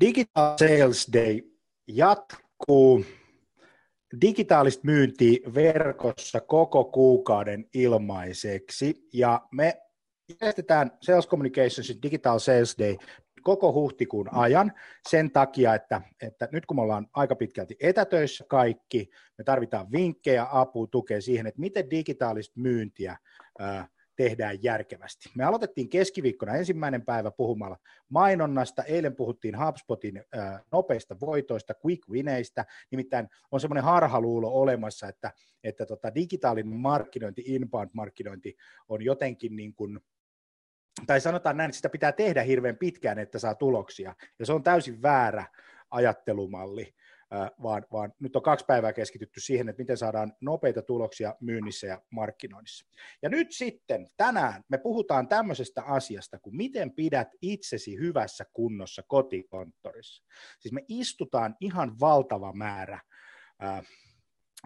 Digital 0.00 0.58
Sales 0.58 1.08
Day 1.12 1.40
jatkuu. 1.88 3.04
Digitaalista 4.20 4.82
myyntiä 4.84 5.38
verkossa 5.54 6.40
koko 6.40 6.84
kuukauden 6.84 7.64
ilmaiseksi 7.74 9.08
ja 9.12 9.40
me 9.52 9.82
järjestetään 10.40 10.90
Sales 11.02 11.28
Communicationsin 11.28 12.02
Digital 12.02 12.38
Sales 12.38 12.78
Day 12.78 12.96
koko 13.42 13.72
huhtikuun 13.72 14.34
ajan 14.34 14.72
sen 15.08 15.30
takia, 15.30 15.74
että, 15.74 16.02
että 16.22 16.48
nyt 16.52 16.66
kun 16.66 16.76
me 16.76 16.82
ollaan 16.82 17.06
aika 17.14 17.36
pitkälti 17.36 17.76
etätöissä 17.80 18.44
kaikki, 18.48 19.10
me 19.38 19.44
tarvitaan 19.44 19.92
vinkkejä, 19.92 20.46
apua, 20.52 20.86
tukea 20.86 21.20
siihen, 21.20 21.46
että 21.46 21.60
miten 21.60 21.90
digitaalista 21.90 22.60
myyntiä 22.60 23.16
ää, 23.58 23.88
tehdään 24.22 24.62
järkevästi. 24.62 25.30
Me 25.34 25.44
aloitettiin 25.44 25.88
keskiviikkona 25.88 26.54
ensimmäinen 26.54 27.04
päivä 27.04 27.30
puhumalla 27.30 27.78
mainonnasta, 28.08 28.82
eilen 28.82 29.16
puhuttiin 29.16 29.54
HubSpotin 29.66 30.24
nopeista 30.72 31.20
voitoista, 31.20 31.74
quick 31.86 32.08
wineistä, 32.10 32.64
nimittäin 32.90 33.28
on 33.50 33.60
semmoinen 33.60 33.84
harhaluulo 33.84 34.48
olemassa, 34.48 35.08
että, 35.08 35.32
että 35.64 35.86
tota 35.86 36.14
digitaalinen 36.14 36.76
markkinointi, 36.76 37.44
inbound-markkinointi 37.46 38.56
on 38.88 39.02
jotenkin 39.02 39.56
niin 39.56 39.74
kuin, 39.74 40.00
tai 41.06 41.20
sanotaan 41.20 41.56
näin, 41.56 41.68
että 41.68 41.76
sitä 41.76 41.88
pitää 41.88 42.12
tehdä 42.12 42.42
hirveän 42.42 42.76
pitkään, 42.76 43.18
että 43.18 43.38
saa 43.38 43.54
tuloksia, 43.54 44.14
ja 44.38 44.46
se 44.46 44.52
on 44.52 44.62
täysin 44.62 45.02
väärä 45.02 45.44
ajattelumalli 45.90 46.94
vaan, 47.62 47.86
vaan 47.92 48.12
nyt 48.20 48.36
on 48.36 48.42
kaksi 48.42 48.64
päivää 48.64 48.92
keskitytty 48.92 49.40
siihen, 49.40 49.68
että 49.68 49.82
miten 49.82 49.96
saadaan 49.96 50.32
nopeita 50.40 50.82
tuloksia 50.82 51.34
myynnissä 51.40 51.86
ja 51.86 52.02
markkinoinnissa. 52.10 52.86
Ja 53.22 53.28
nyt 53.28 53.52
sitten 53.52 54.10
tänään 54.16 54.64
me 54.68 54.78
puhutaan 54.78 55.28
tämmöisestä 55.28 55.82
asiasta, 55.82 56.38
kuin 56.38 56.56
miten 56.56 56.92
pidät 56.92 57.28
itsesi 57.42 57.98
hyvässä 57.98 58.44
kunnossa 58.52 59.02
kotikonttorissa. 59.02 60.24
Siis 60.58 60.72
me 60.72 60.84
istutaan 60.88 61.56
ihan 61.60 62.00
valtava 62.00 62.52
määrä 62.52 63.00
ää, 63.58 63.82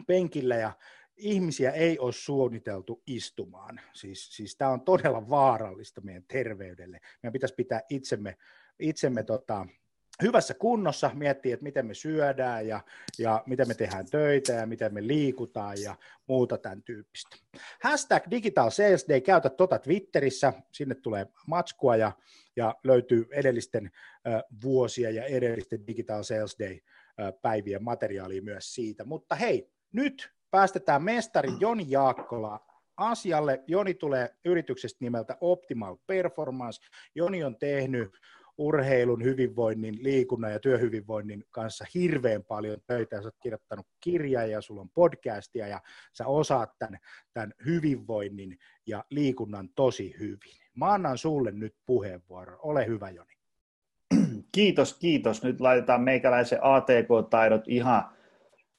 penkillä 0.07 0.57
ja 0.57 0.73
ihmisiä 1.17 1.71
ei 1.71 1.99
ole 1.99 2.13
suunniteltu 2.13 3.03
istumaan. 3.07 3.81
Siis, 3.93 4.37
siis 4.37 4.57
tämä 4.57 4.71
on 4.71 4.81
todella 4.81 5.29
vaarallista 5.29 6.01
meidän 6.01 6.25
terveydelle. 6.29 7.01
Meidän 7.23 7.33
pitäisi 7.33 7.55
pitää 7.55 7.81
itsemme, 7.91 8.37
itsemme 8.79 9.23
tota, 9.23 9.67
hyvässä 10.23 10.55
kunnossa, 10.55 11.11
miettiä, 11.15 11.55
että 11.55 11.65
miten 11.65 11.87
me 11.87 11.95
syödään 11.95 12.69
ja, 12.69 12.81
ja 13.19 13.43
miten 13.47 13.69
me 13.69 13.75
tehdään 13.75 14.07
töitä 14.11 14.53
ja 14.53 14.67
miten 14.67 14.95
me 14.95 15.07
liikutaan 15.07 15.77
ja 15.83 15.97
muuta 16.27 16.59
tämän 16.59 16.83
tyyppistä. 16.83 17.37
Hashtag 17.83 18.23
Digital 18.31 18.71
Sales 18.71 19.07
Day, 19.09 19.21
käytä 19.21 19.51
tota 19.51 19.79
Twitterissä, 19.79 20.53
sinne 20.73 20.95
tulee 20.95 21.27
matskua 21.47 21.97
ja, 21.97 22.13
ja 22.57 22.75
löytyy 22.85 23.27
edellisten 23.33 23.91
äh, 24.27 24.43
vuosia 24.65 25.11
ja 25.11 25.25
edellisten 25.25 25.87
Digital 25.87 26.23
Sales 26.23 26.57
Day 26.59 26.79
äh, 27.21 27.33
päivien 27.43 27.85
materiaalia 27.85 28.43
myös 28.43 28.75
siitä. 28.75 29.05
Mutta 29.05 29.35
hei, 29.35 29.71
nyt 29.93 30.31
päästetään 30.51 31.03
mestari 31.03 31.51
Joni 31.61 31.85
Jaakkola 31.89 32.67
asialle. 32.97 33.65
Joni 33.67 33.95
tulee 33.95 34.35
yrityksestä 34.45 34.99
nimeltä 35.01 35.37
Optimal 35.41 35.97
Performance. 36.07 36.87
Joni 37.15 37.45
on 37.45 37.57
tehnyt 37.59 38.19
urheilun, 38.59 39.25
hyvinvoinnin, 39.25 40.03
liikunnan 40.03 40.53
ja 40.53 40.61
työhyvinvoinnin 40.61 41.45
kanssa 41.51 41.85
hirveän 41.95 42.45
paljon 42.45 42.79
töitä. 42.87 43.17
Sä 43.17 43.29
oot 43.29 43.37
kirjoittanut 43.43 43.87
kirjaa 44.01 44.45
ja 44.45 44.61
sulla 44.61 44.81
on 44.81 44.91
podcastia 44.91 45.69
ja 45.69 45.81
sä 46.13 46.27
osaat 46.27 46.71
tämän, 46.79 46.99
tämän 47.33 47.53
hyvinvoinnin 47.67 48.59
ja 48.87 49.05
liikunnan 49.11 49.69
tosi 49.69 50.15
hyvin. 50.19 50.61
Mä 50.75 50.93
annan 50.93 51.19
sulle 51.19 51.53
nyt 51.53 51.75
puheenvuoron. 51.87 52.59
Ole 52.63 52.87
hyvä, 52.87 53.11
Joni. 53.11 53.37
Kiitos, 54.53 54.99
kiitos. 54.99 55.43
Nyt 55.43 55.61
laitetaan 55.61 56.03
meikäläisen 56.03 56.59
ATK-taidot 56.63 57.69
ihan 57.69 58.05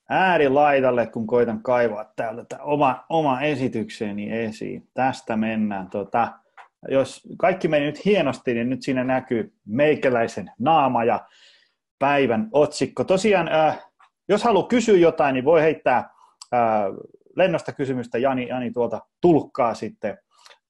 äärilaidalle, 0.10 1.08
kun 1.08 1.28
koitan 1.28 1.64
kaivaa 1.64 2.14
täältä 2.16 2.64
oma, 2.64 3.06
oma 3.10 3.42
esitykseni 3.42 4.32
esiin. 4.32 4.90
Tästä 4.94 5.38
mennään. 5.38 5.90
Tota, 5.90 6.34
jos 6.90 7.28
kaikki 7.38 7.68
meni 7.68 7.86
nyt 7.86 8.06
hienosti, 8.06 8.54
niin 8.54 8.70
nyt 8.70 8.82
siinä 8.82 9.04
näkyy 9.04 9.54
meikäläisen 9.66 10.52
naama 10.60 11.04
ja 11.04 11.28
päivän 12.00 12.50
otsikko. 12.52 13.04
Tosiaan, 13.04 13.48
äh, 13.48 13.86
jos 14.30 14.44
haluaa 14.44 14.68
kysyä 14.68 14.98
jotain, 14.98 15.34
niin 15.34 15.46
voi 15.46 15.62
heittää 15.62 15.98
äh, 15.98 16.10
lennosta 17.36 17.72
kysymystä. 17.72 18.18
Jani, 18.18 18.48
Jani 18.48 18.72
tuolta 18.72 19.02
tulkkaa 19.22 19.74
sitten 19.74 20.18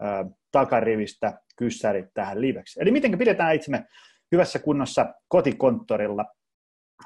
äh, 0.04 0.26
takarivistä 0.52 1.40
kyssärit 1.56 2.14
tähän 2.14 2.42
liveksi. 2.42 2.80
Eli 2.82 2.92
miten 2.92 3.18
pidetään 3.18 3.56
itsemme 3.56 3.86
hyvässä 4.32 4.60
kunnossa 4.60 5.14
kotikonttorilla. 5.28 6.26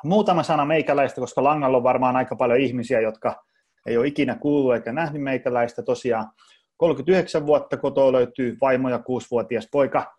Muutama 0.03 0.43
sana 0.43 0.65
meikäläistä, 0.65 1.21
koska 1.21 1.43
langalla 1.43 1.77
on 1.77 1.83
varmaan 1.83 2.15
aika 2.15 2.35
paljon 2.35 2.59
ihmisiä, 2.59 3.01
jotka 3.01 3.43
ei 3.85 3.97
ole 3.97 4.07
ikinä 4.07 4.35
kuullut 4.35 4.73
eikä 4.73 4.91
nähnyt 4.91 5.21
meikäläistä. 5.21 5.83
Tosiaan 5.83 6.31
39 6.81 7.45
vuotta 7.45 7.77
kotoa 7.77 8.11
löytyy 8.11 8.57
vaimo 8.61 8.89
ja 8.89 8.99
kuusivuotias 8.99 9.67
poika. 9.71 10.15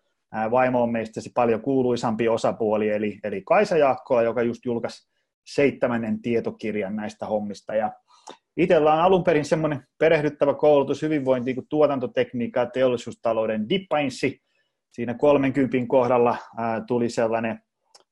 Vaimo 0.51 0.83
on 0.83 0.91
meistä 0.91 1.21
se 1.21 1.29
paljon 1.33 1.61
kuuluisampi 1.61 2.29
osapuoli, 2.29 2.89
eli, 2.89 3.19
eli 3.23 3.41
Kaisa 3.41 3.77
Jaakkola, 3.77 4.21
joka 4.21 4.41
just 4.41 4.65
julkaisi 4.65 5.09
seitsemännen 5.45 6.21
tietokirjan 6.21 6.95
näistä 6.95 7.25
hommista. 7.25 7.75
Ja 7.75 7.91
itsellä 8.57 8.93
on 8.93 8.99
alun 8.99 9.23
perin 9.23 9.45
semmoinen 9.45 9.87
perehdyttävä 9.97 10.53
koulutus 10.53 11.01
hyvinvointiin 11.01 11.55
kuin 11.55 11.67
tuotantotekniikka 11.69 12.59
ja 12.59 12.65
teollisuustalouden 12.65 13.69
dippainssi. 13.69 14.41
Siinä 14.91 15.13
30 15.13 15.77
kohdalla 15.87 16.37
ää, 16.57 16.81
tuli 16.87 17.09
sellainen 17.09 17.59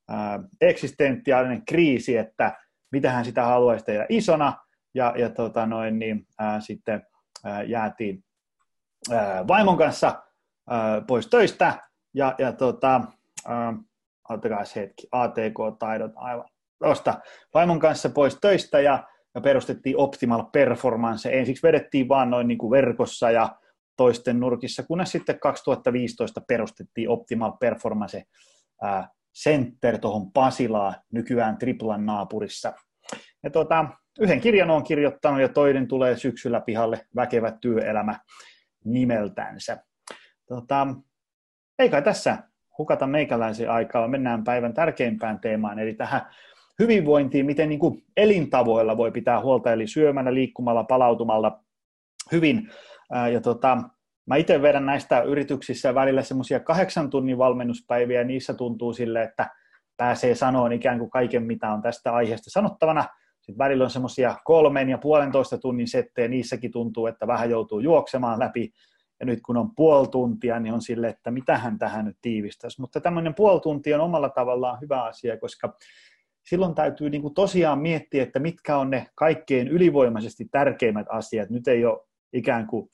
ää, 0.09 0.39
eksistentiaalinen 0.61 1.65
kriisi, 1.65 2.17
että 2.17 2.57
mitähän 2.91 3.25
sitä 3.25 3.43
haluaisi 3.43 3.85
tehdä 3.85 4.05
isona, 4.09 4.53
ja, 4.95 5.13
ja 5.17 5.29
tota 5.29 5.65
noin, 5.65 5.99
niin, 5.99 6.25
ää, 6.39 6.61
sitten 6.61 7.01
ää, 7.45 7.63
jäätiin 7.63 8.23
vaimon 9.47 9.77
kanssa 9.77 10.23
pois 11.07 11.27
töistä 11.27 11.73
ja, 12.13 12.35
ja 12.37 12.53
tota, 12.53 13.01
ottakaa 14.29 14.63
hetki, 14.75 15.07
ATK-taidot 15.11 16.11
aivan 16.15 16.45
tuosta 16.83 17.19
vaimon 17.53 17.79
kanssa 17.79 18.09
pois 18.09 18.37
töistä 18.41 18.79
ja, 18.79 19.03
ja 19.35 19.41
perustettiin 19.41 19.97
Optimal 19.97 20.43
Performance. 20.43 21.39
Ensiksi 21.39 21.67
vedettiin 21.67 22.09
vaan 22.09 22.29
noin 22.29 22.47
niin 22.47 22.57
kuin 22.57 22.71
verkossa 22.71 23.31
ja 23.31 23.49
toisten 23.97 24.39
nurkissa, 24.39 24.83
kunnes 24.83 25.11
sitten 25.11 25.39
2015 25.39 26.41
perustettiin 26.47 27.09
Optimal 27.09 27.51
Performance 27.51 28.23
Center 29.43 29.97
tuohon 29.97 30.31
Pasilaan, 30.31 30.95
nykyään 31.11 31.57
Triplan 31.57 32.05
naapurissa. 32.05 32.73
Ja 33.43 33.49
tota, 33.49 33.85
yhden 34.19 34.41
kirjan 34.41 34.71
on 34.71 34.83
kirjoittanut 34.83 35.41
ja 35.41 35.49
toinen 35.49 35.87
tulee 35.87 36.17
syksyllä 36.17 36.61
pihalle, 36.61 37.05
Väkevä 37.15 37.51
työelämä 37.61 38.19
nimeltänsä. 38.85 39.77
Tota, 40.47 40.87
ei 41.79 41.89
kai 41.89 42.01
tässä 42.01 42.37
hukata 42.77 43.07
meikäläisen 43.07 43.71
aikaa, 43.71 44.07
mennään 44.07 44.43
päivän 44.43 44.73
tärkeimpään 44.73 45.39
teemaan, 45.39 45.79
eli 45.79 45.93
tähän 45.93 46.21
hyvinvointiin, 46.79 47.45
miten 47.45 47.69
niin 47.69 47.79
kuin 47.79 48.03
elintavoilla 48.17 48.97
voi 48.97 49.11
pitää 49.11 49.41
huolta, 49.41 49.73
eli 49.73 49.87
syömällä, 49.87 50.33
liikkumalla, 50.33 50.83
palautumalla 50.83 51.63
hyvin. 52.31 52.69
Ja 53.33 53.41
tota, 53.41 53.77
mä 54.25 54.35
itse 54.35 54.61
vedän 54.61 54.85
näistä 54.85 55.21
yrityksissä 55.21 55.95
välillä 55.95 56.21
semmoisia 56.21 56.59
kahdeksan 56.59 57.09
tunnin 57.09 57.37
valmennuspäiviä, 57.37 58.19
ja 58.19 58.25
niissä 58.27 58.53
tuntuu 58.53 58.93
sille, 58.93 59.23
että 59.23 59.49
pääsee 59.97 60.35
sanoon 60.35 60.73
ikään 60.73 60.99
kuin 60.99 61.09
kaiken, 61.09 61.43
mitä 61.43 61.71
on 61.71 61.81
tästä 61.81 62.13
aiheesta 62.13 62.49
sanottavana. 62.49 63.05
Sitten 63.41 63.57
välillä 63.57 63.83
on 63.83 63.89
semmoisia 63.89 64.35
kolmen 64.43 64.89
ja 64.89 64.97
puolentoista 64.97 65.57
tunnin 65.57 65.87
settejä, 65.87 66.27
niissäkin 66.27 66.71
tuntuu, 66.71 67.07
että 67.07 67.27
vähän 67.27 67.49
joutuu 67.49 67.79
juoksemaan 67.79 68.39
läpi. 68.39 68.71
Ja 69.19 69.25
nyt 69.25 69.39
kun 69.45 69.57
on 69.57 69.75
puoli 69.75 70.07
tuntia, 70.07 70.59
niin 70.59 70.73
on 70.73 70.81
sille, 70.81 71.07
että 71.07 71.31
mitähän 71.31 71.79
tähän 71.79 72.05
nyt 72.05 72.17
tiivistäisi. 72.21 72.81
Mutta 72.81 73.01
tämmöinen 73.01 73.35
puoli 73.35 73.61
tuntia 73.61 73.95
on 73.95 74.03
omalla 74.03 74.29
tavallaan 74.29 74.81
hyvä 74.81 75.03
asia, 75.03 75.37
koska 75.37 75.77
silloin 76.43 76.75
täytyy 76.75 77.09
niin 77.09 77.21
kuin 77.21 77.33
tosiaan 77.33 77.79
miettiä, 77.79 78.23
että 78.23 78.39
mitkä 78.39 78.77
on 78.77 78.89
ne 78.89 79.07
kaikkein 79.15 79.67
ylivoimaisesti 79.67 80.47
tärkeimmät 80.51 81.07
asiat. 81.09 81.49
Nyt 81.49 81.67
ei 81.67 81.85
ole 81.85 81.99
ikään 82.33 82.67
kuin 82.67 82.89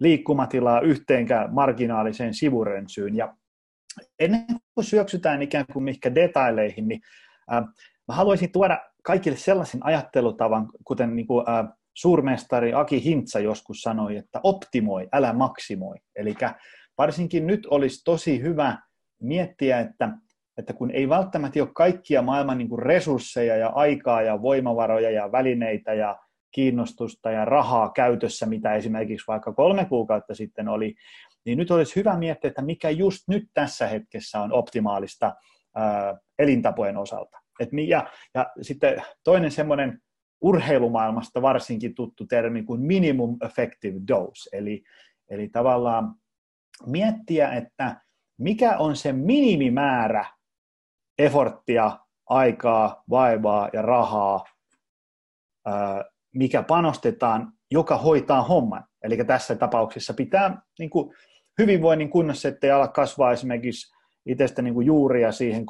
liikkumatilaa 0.00 0.80
yhteenkään 0.80 1.54
marginaaliseen 1.54 2.34
sivurönsyyn. 2.34 3.16
Ja 3.16 3.36
ennen 4.18 4.46
kuin 4.74 4.84
syöksytään 4.84 5.42
ikään 5.42 5.64
kuin 5.72 5.82
mihinkä 5.82 6.14
detaileihin, 6.14 6.88
niin 6.88 7.00
mä 8.08 8.14
haluaisin 8.14 8.52
tuoda 8.52 8.80
kaikille 9.02 9.38
sellaisen 9.38 9.86
ajattelutavan, 9.86 10.68
kuten 10.84 11.16
niin 11.16 11.26
kuin, 11.26 11.48
äh, 11.48 11.68
suurmestari 11.94 12.74
Aki 12.74 13.04
Hintsa 13.04 13.40
joskus 13.40 13.80
sanoi, 13.80 14.16
että 14.16 14.40
optimoi, 14.42 15.08
älä 15.12 15.32
maksimoi. 15.32 15.96
Eli 16.16 16.34
varsinkin 16.98 17.46
nyt 17.46 17.66
olisi 17.66 18.04
tosi 18.04 18.40
hyvä 18.42 18.78
miettiä, 19.20 19.80
että, 19.80 20.08
että 20.58 20.72
kun 20.72 20.90
ei 20.90 21.08
välttämättä 21.08 21.62
ole 21.62 21.68
kaikkia 21.74 22.22
maailman 22.22 22.58
niin 22.58 22.68
kuin 22.68 22.82
resursseja 22.82 23.56
ja 23.56 23.68
aikaa 23.68 24.22
ja 24.22 24.42
voimavaroja 24.42 25.10
ja 25.10 25.32
välineitä 25.32 25.94
ja 25.94 26.18
kiinnostusta 26.54 27.30
ja 27.30 27.44
rahaa 27.44 27.90
käytössä, 27.90 28.46
mitä 28.46 28.74
esimerkiksi 28.74 29.26
vaikka 29.28 29.52
kolme 29.52 29.84
kuukautta 29.84 30.34
sitten 30.34 30.68
oli, 30.68 30.94
niin 31.44 31.58
nyt 31.58 31.70
olisi 31.70 31.96
hyvä 31.96 32.18
miettiä, 32.18 32.48
että 32.48 32.62
mikä 32.62 32.90
just 32.90 33.28
nyt 33.28 33.44
tässä 33.54 33.86
hetkessä 33.86 34.40
on 34.40 34.52
optimaalista 34.52 35.34
elintapojen 36.38 36.96
osalta. 36.96 37.41
Et, 37.60 37.68
ja, 37.88 38.10
ja 38.34 38.52
sitten 38.62 39.02
toinen 39.24 39.50
semmoinen 39.50 39.98
urheilumaailmasta 40.40 41.42
varsinkin 41.42 41.94
tuttu 41.94 42.26
termi 42.26 42.62
kuin 42.62 42.80
minimum 42.80 43.36
effective 43.44 44.00
dose, 44.08 44.56
eli, 44.56 44.82
eli 45.30 45.48
tavallaan 45.48 46.14
miettiä, 46.86 47.52
että 47.52 48.00
mikä 48.38 48.78
on 48.78 48.96
se 48.96 49.12
minimimäärä 49.12 50.24
eforttia, 51.18 51.98
aikaa, 52.28 53.04
vaivaa 53.10 53.68
ja 53.72 53.82
rahaa, 53.82 54.44
mikä 56.34 56.62
panostetaan, 56.62 57.52
joka 57.70 57.96
hoitaa 57.96 58.42
homman. 58.42 58.84
Eli 59.02 59.24
tässä 59.24 59.54
tapauksessa 59.54 60.14
pitää 60.14 60.62
niin 60.78 60.90
kuin, 60.90 61.14
hyvinvoinnin 61.58 62.10
kunnossa, 62.10 62.48
ettei 62.48 62.70
ala 62.70 62.88
kasvaa 62.88 63.32
esimerkiksi 63.32 63.94
itsestä 64.26 64.62
niin 64.62 64.74
kuin 64.74 64.86
juuria 64.86 65.32
siihen 65.32 65.66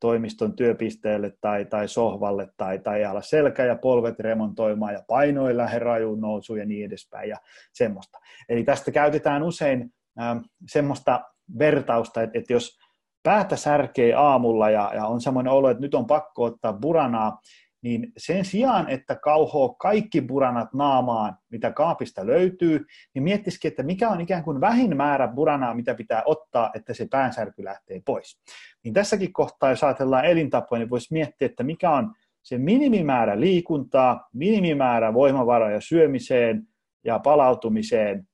kotitoimiston 0.00 0.56
työpisteelle 0.56 1.32
tai, 1.40 1.64
tai 1.64 1.88
sohvalle 1.88 2.48
tai, 2.56 2.78
tai 2.78 3.04
ala 3.04 3.22
selkä 3.22 3.64
ja 3.64 3.76
polvet 3.76 4.20
remontoimaan 4.20 4.92
ja 4.92 5.02
painoilla 5.08 5.62
lähde 5.62 5.78
rajuun 5.78 6.20
nousuun 6.20 6.58
ja 6.58 6.66
niin 6.66 6.86
edespäin 6.86 7.28
ja 7.28 7.36
semmoista. 7.72 8.18
Eli 8.48 8.64
tästä 8.64 8.90
käytetään 8.90 9.42
usein 9.42 9.92
äh, 10.20 10.36
semmoista 10.68 11.20
vertausta, 11.58 12.22
että, 12.22 12.38
että 12.38 12.52
jos 12.52 12.78
päätä 13.22 13.56
särkee 13.56 14.14
aamulla 14.14 14.70
ja, 14.70 14.92
ja 14.94 15.06
on 15.06 15.20
semmoinen 15.20 15.52
olo, 15.52 15.70
että 15.70 15.80
nyt 15.80 15.94
on 15.94 16.06
pakko 16.06 16.44
ottaa 16.44 16.72
buranaa, 16.72 17.38
niin 17.82 18.12
sen 18.16 18.44
sijaan, 18.44 18.88
että 18.88 19.16
kauhoo 19.16 19.74
kaikki 19.74 20.20
buranat 20.20 20.74
naamaan, 20.74 21.36
mitä 21.50 21.72
kaapista 21.72 22.26
löytyy, 22.26 22.86
niin 23.14 23.22
miettisikin, 23.22 23.68
että 23.68 23.82
mikä 23.82 24.08
on 24.08 24.20
ikään 24.20 24.44
kuin 24.44 24.60
vähin 24.60 24.96
määrä 24.96 25.28
buranaa, 25.28 25.74
mitä 25.74 25.94
pitää 25.94 26.22
ottaa, 26.24 26.70
että 26.74 26.94
se 26.94 27.06
päänsärky 27.10 27.64
lähtee 27.64 28.02
pois. 28.04 28.40
Niin 28.84 28.94
tässäkin 28.94 29.32
kohtaa, 29.32 29.70
jos 29.70 29.84
ajatellaan 29.84 30.24
elintapoja, 30.24 30.78
niin 30.78 30.90
voisi 30.90 31.12
miettiä, 31.12 31.46
että 31.46 31.62
mikä 31.62 31.90
on 31.90 32.14
se 32.42 32.58
minimimäärä 32.58 33.40
liikuntaa, 33.40 34.28
minimimäärä 34.34 35.14
voimavaroja 35.14 35.80
syömiseen 35.80 36.66
ja 37.04 37.18
palautumiseen, 37.18 38.28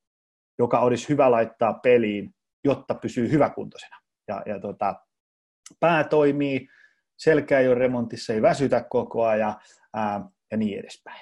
joka 0.58 0.80
olisi 0.80 1.08
hyvä 1.08 1.30
laittaa 1.30 1.72
peliin, 1.72 2.34
jotta 2.64 2.94
pysyy 2.94 3.30
hyväkuntoisena. 3.30 3.96
Ja, 4.28 4.42
ja 4.46 4.60
tota, 4.60 4.94
pää 5.80 6.04
toimii, 6.04 6.68
selkä 7.16 7.60
ei 7.60 7.68
ole 7.68 7.74
remontissa, 7.74 8.32
ei 8.32 8.42
väsytä 8.42 8.86
koko 8.90 9.26
ajan 9.26 9.56
ää, 9.94 10.20
ja 10.50 10.56
niin 10.56 10.78
edespäin. 10.78 11.20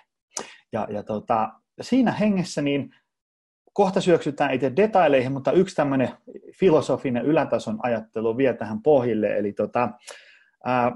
Ja, 0.73 0.87
ja 0.91 1.03
tota, 1.03 1.53
siinä 1.81 2.13
hengessä 2.13 2.63
niin 2.63 2.95
kohta 3.73 4.01
syöksytään 4.01 4.55
itse 4.55 4.73
detaileihin, 4.77 5.33
mutta 5.33 5.53
yksi 5.53 5.75
tämmöinen 5.75 6.11
filosofinen 6.59 7.25
ylätason 7.25 7.79
ajattelu 7.83 8.37
vie 8.37 8.55
tähän 8.55 8.83
pohjille, 8.83 9.37
eli 9.37 9.53
tota, 9.53 9.91
ää, 10.65 10.93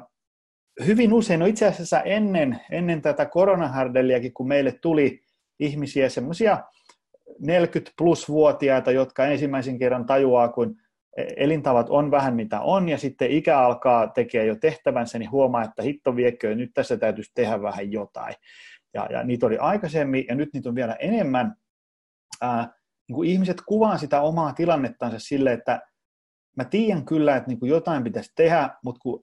hyvin 0.87 1.13
usein, 1.13 1.41
no 1.41 1.47
itse 1.47 1.67
asiassa 1.67 2.01
ennen, 2.01 2.61
ennen 2.71 3.03
tätä 3.03 3.27
koronahärdeliäkin, 3.27 4.35
kun 4.35 4.49
meille 4.49 4.73
tuli 4.73 5.21
ihmisiä, 5.61 6.09
semmoisia 6.09 6.65
40 7.41 7.93
plus 7.99 8.29
vuotiaita, 8.29 8.91
jotka 8.91 9.27
ensimmäisen 9.27 9.79
kerran 9.79 10.07
tajuaa, 10.07 10.49
kun 10.49 10.77
elintavat 11.37 11.91
on 11.91 12.11
vähän 12.11 12.35
mitä 12.35 12.61
on, 12.61 12.89
ja 12.89 12.99
sitten 12.99 13.31
ikä 13.31 13.59
alkaa 13.59 14.09
tekee 14.09 14.47
jo 14.47 14.57
tehtävänsä, 14.57 15.19
niin 15.19 15.31
huomaa, 15.31 15.65
että 15.65 15.83
hitto 15.83 16.17
viekö, 16.17 16.55
nyt 16.55 16.71
tässä 16.75 16.97
täytyisi 16.97 17.33
tehdä 17.35 17.63
vähän 17.63 17.93
jotain. 17.93 18.35
Ja, 18.95 19.07
ja 19.11 19.25
niitä 19.25 19.47
oli 19.47 19.59
aikaisemmin, 19.59 20.25
ja 20.29 20.35
nyt 20.35 20.49
niitä 20.53 20.69
on 20.69 20.75
vielä 20.75 20.95
enemmän. 20.95 21.55
Ää, 22.41 22.73
niin 23.09 23.15
kuin 23.15 23.29
ihmiset 23.29 23.57
kuvaa 23.67 23.99
sitä 23.99 24.21
omaa 24.21 24.53
tilannettansa 24.53 25.19
sille, 25.19 25.53
että 25.53 25.81
mä 26.57 26.65
tiedän 26.65 27.05
kyllä, 27.05 27.37
että 27.37 27.49
niin 27.49 27.59
kuin 27.59 27.71
jotain 27.71 28.05
pitäisi 28.05 28.33
tehdä, 28.37 28.71
mutta 28.85 28.99
kun 29.03 29.23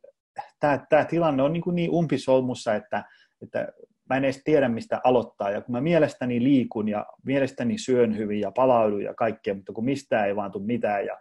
tämä, 0.60 0.86
tämä 0.90 1.06
tilanne 1.06 1.44
on 1.44 1.54
niin, 1.54 1.64
kuin 1.64 1.76
niin 1.76 1.92
umpisolmussa, 1.92 2.76
että, 2.76 3.04
että 3.42 3.68
mä 4.10 4.18
en 4.18 4.24
edes 4.24 4.42
tiedä, 4.44 4.70
mistä 4.70 5.02
aloittaa. 5.04 5.52
Ja 5.52 5.62
kun 5.62 5.76
mä 5.76 5.82
mielestäni 5.82 6.44
liikun 6.44 6.90
ja 6.90 7.06
mielestäni 7.24 7.78
syön 7.78 8.18
hyvin 8.18 8.40
ja 8.40 8.52
palaudun 8.52 9.04
ja 9.04 9.14
kaikkea, 9.14 9.54
mutta 9.54 9.74
kun 9.74 9.86
mistään 9.86 10.28
ei 10.28 10.36
vaan 10.36 10.52
tule 10.52 10.66
mitään 10.66 11.06
ja 11.06 11.18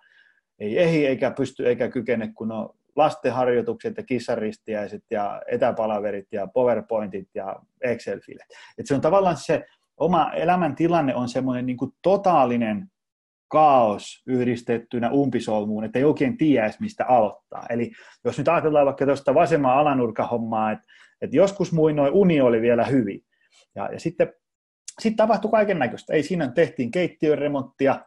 ei 0.59 0.79
ehdi 0.79 1.07
eikä 1.07 1.31
pysty 1.31 1.69
eikä 1.69 1.89
kykene, 1.89 2.33
kun 2.35 2.53
on 2.53 2.71
lastenharjoitukset 2.97 3.97
ja 3.97 4.03
kissaristiäiset 4.03 5.03
ja 5.11 5.43
etäpalaverit 5.47 6.29
ja 6.33 6.47
PowerPointit 6.47 7.29
ja 7.35 7.57
Excel-filet. 7.81 8.47
Et 8.79 8.87
se 8.87 8.95
on 8.95 9.01
tavallaan 9.01 9.37
se 9.37 9.65
oma 9.97 10.33
elämäntilanne 10.33 11.15
on 11.15 11.29
semmoinen 11.29 11.67
niin 11.67 11.79
totaalinen 12.03 12.91
kaos 13.49 14.23
yhdistettynä 14.27 15.11
umpisolmuun, 15.11 15.85
että 15.85 15.99
ei 15.99 16.05
oikein 16.05 16.37
tiedä 16.37 16.71
mistä 16.81 17.07
aloittaa. 17.07 17.67
Eli 17.71 17.91
jos 18.25 18.39
nyt 18.39 18.49
ajatellaan 18.49 18.87
vaikka 18.87 19.07
tuosta 19.07 19.35
vasemman 19.35 19.77
alanurkahommaa, 19.77 20.73
että, 20.73 20.85
että 21.21 21.37
joskus 21.37 21.73
muinoin 21.73 22.13
uni 22.13 22.41
oli 22.41 22.61
vielä 22.61 22.85
hyvin. 22.85 23.25
Ja, 23.75 23.89
ja 23.93 24.01
sitten, 24.01 24.33
sitten 25.01 25.17
tapahtui 25.17 25.51
kaiken 25.51 25.79
näköistä. 25.79 26.13
Ei 26.13 26.23
siinä 26.23 26.49
tehtiin 26.49 26.91
keittiön 26.91 27.39
remonttia, 27.39 28.01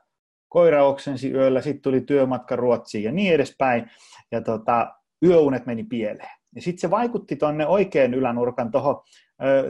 koira 0.49 0.83
oksensi 0.83 1.31
yöllä, 1.31 1.61
sitten 1.61 1.81
tuli 1.81 2.01
työmatka 2.01 2.55
Ruotsiin 2.55 3.03
ja 3.03 3.11
niin 3.11 3.33
edespäin, 3.33 3.91
ja 4.31 4.41
tota, 4.41 4.93
yöunet 5.25 5.65
meni 5.65 5.83
pieleen. 5.83 6.37
Ja 6.55 6.61
sitten 6.61 6.81
se 6.81 6.89
vaikutti 6.89 7.35
tuonne 7.35 7.67
oikean 7.67 8.13
ylänurkan 8.13 8.71
tuohon 8.71 9.01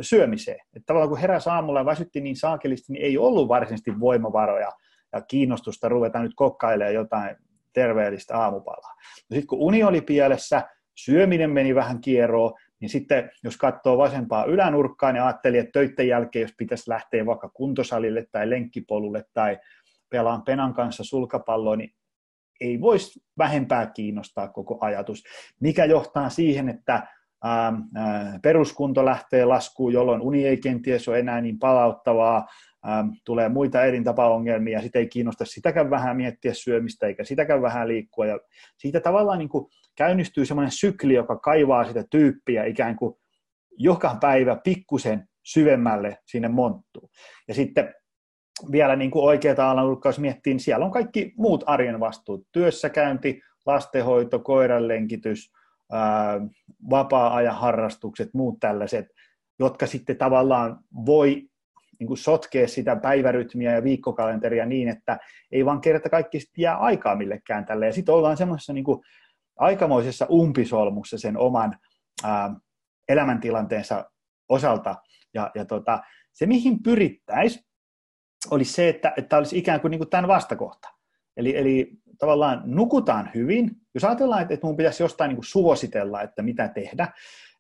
syömiseen. 0.02 0.60
Että 0.76 0.86
tavallaan 0.86 1.10
kun 1.10 1.18
heräsi 1.18 1.50
aamulla 1.50 1.80
ja 1.80 1.86
väsytti 1.86 2.22
niin 2.22 2.36
saakelisti, 2.36 2.94
niin 2.94 3.06
ei 3.06 3.18
ollut 3.18 3.48
varsinaisesti 3.48 4.00
voimavaroja 4.00 4.72
ja 5.14 5.22
kiinnostusta 5.22 5.90
ruveta 5.90 6.20
nyt 6.20 6.32
kokkailemaan 6.36 6.94
jotain 6.94 7.36
terveellistä 7.74 8.38
aamupalaa. 8.38 8.94
No 9.30 9.34
sitten 9.36 9.48
kun 9.48 9.60
uni 9.60 9.84
oli 9.84 10.02
pielessä, 10.02 10.64
syöminen 10.96 11.50
meni 11.50 11.76
vähän 11.76 12.02
kierroon, 12.02 12.54
niin 12.80 12.90
sitten 12.90 13.32
jos 13.44 13.58
katsoo 13.58 13.98
vasempaa 13.98 14.46
ylänurkkaa, 14.46 15.12
niin 15.12 15.24
ajatteli, 15.24 15.58
että 15.58 15.72
töiden 15.72 16.08
jälkeen, 16.08 16.42
jos 16.42 16.54
pitäisi 16.58 16.90
lähteä 16.90 17.26
vaikka 17.26 17.50
kuntosalille 17.50 18.26
tai 18.32 18.50
lenkkipolulle 18.50 19.26
tai 19.34 19.58
pelaan 20.10 20.42
Penan 20.44 20.74
kanssa 20.74 21.04
sulkapalloa, 21.04 21.76
niin 21.76 21.94
ei 22.62 22.82
voisi 22.82 23.20
vähempää 23.38 23.86
kiinnostaa 23.86 24.48
koko 24.48 24.78
ajatus, 24.82 25.24
mikä 25.60 25.86
johtaa 25.86 26.30
siihen, 26.30 26.70
että 26.70 27.08
ää, 27.44 27.74
ää, 27.96 28.40
peruskunto 28.44 29.06
lähtee 29.06 29.46
laskuun, 29.46 29.94
jolloin 29.94 30.22
uni 30.22 30.48
ei 30.48 30.58
kenties 30.58 31.08
ole 31.08 31.20
enää 31.20 31.42
niin 31.42 31.60
palauttavaa, 31.60 32.46
ää, 32.84 33.06
tulee 33.26 33.50
muita 33.50 33.84
elintapaongelmia, 33.84 34.82
sitten 34.82 35.00
ei 35.00 35.08
kiinnosta 35.08 35.46
sitäkään 35.46 35.90
vähän 35.90 36.18
miettiä 36.18 36.54
syömistä 36.54 37.08
eikä 37.08 37.24
sitäkään 37.24 37.62
vähän 37.62 37.88
liikkua, 37.88 38.26
ja 38.26 38.40
siitä 38.78 39.00
tavallaan 39.00 39.40
niin 39.40 39.50
kuin 39.50 39.66
käynnistyy 39.96 40.46
semmoinen 40.46 40.72
sykli, 40.72 41.14
joka 41.14 41.40
kaivaa 41.40 41.86
sitä 41.86 42.04
tyyppiä 42.12 42.66
ikään 42.66 42.96
kuin 42.96 43.16
joka 43.78 44.18
päivä 44.22 44.60
pikkusen 44.64 45.28
syvemmälle 45.44 46.18
sinne 46.26 46.48
monttuun. 46.48 47.10
Ja 47.48 47.54
sitten 47.54 47.94
vielä 48.72 48.96
niin 48.96 49.12
kuin 49.12 49.26
oikeata 49.26 49.72
alanurkkaus 49.72 50.20
miettii, 50.20 50.54
niin 50.54 50.60
siellä 50.60 50.86
on 50.86 50.92
kaikki 50.92 51.34
muut 51.38 51.64
arjen 51.68 52.00
vastuut. 52.00 52.48
Työssäkäynti, 52.52 53.42
lastenhoito, 53.66 54.40
koiranlenkitys, 54.40 55.52
vapaa-ajan 56.90 57.56
harrastukset, 57.56 58.30
muut 58.34 58.60
tällaiset, 58.60 59.06
jotka 59.60 59.88
sitten 59.88 60.18
tavallaan 60.18 60.80
voi 61.06 61.50
niin 62.00 62.08
kuin 62.08 62.18
sotkea 62.18 62.68
sitä 62.68 62.96
päivärytmiä 62.96 63.76
ja 63.76 63.84
viikkokalenteria 63.84 64.66
niin, 64.66 64.90
että 64.90 65.18
ei 65.52 65.66
vaan 65.66 65.82
kerta 65.82 66.10
kaikki 66.10 66.40
jää 66.58 66.78
aikaa 66.78 67.16
millekään 67.16 67.66
tälle. 67.66 67.86
Ja 67.86 67.94
sitten 67.94 68.16
ollaan 68.16 68.38
semmoisessa 68.38 68.74
niin 68.74 68.84
kuin 68.84 69.04
aikamoisessa 69.58 70.28
umpisolmussa 70.32 71.18
sen 71.18 71.38
oman 71.38 71.78
ää, 72.24 72.56
elämäntilanteensa 73.10 74.12
osalta. 74.50 74.96
Ja, 75.34 75.52
ja 75.56 75.66
tota, 75.66 76.00
se, 76.34 76.46
mihin 76.46 76.84
pyrittäisiin, 76.84 77.66
olisi 78.52 78.74
se, 78.74 78.90
että, 78.90 79.14
että 79.18 79.38
olisi 79.38 79.58
ikään 79.58 79.82
kuin, 79.82 79.92
niin 79.92 80.00
kuin 80.00 80.10
tämän 80.10 80.28
vastakohta. 80.28 80.90
Eli, 81.38 81.58
eli 81.58 81.92
tavallaan 82.18 82.62
nukutaan 82.66 83.32
hyvin. 83.36 83.72
Jos 83.94 84.04
ajatellaan, 84.04 84.42
että, 84.42 84.54
että 84.54 84.68
pitäisi 84.78 85.04
jostain 85.04 85.30
niin 85.30 85.36
kuin 85.36 85.46
suositella, 85.46 86.22
että 86.22 86.42
mitä 86.42 86.68
tehdä, 86.68 87.08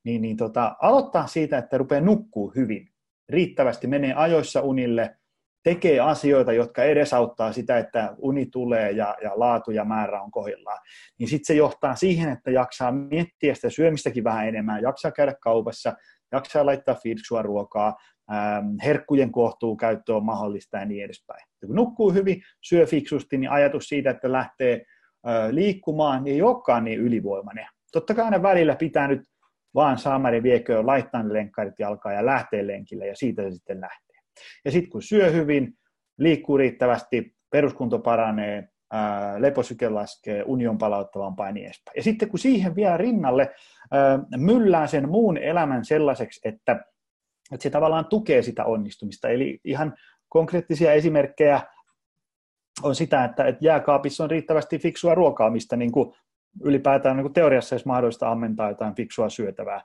niin, 0.04 0.22
niin 0.22 0.38
tota, 0.38 0.76
aloittaa 0.82 1.28
siitä, 1.28 1.58
että 1.58 1.78
rupeaa 1.78 2.02
nukkuu 2.02 2.54
hyvin. 2.56 2.90
Riittävästi 3.30 3.88
menee 3.88 4.14
ajoissa 4.14 4.62
unille, 4.62 5.16
tekee 5.64 6.00
asioita, 6.00 6.54
jotka 6.54 6.84
edesauttaa 6.84 7.52
sitä, 7.52 7.78
että 7.78 8.16
uni 8.18 8.46
tulee 8.46 8.92
ja, 8.92 9.16
ja 9.24 9.32
laatu 9.36 9.72
ja 9.72 9.86
määrä 9.86 10.22
on 10.22 10.32
kohdillaan. 10.32 10.80
Niin 11.20 11.30
sitten 11.30 11.46
se 11.46 11.54
johtaa 11.54 11.96
siihen, 11.96 12.30
että 12.30 12.52
jaksaa 12.52 12.92
miettiä 12.92 13.56
sitä 13.56 13.70
syömistäkin 13.70 14.24
vähän 14.24 14.48
enemmän, 14.48 14.82
jaksaa 14.82 15.12
käydä 15.12 15.34
kaupassa, 15.42 15.94
jaksaa 16.32 16.66
laittaa 16.66 16.96
fiksua 16.96 17.42
ruokaa, 17.42 17.96
Ähm, 18.32 18.76
herkkujen 18.84 19.32
kohtuu 19.32 19.76
käyttö 19.76 20.16
on 20.16 20.26
mahdollista 20.26 20.78
ja 20.78 20.86
niin 20.86 21.06
edespäin. 21.06 21.44
Ja 21.62 21.68
kun 21.68 21.76
nukkuu 21.76 22.14
hyvin, 22.14 22.42
syö 22.62 22.86
fiksusti, 22.86 23.38
niin 23.38 23.52
ajatus 23.52 23.84
siitä, 23.84 24.10
että 24.10 24.32
lähtee 24.32 24.86
liikkumaan, 25.52 26.24
niin 26.24 26.34
ei 26.34 26.42
olekaan 26.42 26.84
niin 26.84 27.00
ylivoimainen. 27.00 27.66
Totta 27.92 28.14
kai 28.14 28.26
aina 28.26 28.42
välillä 28.42 28.76
pitää 28.76 29.08
nyt 29.08 29.22
vaan 29.76 29.98
saamari 29.98 30.44
vieköön, 30.44 30.88
laittaa 30.88 31.24
ne 31.24 31.34
lenkkarit 31.34 31.80
jalkaan 31.80 32.16
ja 32.16 32.26
lähtee 32.26 32.68
lenkille 32.68 33.08
ja 33.08 33.16
siitä 33.16 33.42
se 33.42 33.52
sitten 33.52 33.82
lähtee. 33.82 34.07
Ja 34.66 34.72
sitten 34.72 34.90
kun 34.90 35.02
syö 35.02 35.32
hyvin, 35.32 35.74
liikkuu 36.18 36.58
riittävästi, 36.58 37.36
peruskunto 37.50 38.00
paranee, 38.00 38.70
leposyke 39.38 39.90
laskee, 39.90 40.44
union 40.46 40.78
palauttavampaa 40.78 41.48
ja 41.48 41.52
niin 41.52 41.66
edespäin. 41.66 41.96
Ja 41.98 42.04
sitten 42.04 42.30
kun 42.30 42.40
siihen 42.40 42.76
vielä 42.76 42.98
rinnalle 42.98 43.52
ää, 43.92 44.20
myllää 44.38 44.88
sen 44.88 45.10
muun 45.10 45.38
elämän 45.38 45.86
sellaiseksi, 45.86 46.42
että, 46.50 46.72
että 47.52 47.64
se 47.64 47.70
tavallaan 47.70 48.06
tukee 48.06 48.42
sitä 48.42 48.66
onnistumista. 48.66 49.30
Eli 49.30 49.60
ihan 49.64 49.94
konkreettisia 50.30 50.94
esimerkkejä 50.94 51.62
on 52.84 52.96
sitä, 52.96 53.24
että, 53.24 53.44
että 53.44 53.66
jääkaapissa 53.66 54.24
on 54.24 54.32
riittävästi 54.32 54.80
fiksua 54.80 55.16
ruokaa, 55.16 55.50
mistä 55.50 55.76
niin 55.76 55.92
kuin 55.92 56.14
ylipäätään 56.64 57.16
niin 57.18 57.24
kuin 57.24 57.34
teoriassa 57.34 57.74
olisi 57.76 57.88
mahdollista 57.88 58.32
ammentaa 58.32 58.70
jotain 58.70 58.96
fiksua 58.96 59.30
syötävää. 59.30 59.82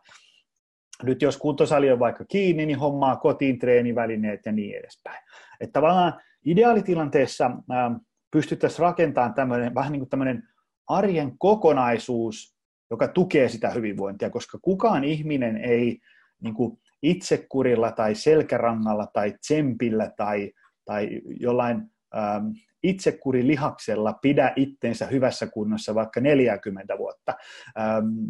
Nyt 1.02 1.22
jos 1.22 1.36
kuntosali 1.36 1.90
on 1.90 1.98
vaikka 1.98 2.24
kiinni, 2.24 2.66
niin 2.66 2.78
hommaa 2.78 3.16
kotiin 3.16 3.58
treenivälineet 3.58 4.46
ja 4.46 4.52
niin 4.52 4.78
edespäin. 4.78 5.24
Että 5.60 5.72
tavallaan 5.72 6.20
ideaalitilanteessa 6.44 7.50
ää, 7.70 8.00
pystyttäisiin 8.30 8.80
rakentamaan 8.80 9.34
tämmöinen, 9.34 9.74
vähän 9.74 9.92
niin 9.92 10.00
kuin 10.00 10.10
tämmöinen 10.10 10.42
arjen 10.88 11.38
kokonaisuus, 11.38 12.56
joka 12.90 13.08
tukee 13.08 13.48
sitä 13.48 13.70
hyvinvointia, 13.70 14.30
koska 14.30 14.58
kukaan 14.62 15.04
ihminen 15.04 15.56
ei 15.56 15.98
niin 16.40 16.54
kuin 16.54 16.78
itsekurilla 17.02 17.92
tai 17.92 18.14
selkärangalla 18.14 19.06
tai 19.06 19.34
tsempillä 19.40 20.10
tai, 20.16 20.52
tai 20.84 21.20
jollain 21.40 21.82
ähm, 22.16 22.46
itsekurilihaksella 22.82 24.12
pidä 24.12 24.52
itsensä 24.56 25.06
hyvässä 25.06 25.46
kunnossa 25.46 25.94
vaikka 25.94 26.20
40 26.20 26.98
vuotta. 26.98 27.34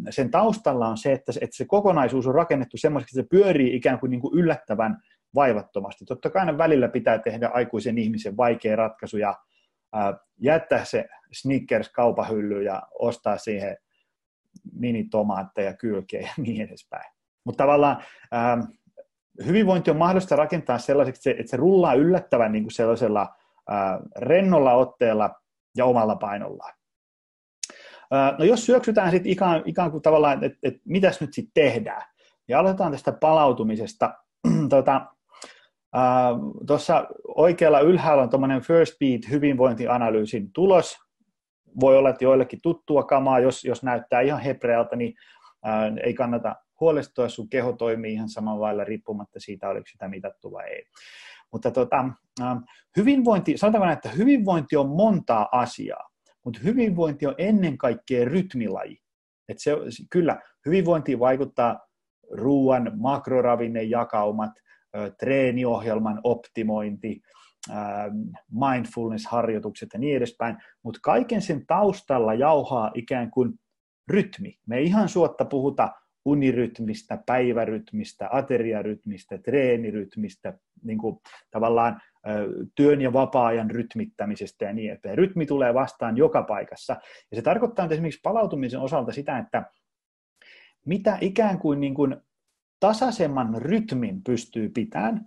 Sen 0.09 0.31
taustalla 0.31 0.87
on 0.87 0.97
se, 0.97 1.11
että, 1.11 1.31
se 1.51 1.65
kokonaisuus 1.65 2.27
on 2.27 2.35
rakennettu 2.35 2.77
semmoiseksi, 2.77 3.19
että 3.19 3.25
se 3.25 3.37
pyörii 3.37 3.75
ikään 3.75 3.99
kuin, 3.99 4.09
niin 4.09 4.21
kuin 4.21 4.39
yllättävän 4.39 4.97
vaivattomasti. 5.35 6.05
Totta 6.05 6.29
kai 6.29 6.39
aina 6.39 6.57
välillä 6.57 6.87
pitää 6.87 7.19
tehdä 7.19 7.47
aikuisen 7.47 7.97
ihmisen 7.97 8.37
vaikea 8.37 8.75
ratkaisu 8.75 9.17
ja 9.17 9.35
jättää 10.41 10.85
se 10.85 11.05
Snickers 11.33 11.89
kaupahylly 11.89 12.63
ja 12.63 12.81
ostaa 12.99 13.37
siihen 13.37 13.77
minitomaatteja 14.71 15.73
kylkeä 15.73 16.21
ja 16.21 16.33
niin 16.37 16.61
edespäin. 16.61 17.11
Mutta 17.45 17.63
tavallaan 17.63 18.03
hyvinvointi 19.45 19.91
on 19.91 19.97
mahdollista 19.97 20.35
rakentaa 20.35 20.77
sellaiseksi, 20.77 21.29
että 21.29 21.49
se 21.49 21.57
rullaa 21.57 21.93
yllättävän 21.93 22.51
niin 22.51 22.63
kuin 22.63 22.71
sellaisella 22.71 23.35
rennolla 24.17 24.73
otteella 24.73 25.29
ja 25.77 25.85
omalla 25.85 26.15
painollaan. 26.15 26.73
No 28.39 28.45
jos 28.45 28.65
syöksytään 28.65 29.11
sitten 29.11 29.31
ikään, 29.31 29.61
ikään 29.65 29.91
kuin 29.91 30.01
tavallaan, 30.01 30.43
että 30.43 30.57
et, 30.63 30.75
mitäs 30.85 31.21
nyt 31.21 31.33
sitten 31.33 31.63
tehdään, 31.63 32.03
ja 32.47 32.59
aloitetaan 32.59 32.91
tästä 32.91 33.11
palautumisesta. 33.11 34.13
tota, 34.69 35.07
Tuossa 36.67 37.07
oikealla 37.35 37.79
ylhäällä 37.79 38.23
on 38.23 38.29
tuommoinen 38.29 38.61
First 38.61 38.99
Beat 38.99 39.21
hyvinvointianalyysin 39.29 40.53
tulos. 40.53 40.97
Voi 41.79 41.97
olla, 41.97 42.09
että 42.09 42.23
joillekin 42.23 42.59
tuttua 42.63 43.03
kamaa, 43.03 43.39
jos, 43.39 43.63
jos 43.63 43.83
näyttää 43.83 44.21
ihan 44.21 44.41
hebrealta, 44.41 44.95
niin 44.95 45.13
ää, 45.63 45.91
ei 46.03 46.13
kannata 46.13 46.55
huolestua, 46.79 47.29
sun 47.29 47.49
keho 47.49 47.73
toimii 47.73 48.13
ihan 48.13 48.29
samalla 48.29 48.61
lailla 48.61 48.83
riippumatta 48.83 49.39
siitä, 49.39 49.69
oliko 49.69 49.87
sitä 49.91 50.07
mitattu 50.07 50.51
vai 50.51 50.69
ei. 50.69 50.83
Mutta 51.53 51.71
tota, 51.71 52.05
hyvinvointi, 52.97 53.57
sanotaanko 53.57 53.85
näin, 53.85 53.97
että 53.97 54.09
hyvinvointi 54.09 54.75
on 54.75 54.89
montaa 54.89 55.49
asiaa, 55.51 56.09
mutta 56.45 56.59
hyvinvointi 56.63 57.27
on 57.27 57.35
ennen 57.37 57.77
kaikkea 57.77 58.25
rytmilaji. 58.25 58.97
Et 59.49 59.59
se, 59.59 59.71
kyllä, 60.09 60.41
hyvinvointiin 60.65 61.19
vaikuttaa 61.19 61.79
ruoan 62.31 62.91
makroravinnejakaumat, 62.95 64.51
treeniohjelman 65.19 66.19
optimointi, 66.23 67.21
mindfulness-harjoitukset 68.51 69.89
ja 69.93 69.99
niin 69.99 70.17
edespäin, 70.17 70.57
mutta 70.83 70.99
kaiken 71.03 71.41
sen 71.41 71.65
taustalla 71.65 72.33
jauhaa 72.33 72.91
ikään 72.93 73.31
kuin 73.31 73.53
rytmi. 74.07 74.59
Me 74.67 74.77
ei 74.77 74.85
ihan 74.85 75.09
suotta 75.09 75.45
puhuta 75.45 75.91
unirytmistä, 76.25 77.23
päivärytmistä, 77.25 78.29
ateriarytmistä, 78.31 79.37
treenirytmistä, 79.37 80.53
niin 80.83 80.97
kuin 80.97 81.19
tavallaan 81.51 82.01
työn 82.75 83.01
ja 83.01 83.13
vapaa-ajan 83.13 83.71
rytmittämisestä 83.71 84.65
ja 84.65 84.73
niin 84.73 84.91
edelleen. 84.91 85.17
Rytmi 85.17 85.45
tulee 85.45 85.73
vastaan 85.73 86.17
joka 86.17 86.43
paikassa. 86.43 86.93
Ja 87.31 87.35
se 87.35 87.41
tarkoittaa 87.41 87.87
esimerkiksi 87.91 88.19
palautumisen 88.23 88.79
osalta 88.79 89.11
sitä, 89.11 89.37
että 89.37 89.63
mitä 90.85 91.17
ikään 91.21 91.59
kuin, 91.59 91.79
niin 91.79 91.93
kuin 91.93 92.17
tasaisemman 92.79 93.55
rytmin 93.61 94.23
pystyy 94.23 94.69
pitämään, 94.69 95.25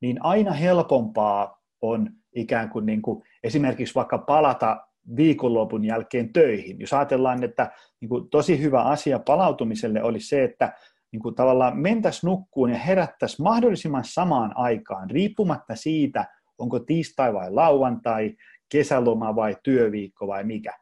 niin 0.00 0.24
aina 0.24 0.52
helpompaa 0.52 1.62
on 1.82 2.10
ikään 2.34 2.70
kuin, 2.70 2.86
niin 2.86 3.02
kuin 3.02 3.22
esimerkiksi 3.42 3.94
vaikka 3.94 4.18
palata 4.18 4.86
viikonlopun 5.16 5.84
jälkeen 5.84 6.32
töihin. 6.32 6.80
Jos 6.80 6.92
ajatellaan, 6.92 7.44
että 7.44 7.70
niin 8.00 8.08
kuin 8.08 8.30
tosi 8.30 8.62
hyvä 8.62 8.82
asia 8.82 9.18
palautumiselle 9.18 10.02
oli 10.02 10.20
se, 10.20 10.44
että 10.44 10.72
niin 11.12 11.22
kuin 11.22 11.34
tavallaan 11.34 11.78
mentäisiin 11.78 12.28
nukkuun 12.28 12.70
ja 12.70 12.78
herättäisiin 12.78 13.42
mahdollisimman 13.42 14.04
samaan 14.04 14.52
aikaan, 14.56 15.10
riippumatta 15.10 15.76
siitä, 15.76 16.24
onko 16.58 16.78
tiistai 16.78 17.34
vai 17.34 17.52
lauantai, 17.52 18.36
kesäloma 18.68 19.36
vai 19.36 19.56
työviikko 19.62 20.26
vai 20.26 20.44
mikä. 20.44 20.72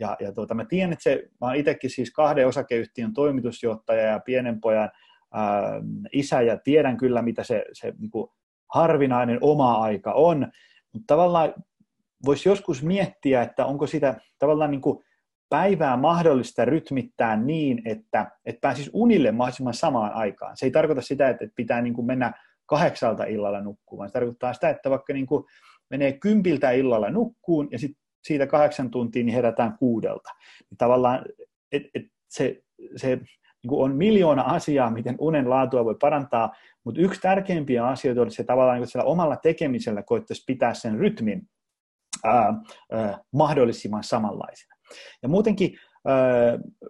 Ja, 0.00 0.16
ja 0.20 0.32
tuota, 0.32 0.54
mä 0.54 0.64
tiedän, 0.64 0.92
että 0.92 1.02
se, 1.02 1.22
mä 1.40 1.46
olen 1.46 1.60
itsekin 1.60 1.90
siis 1.90 2.10
kahden 2.10 2.48
osakeyhtiön 2.48 3.12
toimitusjohtaja 3.12 4.02
ja 4.02 4.18
pienen 4.18 4.60
pojan 4.60 4.90
ää, 5.32 5.80
isä 6.12 6.42
ja 6.42 6.58
tiedän 6.58 6.96
kyllä, 6.96 7.22
mitä 7.22 7.44
se, 7.44 7.64
se 7.72 7.92
niin 7.98 8.10
kuin 8.10 8.30
harvinainen 8.74 9.38
oma 9.40 9.74
aika 9.74 10.12
on, 10.12 10.52
mutta 10.92 11.06
tavallaan 11.06 11.54
voisi 12.24 12.48
joskus 12.48 12.82
miettiä, 12.82 13.42
että 13.42 13.66
onko 13.66 13.86
sitä 13.86 14.20
tavallaan 14.38 14.70
niin 14.70 14.80
kuin 14.80 15.04
päivää 15.52 15.96
mahdollista 15.96 16.64
rytmittää 16.64 17.36
niin, 17.36 17.82
että, 17.84 18.30
että 18.44 18.60
pääsisi 18.60 18.90
unille 18.92 19.32
mahdollisimman 19.32 19.74
samaan 19.74 20.12
aikaan. 20.12 20.56
Se 20.56 20.66
ei 20.66 20.70
tarkoita 20.70 21.02
sitä, 21.02 21.28
että 21.28 21.44
pitää 21.56 21.82
niin 21.82 21.94
kuin 21.94 22.06
mennä 22.06 22.32
kahdeksalta 22.66 23.24
illalla 23.24 23.60
nukkumaan. 23.60 24.08
Se 24.08 24.12
tarkoittaa 24.12 24.52
sitä, 24.52 24.70
että 24.70 24.90
vaikka 24.90 25.12
niin 25.12 25.26
kuin 25.26 25.44
menee 25.90 26.12
kympiltä 26.12 26.70
illalla 26.70 27.10
nukkuun 27.10 27.68
ja 27.70 27.78
sitten 27.78 28.02
siitä 28.24 28.46
kahdeksan 28.46 28.90
tuntia 28.90 29.24
niin 29.24 29.34
herätään 29.34 29.78
kuudelta. 29.78 30.30
Niin 30.70 30.78
tavallaan 30.78 31.24
et, 31.72 31.82
et 31.94 32.04
se, 32.28 32.62
se 32.96 33.16
niin 33.16 33.68
kuin 33.68 33.84
on 33.84 33.96
miljoona 33.96 34.42
asiaa, 34.42 34.90
miten 34.90 35.16
unen 35.18 35.50
laatua 35.50 35.84
voi 35.84 35.96
parantaa, 36.00 36.52
mutta 36.84 37.00
yksi 37.00 37.20
tärkeimpiä 37.20 37.86
asioita 37.86 38.22
olisi 38.22 38.36
se 38.36 38.44
tavallaan 38.44 38.78
niin 38.78 38.88
sillä 38.88 39.04
omalla 39.04 39.36
tekemisellä 39.36 40.02
koittaisi 40.02 40.44
pitää 40.46 40.74
sen 40.74 40.98
rytmin 40.98 41.42
ää, 42.24 42.54
ää, 42.92 43.18
mahdollisimman 43.32 44.04
samanlaisena. 44.04 44.71
Ja 45.22 45.28
muutenkin 45.28 45.78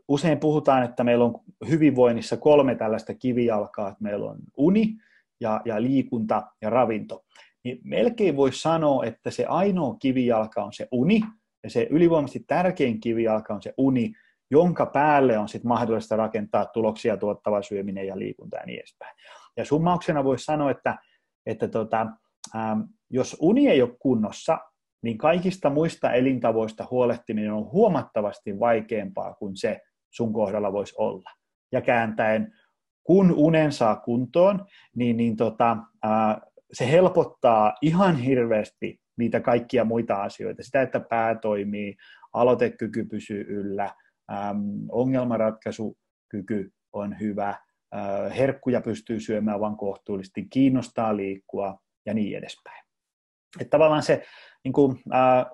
usein 0.09 0.40
puhutaan, 0.40 0.82
että 0.82 1.04
meillä 1.04 1.25
on 1.25 1.35
hyvinvoinnissa 1.68 2.37
kolme 2.37 2.75
tällaista 2.75 3.14
kivijalkaa, 3.14 3.88
että 3.88 4.02
meillä 4.02 4.30
on 4.30 4.38
uni 4.56 4.97
ja, 5.40 5.61
ja 5.64 5.82
liikunta 5.82 6.42
ja 6.62 6.71
ravinto. 6.71 7.25
Niin 7.64 7.80
melkein 7.85 8.37
voisi 8.37 8.61
sanoa, 8.61 9.04
että 9.04 9.30
se 9.30 9.44
ainoa 9.44 9.97
kivijalka 9.99 10.64
on 10.64 10.73
se 10.73 10.88
uni, 10.92 11.21
ja 11.64 11.71
se 11.71 11.87
ylivoimaisesti 11.90 12.44
tärkein 12.47 13.00
kivijalka 13.00 13.54
on 13.54 13.62
se 13.62 13.75
uni, 13.76 14.12
jonka 14.50 14.87
päälle 14.87 15.38
on 15.38 15.49
sitten 15.49 15.68
mahdollista 15.68 16.16
rakentaa 16.16 16.66
tuloksia 16.66 17.16
tuottava 17.16 17.62
syöminen 17.62 18.06
ja 18.06 18.18
liikunta 18.18 18.56
ja 18.56 18.66
niin 18.66 18.78
edespäin. 18.78 19.16
Ja 19.56 19.64
summauksena 19.64 20.25
voisi 20.25 20.44
sanoa, 20.44 20.71
että, 20.71 20.99
että 21.47 21.68
tota, 21.68 22.06
ähm, 22.56 22.80
jos 23.11 23.37
uni 23.40 23.68
ei 23.68 23.82
ole 23.82 23.97
kunnossa, 23.99 24.59
niin 25.02 25.18
kaikista 25.18 25.71
muista 25.71 26.12
elintavoista 26.12 26.87
huolehtiminen 26.90 27.52
on 27.52 27.71
huomattavasti 27.73 28.61
vaikeampaa 28.61 29.35
kuin 29.35 29.56
se 29.56 29.80
sun 30.11 30.32
kohdalla 30.32 30.73
voisi 30.73 30.94
olla. 30.99 31.30
Ja 31.73 31.80
kääntäen, 31.80 32.54
kun 33.04 33.32
unen 33.32 33.73
saa 33.73 33.97
kuntoon, 33.97 34.66
niin, 34.97 35.16
niin 35.16 35.37
tota, 35.37 35.76
äh, 36.04 36.40
se 36.73 36.90
helpottaa 36.90 37.75
ihan 37.82 38.16
hirveästi 38.16 39.00
niitä 39.18 39.40
kaikkia 39.40 39.85
muita 39.85 40.23
asioita. 40.23 40.62
Sitä, 40.62 40.82
että 40.82 41.00
pää 41.00 41.35
toimii, 41.35 41.97
aloitekyky 42.32 43.04
pysyy 43.04 43.44
yllä, 43.49 43.90
ähm, 44.32 44.59
ongelmanratkaisukyky 44.88 46.73
on 46.92 47.21
hyvä, 47.21 47.49
äh, 47.49 48.37
herkkuja 48.37 48.80
pystyy 48.80 49.21
syömään 49.21 49.61
vain 49.61 49.76
kohtuullisesti, 49.76 50.47
kiinnostaa 50.50 51.16
liikkua 51.16 51.78
ja 52.06 52.14
niin 52.14 52.38
edespäin. 52.38 52.85
Että 53.61 53.71
tavallaan 53.71 54.02
se 54.02 54.23
niin 54.64 54.73
kuin, 54.73 54.99
äh, 55.14 55.47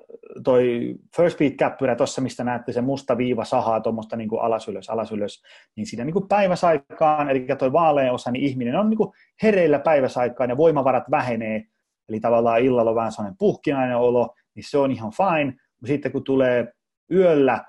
toi 0.45 0.95
first 1.17 1.39
beat 1.39 1.55
käppyrä 1.59 1.97
tuossa, 1.97 2.21
mistä 2.21 2.45
näette 2.45 2.73
se 2.73 2.81
musta 2.81 3.19
viiva 3.19 3.45
sahaa 3.45 3.81
tuommoista 3.81 4.17
niin 4.17 4.29
kuin 4.29 4.43
alas 4.43 4.69
ylös, 4.69 4.91
alas 4.91 5.13
ylös, 5.13 5.43
niin 5.77 5.87
siinä 5.87 6.05
niin 6.05 6.13
kuin 6.13 6.29
päiväsaikaan, 6.29 7.31
eli 7.31 7.47
toi 7.59 7.73
vaalea 7.73 8.13
osa, 8.13 8.31
niin 8.31 8.45
ihminen 8.45 8.77
on 8.77 8.91
niin 8.91 8.99
kuin 8.99 9.13
hereillä 9.43 9.79
päiväsaikaan 9.79 10.51
ja 10.51 10.57
voimavarat 10.57 11.05
vähenee, 11.11 11.65
eli 12.09 12.21
tavallaan 12.21 12.61
illalla 12.61 12.91
on 12.91 12.97
vähän 12.97 13.13
sellainen 13.13 13.39
puhkinainen 13.39 13.97
olo, 13.97 14.35
niin 14.55 14.65
se 14.71 14.79
on 14.79 14.91
ihan 14.91 15.13
fine, 15.13 15.47
mutta 15.47 15.87
sitten 15.87 16.13
kun 16.13 16.25
tulee 16.25 16.73
yöllä 17.13 17.65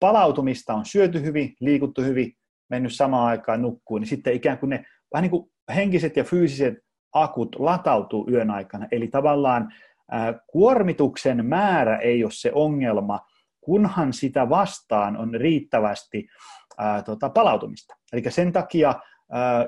palautumista 0.00 0.74
on 0.74 0.84
syöty 0.84 1.22
hyvin, 1.22 1.54
liikuttu 1.60 2.02
hyvin, 2.02 2.32
mennyt 2.70 2.94
samaan 2.94 3.26
aikaan 3.26 3.62
nukkuun, 3.62 4.00
niin 4.00 4.08
sitten 4.08 4.34
ikään 4.34 4.58
kuin 4.58 4.70
ne 4.70 4.84
vähän 5.12 5.22
niin 5.22 5.30
kuin 5.30 5.50
henkiset 5.74 6.16
ja 6.16 6.24
fyysiset 6.24 6.74
akut 7.12 7.56
latautuu 7.58 8.26
yön 8.30 8.50
aikana. 8.50 8.86
Eli 8.92 9.08
tavallaan 9.08 9.72
kuormituksen 10.46 11.46
määrä 11.46 11.96
ei 11.96 12.24
ole 12.24 12.32
se 12.34 12.50
ongelma, 12.54 13.20
kunhan 13.60 14.12
sitä 14.12 14.48
vastaan 14.48 15.16
on 15.16 15.34
riittävästi 15.34 16.28
tota, 17.04 17.30
palautumista. 17.30 17.96
Eli 18.12 18.22
sen 18.28 18.52
takia 18.52 18.94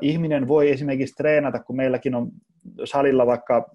ihminen 0.00 0.48
voi 0.48 0.70
esimerkiksi 0.70 1.14
treenata, 1.14 1.62
kun 1.62 1.76
meilläkin 1.76 2.14
on 2.14 2.30
salilla 2.84 3.26
vaikka 3.26 3.70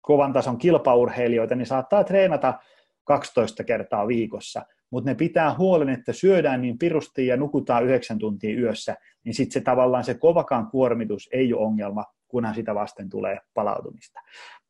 kovan 0.00 0.32
tason 0.32 0.58
kilpaurheilijoita, 0.58 1.54
niin 1.54 1.66
saattaa 1.66 2.04
treenata 2.04 2.58
12 3.04 3.64
kertaa 3.64 4.08
viikossa, 4.08 4.62
mutta 4.90 5.10
ne 5.10 5.14
pitää 5.14 5.54
huolen, 5.58 5.88
että 5.88 6.12
syödään 6.12 6.62
niin 6.62 6.78
pirusti 6.78 7.26
ja 7.26 7.36
nukutaan 7.36 7.84
9 7.84 8.18
tuntia 8.18 8.58
yössä, 8.60 8.96
niin 9.24 9.34
sitten 9.34 9.52
se 9.52 9.60
tavallaan 9.60 10.04
se 10.04 10.14
kovakaan 10.14 10.66
kuormitus 10.66 11.28
ei 11.32 11.54
ole 11.54 11.66
ongelma, 11.66 12.04
kunhan 12.30 12.54
sitä 12.54 12.74
vasten 12.74 13.10
tulee 13.10 13.38
palautumista. 13.54 14.20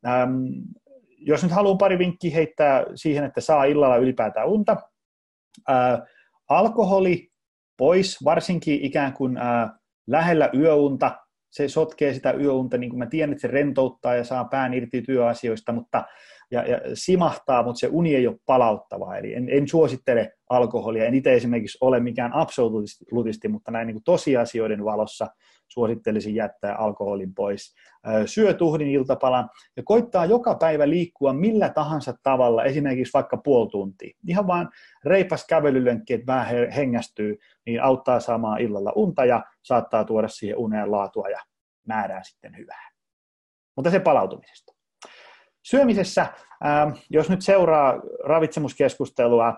Ähm, 0.06 0.44
jos 1.18 1.42
nyt 1.42 1.52
haluan 1.52 1.78
pari 1.78 1.98
vinkkiä 1.98 2.34
heittää 2.34 2.84
siihen, 2.94 3.24
että 3.24 3.40
saa 3.40 3.64
illalla 3.64 3.96
ylipäätään 3.96 4.48
unta, 4.48 4.76
äh, 5.70 6.00
alkoholi 6.48 7.28
pois, 7.76 8.24
varsinkin 8.24 8.80
ikään 8.82 9.12
kuin 9.12 9.36
äh, 9.36 9.70
lähellä 10.06 10.50
yöunta, 10.54 11.16
se 11.50 11.68
sotkee 11.68 12.14
sitä 12.14 12.32
yöunta, 12.32 12.78
niin 12.78 12.90
kuin 12.90 12.98
mä 12.98 13.06
tiedän, 13.06 13.32
että 13.32 13.42
se 13.42 13.48
rentouttaa 13.48 14.14
ja 14.14 14.24
saa 14.24 14.44
pään 14.44 14.74
irti 14.74 15.02
työasioista, 15.02 15.72
mutta 15.72 16.04
ja, 16.50 16.66
ja 16.66 16.80
simahtaa, 16.94 17.62
mutta 17.62 17.78
se 17.78 17.88
uni 17.90 18.14
ei 18.14 18.26
ole 18.26 18.36
palauttavaa. 18.46 19.16
Eli 19.16 19.34
en, 19.34 19.48
en 19.48 19.68
suosittele 19.68 20.32
alkoholia. 20.50 21.04
En 21.04 21.14
itse 21.14 21.34
esimerkiksi 21.34 21.78
ole 21.80 22.00
mikään 22.00 22.32
absoluutisti, 22.32 23.48
mutta 23.48 23.70
näin 23.70 23.86
niin 23.86 23.94
kuin 23.94 24.04
tosiasioiden 24.04 24.84
valossa 24.84 25.26
suosittelisin 25.68 26.34
jättää 26.34 26.76
alkoholin 26.76 27.34
pois. 27.34 27.74
Syö 28.26 28.54
tuhdin 28.54 28.88
iltapalan 28.88 29.50
ja 29.76 29.82
koittaa 29.84 30.26
joka 30.26 30.54
päivä 30.54 30.88
liikkua 30.88 31.32
millä 31.32 31.68
tahansa 31.68 32.14
tavalla, 32.22 32.64
esimerkiksi 32.64 33.12
vaikka 33.14 33.36
puoli 33.36 33.70
tuntia. 33.70 34.16
Ihan 34.26 34.46
vaan 34.46 34.70
reipas 35.04 35.46
kävelylenkki, 35.46 36.14
että 36.14 36.32
vähän 36.32 36.70
hengästyy, 36.70 37.38
niin 37.66 37.82
auttaa 37.82 38.20
saamaan 38.20 38.60
illalla 38.60 38.92
unta 38.96 39.24
ja 39.24 39.44
saattaa 39.62 40.04
tuoda 40.04 40.28
siihen 40.28 40.58
uneen 40.58 40.90
laatua 40.90 41.28
ja 41.28 41.38
määrää 41.86 42.22
sitten 42.22 42.56
hyvää. 42.56 42.90
Mutta 43.76 43.90
se 43.90 44.00
palautumisesta. 44.00 44.79
Syömisessä, 45.62 46.26
ää, 46.60 46.92
jos 47.10 47.30
nyt 47.30 47.42
seuraa 47.42 48.00
ravitsemuskeskustelua 48.24 49.54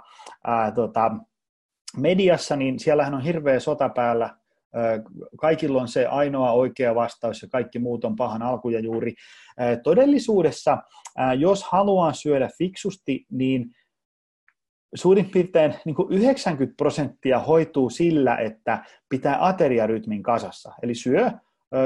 ää, 0.47 0.71
tota, 0.71 1.11
mediassa, 1.97 2.57
niin 2.57 2.79
siellähän 2.79 3.15
on 3.15 3.23
hirveä 3.23 3.61
sota 3.61 3.89
päällä. 3.89 4.37
Ää, 4.75 5.03
kaikilla 5.41 5.83
on 5.83 5.89
se 5.89 6.07
ainoa 6.07 6.53
oikea 6.53 6.95
vastaus 6.95 7.43
ja 7.43 7.49
kaikki 7.49 7.79
muut 7.79 8.05
on 8.05 8.17
pahan 8.17 8.43
alkuja 8.43 8.81
juuri. 8.81 9.15
Ää, 9.59 9.77
todellisuudessa, 9.77 10.79
jos 11.39 11.65
haluaa 11.65 12.13
syödä 12.13 12.49
fiksusti, 12.59 13.27
niin 13.31 13.71
suurin 14.95 15.31
piirtein 15.31 15.75
niin 15.85 15.95
kuin 15.95 16.13
90 16.13 16.77
prosenttia 16.77 17.39
hoituu 17.39 17.91
sillä, 17.91 18.37
että 18.37 18.85
pitää 19.09 19.47
ateriarytmin 19.47 20.23
kasassa. 20.23 20.73
Eli 20.83 20.95
syö 20.95 21.31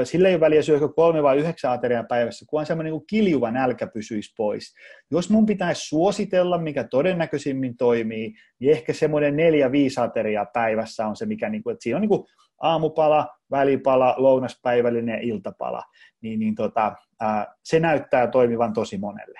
sillä 0.03 0.27
ei 0.27 0.35
ole 0.35 0.39
väliä 0.39 0.61
syökö 0.61 0.89
kolme 0.89 1.23
vai 1.23 1.37
yhdeksän 1.37 1.71
ateriaa 1.71 2.03
päivässä, 2.03 2.45
kunhan 2.49 2.65
semmoinen 2.65 2.93
niin 2.93 3.07
kiljuva 3.09 3.51
nälkä 3.51 3.87
pysyisi 3.87 4.33
pois. 4.37 4.73
Jos 5.11 5.29
mun 5.29 5.45
pitäisi 5.45 5.87
suositella, 5.87 6.57
mikä 6.57 6.83
todennäköisimmin 6.83 7.77
toimii, 7.77 8.33
niin 8.59 8.71
ehkä 8.71 8.93
semmoinen 8.93 9.35
neljä, 9.35 9.71
viisi 9.71 9.99
ateriaa 9.99 10.45
päivässä 10.53 11.07
on 11.07 11.15
se, 11.15 11.25
mikä, 11.25 11.49
niin 11.49 11.63
kuin, 11.63 11.73
että 11.73 11.83
siinä 11.83 11.97
on 11.97 12.01
niin 12.01 12.09
kuin 12.09 12.25
aamupala, 12.61 13.27
välipala, 13.51 14.15
lounaspäivällinen 14.17 15.15
ja 15.15 15.21
iltapala. 15.21 15.83
Niin, 16.21 16.39
niin 16.39 16.55
tota, 16.55 16.95
ää, 17.21 17.55
se 17.63 17.79
näyttää 17.79 18.27
toimivan 18.27 18.73
tosi 18.73 18.97
monelle. 18.97 19.39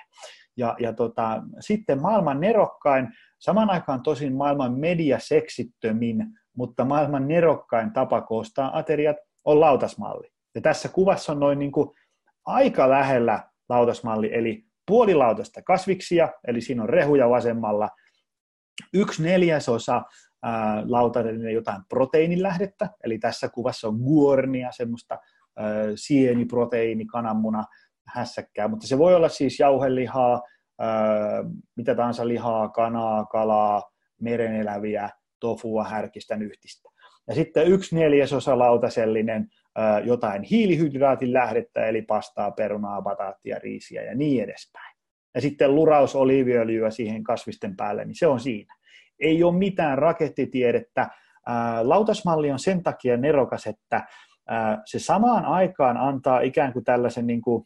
Ja, 0.56 0.76
ja 0.80 0.92
tota, 0.92 1.42
sitten 1.60 2.02
maailman 2.02 2.40
nerokkain, 2.40 3.08
saman 3.38 3.70
aikaan 3.70 4.02
tosin 4.02 4.36
maailman 4.36 4.78
mediaseksittömin, 4.78 6.26
mutta 6.56 6.84
maailman 6.84 7.28
nerokkain 7.28 7.92
tapa 7.92 8.20
koostaa 8.20 8.78
ateriat 8.78 9.16
on 9.44 9.60
lautasmalli. 9.60 10.37
Ja 10.58 10.62
tässä 10.62 10.88
kuvassa 10.88 11.32
on 11.32 11.40
noin 11.40 11.58
niin 11.58 11.72
kuin 11.72 11.90
aika 12.46 12.90
lähellä 12.90 13.50
lautasmalli, 13.68 14.34
eli 14.34 14.64
puoli 14.86 15.14
lautasta 15.14 15.62
kasviksia, 15.62 16.28
eli 16.48 16.60
siinä 16.60 16.82
on 16.82 16.88
rehuja 16.88 17.30
vasemmalla, 17.30 17.88
yksi 18.94 19.22
neljäsosa 19.22 20.02
ää, 20.42 20.84
jotain 21.52 21.82
proteiinilähdettä, 21.88 22.90
eli 23.04 23.18
tässä 23.18 23.48
kuvassa 23.48 23.88
on 23.88 23.96
guornia, 23.96 24.72
semmoista 24.72 25.18
ää, 25.56 25.66
sieniproteiini, 25.94 27.06
kananmuna, 27.06 27.64
hässäkkää, 28.06 28.68
mutta 28.68 28.86
se 28.86 28.98
voi 28.98 29.14
olla 29.14 29.28
siis 29.28 29.60
jauhelihaa, 29.60 30.42
mitä 31.76 31.94
tahansa 31.94 32.28
lihaa, 32.28 32.68
kanaa, 32.68 33.24
kalaa, 33.24 33.82
mereneläviä, 34.20 35.10
tofua, 35.40 35.84
härkistä, 35.84 36.36
nyhtistä. 36.36 36.88
Ja 37.28 37.34
sitten 37.34 37.66
yksi 37.66 37.96
neljäsosa 37.96 38.58
lautasellinen 38.58 39.48
jotain 40.04 40.42
hiilihydraatin 40.42 41.32
lähdettä, 41.32 41.86
eli 41.86 42.02
pastaa, 42.02 42.50
perunaa, 42.50 43.02
bataattia, 43.02 43.58
riisiä 43.58 44.02
ja 44.02 44.14
niin 44.14 44.44
edespäin. 44.44 44.96
Ja 45.34 45.40
sitten 45.40 45.74
luraus 45.74 46.16
oliiviöljyä 46.16 46.90
siihen 46.90 47.24
kasvisten 47.24 47.76
päälle, 47.76 48.04
niin 48.04 48.18
se 48.18 48.26
on 48.26 48.40
siinä. 48.40 48.74
Ei 49.20 49.42
ole 49.42 49.58
mitään 49.58 49.98
rakettitiedettä. 49.98 51.08
Lautasmalli 51.82 52.50
on 52.50 52.58
sen 52.58 52.82
takia 52.82 53.16
nerokas, 53.16 53.66
että 53.66 54.06
se 54.84 54.98
samaan 54.98 55.44
aikaan 55.44 55.96
antaa 55.96 56.40
ikään 56.40 56.72
kuin 56.72 56.84
tällaisen 56.84 57.26
niin 57.26 57.42
kuin, 57.42 57.64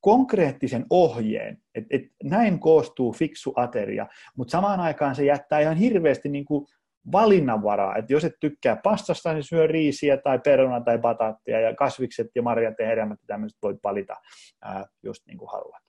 konkreettisen 0.00 0.86
ohjeen, 0.90 1.58
että 1.74 1.96
et 1.96 2.02
näin 2.24 2.60
koostuu 2.60 3.12
fiksu 3.12 3.52
ateria, 3.56 4.06
mutta 4.36 4.52
samaan 4.52 4.80
aikaan 4.80 5.14
se 5.14 5.24
jättää 5.24 5.60
ihan 5.60 5.76
hirveästi 5.76 6.28
niin 6.28 6.44
kuin 6.44 6.66
valinnanvaraa, 7.12 7.96
että 7.96 8.12
jos 8.12 8.24
et 8.24 8.34
tykkää 8.40 8.76
pastasta, 8.82 9.32
niin 9.32 9.42
syö 9.44 9.66
riisiä 9.66 10.16
tai 10.16 10.38
peruna 10.38 10.80
tai 10.80 10.98
bataattia 10.98 11.60
ja 11.60 11.74
kasvikset 11.74 12.26
ja 12.34 12.42
marjat 12.42 12.74
ja 12.78 12.86
hedelmät 12.86 13.18
ja 13.20 13.26
tämmöiset 13.26 13.58
voit 13.62 13.78
valita 13.84 14.14
ää, 14.62 14.84
just 15.02 15.22
niin 15.26 15.38
kuin 15.38 15.50
haluat. 15.52 15.82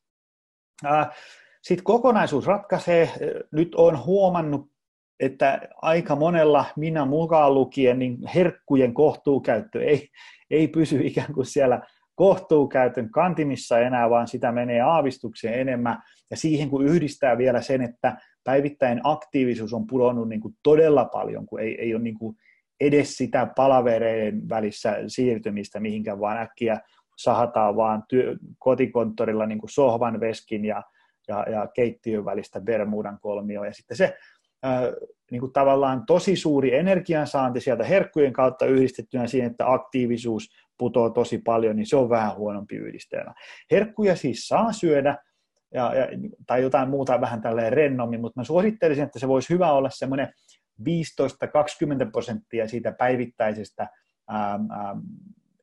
Sitten 1.62 1.84
kokonaisuus 1.84 2.48
ratkaisee. 2.48 3.10
Nyt 3.52 3.76
on 3.76 4.06
huomannut, 4.06 4.68
että 5.20 5.62
aika 5.82 6.16
monella, 6.16 6.66
minä 6.76 7.06
mukaan 7.06 7.54
lukien, 7.54 8.00
niin 8.00 8.18
herkkujen 8.36 8.94
kohtuukäyttö 8.94 9.84
ei, 9.84 10.08
ei 10.52 10.68
pysy 10.68 11.00
ikään 11.04 11.34
kuin 11.34 11.46
siellä 11.46 11.82
kohtuukäytön 12.16 13.12
kantimissa 13.12 13.80
enää, 13.80 14.10
vaan 14.10 14.28
sitä 14.28 14.52
menee 14.52 14.82
aavistukseen 14.82 15.60
enemmän. 15.60 16.02
Ja 16.32 16.38
siihen 16.38 16.70
kun 16.70 16.86
yhdistää 16.86 17.38
vielä 17.38 17.62
sen, 17.62 17.82
että 17.82 18.18
päivittäin 18.48 19.02
aktiivisuus 19.04 19.74
on 19.74 19.88
pudonnut 19.88 20.30
niin 20.30 20.42
kuin 20.42 20.54
todella 20.64 21.06
paljon, 21.06 21.46
kun 21.46 21.60
ei, 21.60 21.82
ei 21.82 21.96
ole 21.96 22.04
niin 22.04 22.18
kuin 22.18 22.36
edes 22.80 23.18
sitä 23.18 23.48
palavereiden 23.56 24.50
välissä 24.50 24.98
siirtymistä 25.08 25.80
mihinkään, 25.80 26.20
vaan 26.20 26.38
äkkiä 26.38 26.80
sahataan 27.18 27.76
vaan 27.76 28.04
työ, 28.10 28.36
kotikonttorilla 28.60 29.46
niin 29.46 29.60
kuin 29.60 29.70
sohvan, 29.70 30.20
veskin 30.20 30.66
ja, 30.66 30.84
ja, 31.28 31.46
ja 31.52 31.68
keittiön 31.68 32.26
välistä 32.26 32.62
Bermudan 32.62 33.20
kolmio. 33.22 33.64
Ja 33.64 33.74
sitten 33.74 33.98
se 33.98 34.18
äh, 34.66 34.82
niin 35.32 35.40
kuin 35.40 35.54
tavallaan 35.54 36.06
tosi 36.06 36.36
suuri 36.36 36.76
energiansaanti 36.76 37.62
sieltä 37.62 37.84
herkkujen 37.84 38.34
kautta 38.34 38.66
yhdistettynä 38.66 39.28
siihen, 39.28 39.52
että 39.52 39.74
aktiivisuus 39.74 40.50
putoo 40.78 41.10
tosi 41.10 41.38
paljon, 41.38 41.76
niin 41.76 41.88
se 41.88 41.96
on 41.96 42.10
vähän 42.10 42.36
huonompi 42.36 42.76
yhdistelmä. 42.76 43.34
Herkkuja 43.72 44.16
siis 44.16 44.48
saa 44.48 44.72
syödä, 44.72 45.18
ja, 45.74 45.96
ja, 45.96 46.08
tai 46.48 46.62
jotain 46.62 46.90
muuta 46.90 47.22
vähän 47.22 47.42
tälleen 47.42 47.74
rennommin, 47.74 48.22
mutta 48.22 48.40
mä 48.40 48.44
suosittelisin, 48.44 49.04
että 49.04 49.20
se 49.20 49.28
voisi 49.28 49.54
hyvä 49.54 49.72
olla 49.72 49.90
semmoinen 49.90 50.34
15-20 50.82 50.84
prosenttia 52.12 52.68
siitä 52.68 52.92
päivittäisestä 52.92 53.88
ää, 54.30 54.60
ää, 54.70 54.96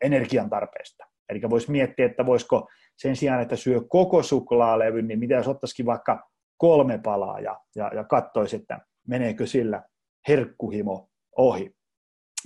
energian 0.01 0.51
tarpeesta. 0.51 1.05
Eli 1.29 1.41
voisi 1.51 1.71
miettiä, 1.71 2.07
että 2.07 2.27
voisiko 2.27 2.69
sen 2.97 3.17
sijaan, 3.17 3.43
että 3.43 3.57
syö 3.57 3.81
koko 3.89 4.23
suklaalevyn, 4.23 5.09
niin 5.09 5.19
mitä 5.19 5.35
jos 5.35 5.49
ottaisikin 5.49 5.87
vaikka 5.87 6.31
kolme 6.57 6.99
palaa 6.99 7.41
ja, 7.41 7.61
ja, 7.77 7.91
ja 7.95 8.05
katsoisi, 8.05 8.57
että 8.57 8.81
meneekö 9.09 9.47
sillä 9.47 9.83
herkkuhimo 10.29 11.09
ohi. 11.37 11.75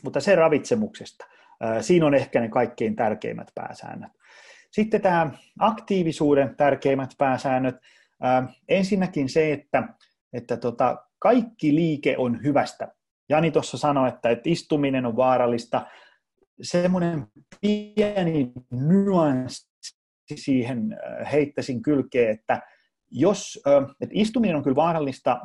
Mutta 0.05 0.21
se 0.21 0.35
ravitsemuksesta. 0.35 1.27
Ää, 1.61 1.83
siinä 1.83 2.07
on 2.07 2.15
ehkä 2.15 2.41
ne 2.41 2.49
kaikkein 2.49 2.97
tärkeimmät 2.97 3.49
pääsäännöt. 3.55 4.13
Sitten 4.73 5.01
tämä 5.01 5.31
aktiivisuuden 5.59 6.57
tärkeimmät 6.57 7.11
pääsäännöt. 7.19 7.77
ensinnäkin 8.69 9.29
se, 9.29 9.53
että, 9.53 9.89
että 10.33 10.57
tota, 10.57 10.97
kaikki 11.19 11.75
liike 11.75 12.17
on 12.19 12.43
hyvästä. 12.43 12.89
Jani 13.29 13.51
tuossa 13.51 13.79
sanoi, 13.79 14.09
että, 14.09 14.31
että 14.31 14.51
istuminen 14.51 15.07
on 15.07 15.17
vaarallista. 15.17 15.87
Semmoinen 16.63 17.27
pieni 17.61 18.53
nyanssi 18.71 19.69
siihen 20.35 20.99
heittäisin 21.33 21.83
kylkeen, 21.83 22.31
että 22.31 22.63
jos, 23.11 23.63
että 24.01 24.13
istuminen 24.13 24.57
on 24.57 24.63
kyllä 24.63 24.77
vaarallista, 24.77 25.41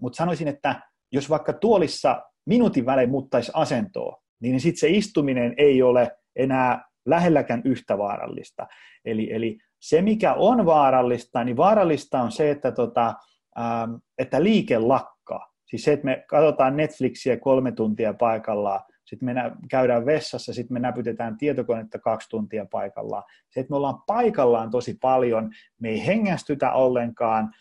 mutta 0.00 0.16
sanoisin, 0.16 0.48
että 0.48 0.80
jos 1.12 1.30
vaikka 1.30 1.52
tuolissa 1.52 2.22
minuutin 2.46 2.86
välein 2.86 3.10
muuttaisi 3.10 3.52
asentoa, 3.54 4.22
niin 4.40 4.60
sitten 4.60 4.80
se 4.80 4.88
istuminen 4.88 5.54
ei 5.56 5.82
ole 5.82 6.16
enää 6.36 6.84
lähelläkään 7.06 7.62
yhtä 7.64 7.98
vaarallista. 7.98 8.66
Eli, 9.04 9.32
eli 9.32 9.58
Se, 9.80 10.02
mikä 10.02 10.34
on 10.34 10.66
vaarallista, 10.66 11.44
niin 11.44 11.56
vaarallista 11.56 12.20
on 12.20 12.32
se, 12.32 12.50
että, 12.50 12.72
tota, 12.72 13.14
ähm, 13.58 13.94
että 14.18 14.42
liike 14.42 14.78
lakkaa. 14.78 15.52
Siis 15.64 15.84
se, 15.84 15.92
että 15.92 16.04
me 16.04 16.24
katsotaan 16.28 16.76
Netflixiä 16.76 17.36
kolme 17.36 17.72
tuntia 17.72 18.14
paikallaan, 18.14 18.80
sitten 19.04 19.26
me 19.26 19.34
käydään 19.70 20.06
vessassa, 20.06 20.52
sitten 20.52 20.74
me 20.74 20.80
näpytetään 20.80 21.38
tietokonetta 21.38 21.98
kaksi 21.98 22.28
tuntia 22.30 22.66
paikallaan. 22.70 23.22
Se, 23.50 23.60
että 23.60 23.70
me 23.70 23.76
ollaan 23.76 24.02
paikallaan 24.06 24.70
tosi 24.70 24.98
paljon, 25.00 25.50
me 25.80 25.88
ei 25.88 26.06
hengästytä 26.06 26.72
ollenkaan, 26.72 27.52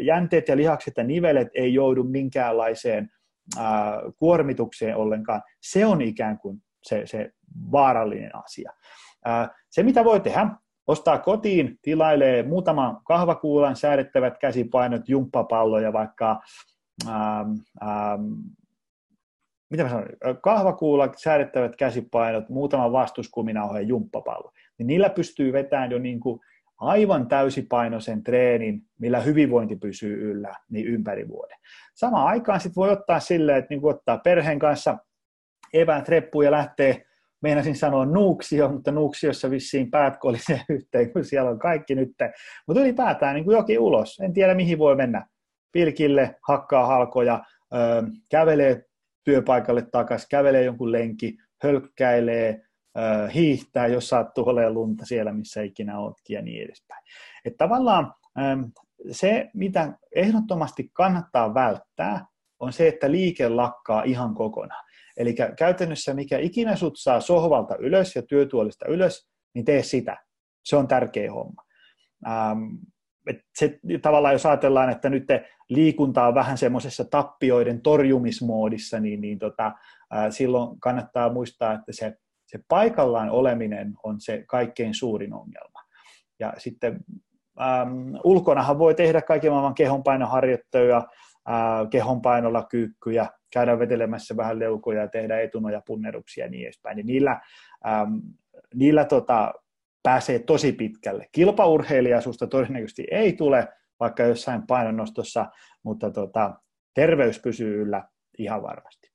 jänteet 0.00 0.48
ja 0.48 0.56
lihakset 0.56 0.94
ja 0.96 1.04
nivelet 1.04 1.48
ei 1.54 1.74
joudu 1.74 2.04
minkäänlaiseen 2.04 3.10
kuormitukseen 4.18 4.96
ollenkaan. 4.96 5.42
Se 5.62 5.86
on 5.86 6.02
ikään 6.02 6.38
kuin 6.38 6.62
se, 6.82 7.02
se 7.06 7.30
vaarallinen 7.72 8.36
asia. 8.36 8.72
Se, 9.70 9.82
mitä 9.82 10.04
voi 10.04 10.20
tehdä, 10.20 10.46
ostaa 10.86 11.18
kotiin, 11.18 11.78
tilailee 11.82 12.42
muutaman 12.42 13.00
kahvakuulan, 13.04 13.76
säädettävät 13.76 14.38
käsipainot, 14.38 15.08
jumppapalloja, 15.08 15.92
vaikka 15.92 16.40
ähm, 17.06 17.50
ähm, 17.82 18.22
mitä 19.70 19.82
mä 19.82 19.88
sanon, 19.88 20.06
kahvakuulla 20.42 21.12
säädettävät 21.16 21.76
käsipainot, 21.76 22.48
muutama 22.48 22.92
vastuskuminauha 22.92 23.80
ja 23.80 23.86
jumppapallo, 23.86 24.52
niin 24.78 24.86
niillä 24.86 25.10
pystyy 25.10 25.52
vetämään 25.52 25.90
jo 25.90 25.98
niin 25.98 26.20
kuin 26.20 26.40
aivan 26.78 27.28
täysipainoisen 27.28 28.24
treenin, 28.24 28.82
millä 28.98 29.20
hyvinvointi 29.20 29.76
pysyy 29.76 30.30
yllä 30.30 30.54
niin 30.70 30.86
ympäri 30.86 31.28
vuoden. 31.28 31.58
Samaan 31.94 32.26
aikaan 32.26 32.60
sitten 32.60 32.80
voi 32.80 32.90
ottaa 32.90 33.20
silleen, 33.20 33.58
että 33.58 33.74
niin 33.74 33.84
ottaa 33.84 34.18
perheen 34.18 34.58
kanssa 34.58 34.98
eväät 35.72 36.08
reppuun 36.08 36.44
ja 36.44 36.50
lähtee, 36.50 37.04
meinasin 37.42 37.76
sanoa 37.76 38.06
nuuksio, 38.06 38.68
mutta 38.68 38.92
nuuksiossa 38.92 39.50
vissiin 39.50 39.90
päät 39.90 40.16
kolisee 40.16 40.60
yhteen, 40.68 41.12
kun 41.12 41.24
siellä 41.24 41.50
on 41.50 41.58
kaikki 41.58 41.94
nyt. 41.94 42.08
Mutta 42.66 42.80
ylipäätään 42.80 43.34
niin 43.34 43.44
kuin 43.44 43.56
jokin 43.56 43.80
ulos, 43.80 44.20
en 44.20 44.32
tiedä 44.32 44.54
mihin 44.54 44.78
voi 44.78 44.96
mennä. 44.96 45.26
Pilkille, 45.72 46.36
hakkaa 46.48 46.86
halkoja, 46.86 47.44
kävelee 48.30 48.84
työpaikalle 49.24 49.82
takaisin, 49.82 50.28
kävelee 50.30 50.64
jonkun 50.64 50.92
lenki, 50.92 51.36
hölkkäilee, 51.62 52.60
hiihtää, 53.34 53.86
jos 53.86 54.08
sattuu 54.08 54.48
olemaan 54.48 54.74
lunta 54.74 55.06
siellä, 55.06 55.32
missä 55.32 55.62
ikinä 55.62 55.98
oletkin 55.98 56.34
ja 56.34 56.42
niin 56.42 56.64
edespäin. 56.64 57.04
Että 57.44 57.64
tavallaan 57.64 58.14
se, 59.10 59.50
mitä 59.54 59.92
ehdottomasti 60.14 60.90
kannattaa 60.92 61.54
välttää, 61.54 62.26
on 62.60 62.72
se, 62.72 62.88
että 62.88 63.10
liike 63.10 63.48
lakkaa 63.48 64.02
ihan 64.02 64.34
kokonaan. 64.34 64.84
Eli 65.18 65.34
käytännössä 65.56 66.14
mikä 66.14 66.38
ikinä 66.38 66.76
sut 66.76 66.94
saa 66.96 67.20
sohvalta 67.20 67.76
ylös 67.76 68.16
ja 68.16 68.22
työtuolista 68.22 68.86
ylös, 68.88 69.28
niin 69.54 69.64
tee 69.64 69.82
sitä. 69.82 70.16
Se 70.64 70.76
on 70.76 70.88
tärkeä 70.88 71.32
homma. 71.32 71.62
Ähm, 72.26 72.64
et 73.26 73.36
se, 73.58 73.78
tavallaan 74.02 74.34
jos 74.34 74.46
ajatellaan, 74.46 74.90
että 74.90 75.10
nyt 75.10 75.24
liikunta 75.68 76.26
on 76.26 76.34
vähän 76.34 76.58
semmoisessa 76.58 77.04
tappioiden 77.04 77.82
torjumismoodissa, 77.82 79.00
niin, 79.00 79.20
niin 79.20 79.38
tota, 79.38 79.72
ää, 80.10 80.30
silloin 80.30 80.80
kannattaa 80.80 81.32
muistaa, 81.32 81.72
että 81.72 81.92
se 81.92 82.16
se 82.48 82.58
paikallaan 82.68 83.30
oleminen 83.30 83.94
on 84.02 84.20
se 84.20 84.44
kaikkein 84.46 84.94
suurin 84.94 85.34
ongelma. 85.34 85.80
Ja 86.40 86.52
sitten 86.58 87.00
ähm, 87.60 88.14
ulkonahan 88.24 88.78
voi 88.78 88.94
tehdä 88.94 89.22
kaiken 89.22 89.50
maailman 89.50 89.74
kehonpainoharjoitteluja, 89.74 90.96
äh, 90.96 91.88
kehonpainolla 91.90 92.64
kyykkyjä, 92.70 93.26
käydä 93.50 93.78
vetelemässä 93.78 94.36
vähän 94.36 94.58
leukoja 94.58 95.00
ja 95.00 95.08
tehdä 95.08 95.40
etunoja 95.40 95.82
punneruksia 95.86 96.44
ja 96.44 96.50
niin 96.50 96.64
edespäin. 96.64 96.96
Niin 96.96 97.06
niillä 97.06 97.40
ähm, 97.86 98.16
niillä 98.74 99.04
tota, 99.04 99.54
pääsee 100.02 100.38
tosi 100.38 100.72
pitkälle. 100.72 101.28
Kilpaurheilijasusta 101.32 102.46
todennäköisesti 102.46 103.06
ei 103.10 103.32
tule, 103.32 103.68
vaikka 104.00 104.22
jossain 104.22 104.66
painonnostossa, 104.66 105.46
mutta 105.82 106.10
tota, 106.10 106.54
terveys 106.94 107.40
pysyy 107.40 107.82
yllä 107.82 108.08
ihan 108.38 108.62
varmasti. 108.62 109.08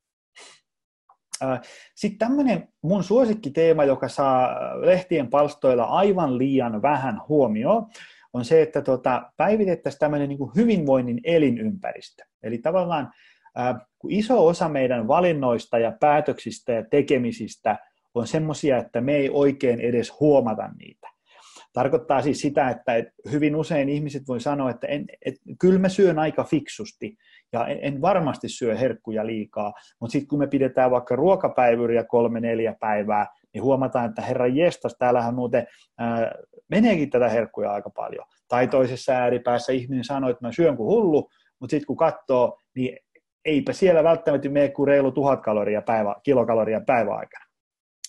Sitten 1.95 2.27
tämmöinen 2.27 2.67
mun 2.81 3.03
suosikkiteema, 3.03 3.83
joka 3.83 4.07
saa 4.07 4.55
lehtien 4.81 5.29
palstoilla 5.29 5.83
aivan 5.83 6.37
liian 6.37 6.81
vähän 6.81 7.21
huomioon, 7.29 7.85
on 8.33 8.45
se, 8.45 8.61
että 8.61 8.81
tota, 8.81 9.31
päivitettäisiin 9.37 9.99
tämmöinen 9.99 10.29
niin 10.29 10.55
hyvinvoinnin 10.55 11.21
elinympäristö. 11.23 12.23
Eli 12.43 12.57
tavallaan 12.57 13.11
kun 13.99 14.11
iso 14.11 14.47
osa 14.47 14.69
meidän 14.69 15.07
valinnoista 15.07 15.79
ja 15.79 15.93
päätöksistä 15.99 16.71
ja 16.71 16.83
tekemisistä 16.91 17.77
on 18.13 18.27
semmoisia, 18.27 18.77
että 18.77 19.01
me 19.01 19.15
ei 19.15 19.29
oikein 19.29 19.79
edes 19.79 20.19
huomata 20.19 20.69
niitä. 20.79 21.13
Tarkoittaa 21.73 22.21
siis 22.21 22.41
sitä, 22.41 22.69
että 22.69 22.91
hyvin 23.31 23.55
usein 23.55 23.89
ihmiset 23.89 24.23
voi 24.27 24.39
sanoa, 24.39 24.69
että 24.69 24.87
en, 24.87 25.05
et, 25.25 25.35
kyllä 25.59 25.79
mä 25.79 25.89
syön 25.89 26.19
aika 26.19 26.43
fiksusti 26.43 27.17
ja 27.53 27.67
en, 27.67 27.79
en 27.81 28.01
varmasti 28.01 28.49
syö 28.49 28.77
herkkuja 28.77 29.27
liikaa, 29.27 29.73
mutta 29.99 30.11
sitten 30.11 30.27
kun 30.27 30.39
me 30.39 30.47
pidetään 30.47 30.91
vaikka 30.91 31.15
ruokapäivyriä 31.15 32.03
kolme 32.03 32.39
neljä 32.39 32.75
päivää, 32.79 33.27
niin 33.53 33.63
huomataan, 33.63 34.09
että 34.09 34.21
herra 34.21 34.47
jestas, 34.47 34.95
täällähän 34.99 35.35
muuten 35.35 35.67
ää, 35.97 36.31
meneekin 36.69 37.09
tätä 37.09 37.29
herkkuja 37.29 37.71
aika 37.71 37.89
paljon. 37.89 38.25
Tai 38.47 38.67
toisessa 38.67 39.13
ääripäässä 39.13 39.73
ihminen 39.73 40.03
sanoo, 40.03 40.29
että 40.29 40.45
mä 40.47 40.51
syön 40.51 40.77
kuin 40.77 40.87
hullu, 40.87 41.29
mutta 41.59 41.71
sitten 41.71 41.87
kun 41.87 41.97
katsoo, 41.97 42.59
niin 42.75 42.97
eipä 43.45 43.73
siellä 43.73 44.03
välttämättä 44.03 44.49
mene 44.49 44.69
kuin 44.69 44.87
reilu 44.87 45.11
tuhat 45.11 45.41
kaloria 45.41 45.81
päivä, 45.81 46.15
kilokaloria 46.23 46.81
päiväaikana. 46.87 47.45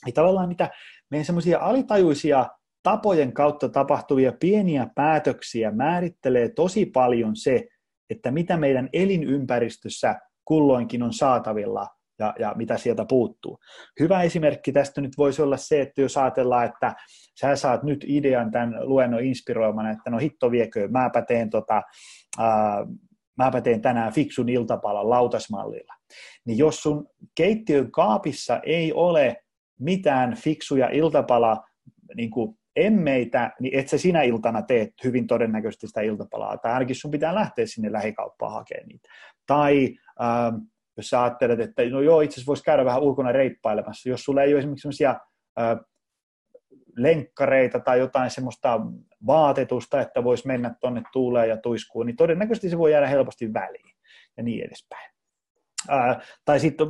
Eli 0.06 0.12
tavallaan 0.12 0.48
mitä 0.48 0.70
meidän 1.10 1.24
semmoisia 1.24 1.58
alitajuisia 1.58 2.46
tapojen 2.82 3.32
kautta 3.32 3.68
tapahtuvia 3.68 4.32
pieniä 4.40 4.86
päätöksiä 4.94 5.70
määrittelee 5.70 6.48
tosi 6.48 6.86
paljon 6.86 7.36
se, 7.36 7.68
että 8.10 8.30
mitä 8.30 8.56
meidän 8.56 8.88
elinympäristössä 8.92 10.14
kulloinkin 10.44 11.02
on 11.02 11.12
saatavilla 11.12 11.86
ja, 12.18 12.34
ja 12.38 12.54
mitä 12.56 12.76
sieltä 12.76 13.04
puuttuu. 13.08 13.58
Hyvä 14.00 14.22
esimerkki 14.22 14.72
tästä 14.72 15.00
nyt 15.00 15.12
voisi 15.18 15.42
olla 15.42 15.56
se, 15.56 15.80
että 15.80 16.00
jos 16.00 16.16
ajatellaan, 16.16 16.64
että 16.64 16.94
sä 17.40 17.56
saat 17.56 17.82
nyt 17.82 18.04
idean 18.08 18.50
tämän 18.50 18.88
luennon 18.88 19.24
inspiroimana, 19.24 19.90
että 19.90 20.10
no 20.10 20.18
hitto 20.18 20.50
viekö, 20.50 20.88
mäpä 20.88 21.22
teen, 21.22 21.50
tota, 21.50 21.82
ää, 22.38 22.86
mäpä 23.38 23.60
teen 23.60 23.82
tänään 23.82 24.12
fiksun 24.12 24.48
iltapalan 24.48 25.10
lautasmallilla. 25.10 25.94
Niin 26.46 26.58
jos 26.58 26.82
sun 26.82 27.06
keittiön 27.34 27.90
kaapissa 27.90 28.60
ei 28.62 28.92
ole 28.92 29.36
mitään 29.80 30.36
fiksuja 30.36 30.88
iltapala 30.88 31.64
niin 32.16 32.30
kuin 32.30 32.58
emmeitä, 32.76 33.52
niin 33.60 33.78
et 33.78 33.88
sä 33.88 33.98
sinä 33.98 34.22
iltana 34.22 34.62
teet 34.62 34.90
hyvin 35.04 35.26
todennäköisesti 35.26 35.86
sitä 35.86 36.00
iltapalaa, 36.00 36.58
tai 36.58 36.72
ainakin 36.72 36.96
sun 36.96 37.10
pitää 37.10 37.34
lähteä 37.34 37.66
sinne 37.66 37.92
lähikauppaan 37.92 38.52
hakemaan 38.52 38.88
niitä. 38.88 39.08
Tai 39.46 39.96
ähm, 40.22 40.54
jos 40.96 41.10
sä 41.10 41.22
ajattelet, 41.22 41.60
että 41.60 41.82
no 41.90 42.00
joo, 42.00 42.20
itse 42.20 42.34
asiassa 42.34 42.46
voisi 42.46 42.62
käydä 42.62 42.84
vähän 42.84 43.02
ulkona 43.02 43.32
reippailemassa, 43.32 44.08
jos 44.08 44.24
sulla 44.24 44.42
ei 44.42 44.52
ole 44.52 44.58
esimerkiksi 44.58 44.82
sellaisia 44.82 45.10
äh, 45.60 45.78
lenkkareita 46.96 47.80
tai 47.80 47.98
jotain 47.98 48.30
semmoista 48.30 48.80
vaatetusta, 49.26 50.00
että 50.00 50.24
voisi 50.24 50.46
mennä 50.46 50.74
tuonne 50.80 51.02
tuuleen 51.12 51.48
ja 51.48 51.56
tuiskuun, 51.56 52.06
niin 52.06 52.16
todennäköisesti 52.16 52.70
se 52.70 52.78
voi 52.78 52.92
jäädä 52.92 53.06
helposti 53.06 53.52
väliin 53.54 53.96
ja 54.36 54.42
niin 54.42 54.64
edespäin. 54.66 55.14
Ää, 55.88 56.20
tai 56.44 56.60
sitten 56.60 56.86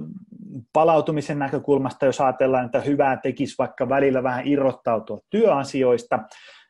palautumisen 0.73 1.39
näkökulmasta, 1.39 2.07
jos 2.07 2.21
ajatellaan, 2.21 2.65
että 2.65 2.81
hyvää 2.81 3.17
tekisi 3.17 3.55
vaikka 3.59 3.89
välillä 3.89 4.23
vähän 4.23 4.47
irrottautua 4.47 5.19
työasioista, 5.31 6.19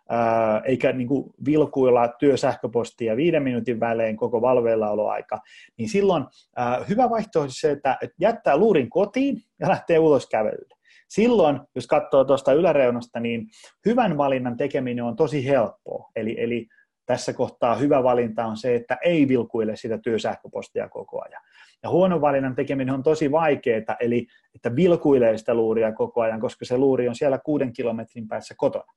ää, 0.08 0.60
eikä 0.64 0.92
niin 0.92 1.08
kuin 1.08 1.30
vilkuilla 1.46 2.08
työsähköpostia 2.08 3.16
viiden 3.16 3.42
minuutin 3.42 3.80
välein 3.80 4.16
koko 4.16 4.40
valveillaoloaika, 4.40 5.38
niin 5.78 5.88
silloin 5.88 6.24
ää, 6.56 6.84
hyvä 6.88 7.10
vaihtoehto 7.10 7.40
on 7.40 7.50
se, 7.50 7.70
että 7.70 7.98
jättää 8.20 8.56
luurin 8.56 8.90
kotiin 8.90 9.42
ja 9.60 9.68
lähtee 9.68 9.98
ulos 9.98 10.28
kävelylle. 10.28 10.74
Silloin, 11.14 11.60
jos 11.74 11.86
katsoo 11.86 12.24
tuosta 12.24 12.52
yläreunasta, 12.52 13.20
niin 13.20 13.46
hyvän 13.86 14.18
valinnan 14.18 14.56
tekeminen 14.56 15.04
on 15.04 15.16
tosi 15.16 15.46
helppoa. 15.46 16.10
Eli, 16.16 16.36
eli 16.38 16.68
tässä 17.06 17.32
kohtaa 17.32 17.74
hyvä 17.74 18.02
valinta 18.02 18.46
on 18.46 18.56
se, 18.56 18.74
että 18.74 18.98
ei 19.04 19.28
vilkuile 19.28 19.76
sitä 19.76 19.98
työsähköpostia 19.98 20.88
koko 20.88 21.22
ajan. 21.22 21.42
Ja 21.82 21.90
huonon 21.90 22.20
valinnan 22.20 22.54
tekeminen 22.54 22.94
on 22.94 23.02
tosi 23.02 23.30
vaikeaa, 23.30 23.96
eli 24.00 24.26
että 24.54 24.76
vilkuilee 24.76 25.38
sitä 25.38 25.54
luuria 25.54 25.92
koko 25.92 26.20
ajan, 26.20 26.40
koska 26.40 26.64
se 26.64 26.78
luuri 26.78 27.08
on 27.08 27.14
siellä 27.14 27.38
kuuden 27.38 27.72
kilometrin 27.72 28.28
päässä 28.28 28.54
kotona. 28.56 28.92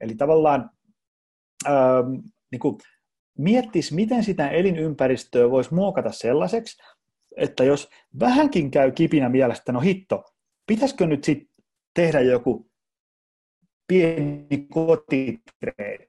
Eli 0.00 0.14
tavallaan 0.14 0.70
ähm, 1.66 2.12
niin 2.50 2.60
kuin 2.60 2.78
miettisi, 3.38 3.94
miten 3.94 4.24
sitä 4.24 4.48
elinympäristöä 4.48 5.50
voisi 5.50 5.74
muokata 5.74 6.12
sellaiseksi, 6.12 6.82
että 7.36 7.64
jos 7.64 7.90
vähänkin 8.20 8.70
käy 8.70 8.92
kipinä 8.92 9.28
mielestä, 9.28 9.72
no 9.72 9.80
hitto, 9.80 10.24
pitäisikö 10.66 11.06
nyt 11.06 11.24
sitten 11.24 11.55
tehdä 11.96 12.20
joku 12.20 12.70
pieni 13.88 14.66
kotitreeni, 14.70 16.08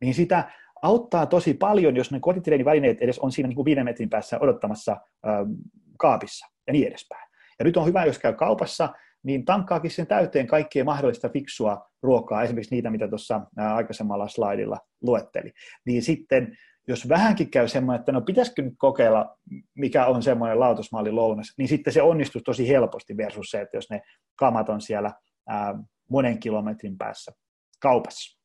niin 0.00 0.14
sitä 0.14 0.50
auttaa 0.82 1.26
tosi 1.26 1.54
paljon, 1.54 1.96
jos 1.96 2.10
ne 2.10 2.20
kotitreenivälineet 2.20 3.00
edes 3.00 3.18
on 3.18 3.32
siinä 3.32 3.48
niin 3.48 3.64
viiden 3.64 3.84
metrin 3.84 4.10
päässä 4.10 4.38
odottamassa 4.40 4.92
ähm, 5.26 5.50
kaapissa 5.98 6.46
ja 6.66 6.72
niin 6.72 6.88
edespäin. 6.88 7.28
Ja 7.58 7.64
nyt 7.64 7.76
on 7.76 7.86
hyvä, 7.86 8.04
jos 8.04 8.18
käy 8.18 8.32
kaupassa, 8.32 8.88
niin 9.22 9.44
tankkaakin 9.44 9.90
sen 9.90 10.06
täyteen 10.06 10.46
kaikkea 10.46 10.84
mahdollista 10.84 11.28
fiksua 11.28 11.90
ruokaa, 12.02 12.42
esimerkiksi 12.42 12.74
niitä, 12.74 12.90
mitä 12.90 13.08
tuossa 13.08 13.40
aikaisemmalla 13.74 14.28
slaidilla 14.28 14.78
luetteli. 15.02 15.52
Niin 15.86 16.02
sitten, 16.02 16.56
jos 16.88 17.08
vähänkin 17.08 17.50
käy 17.50 17.68
semmoinen, 17.68 18.00
että 18.00 18.12
no 18.12 18.20
pitäisikö 18.20 18.62
nyt 18.62 18.74
kokeilla, 18.78 19.38
mikä 19.74 20.06
on 20.06 20.22
semmoinen 20.22 20.60
lautusmalli 20.60 21.12
lounas, 21.12 21.54
niin 21.58 21.68
sitten 21.68 21.92
se 21.92 22.02
onnistuu 22.02 22.42
tosi 22.44 22.68
helposti 22.68 23.16
versus 23.16 23.50
se, 23.50 23.60
että 23.60 23.76
jos 23.76 23.90
ne 23.90 24.02
kamat 24.36 24.68
on 24.68 24.80
siellä 24.80 25.12
ää, 25.48 25.74
monen 26.10 26.38
kilometrin 26.38 26.98
päässä 26.98 27.32
kaupassa. 27.80 28.38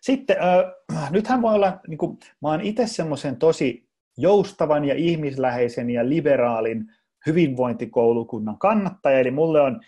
Sitten, 0.00 0.36
äh, 0.92 1.12
nythän 1.12 1.42
voi 1.42 1.54
olla, 1.54 1.80
niin 1.88 1.98
kuin, 1.98 2.18
mä 2.42 2.48
oon 2.48 2.60
itse 2.60 2.86
semmoisen 2.86 3.36
tosi 3.36 3.88
joustavan 4.18 4.84
ja 4.84 4.94
ihmisläheisen 4.94 5.90
ja 5.90 6.08
liberaalin 6.08 6.84
hyvinvointikoulukunnan 7.26 8.58
kannattaja, 8.58 9.18
eli 9.18 9.30
mulle 9.30 9.60
on 9.60 9.80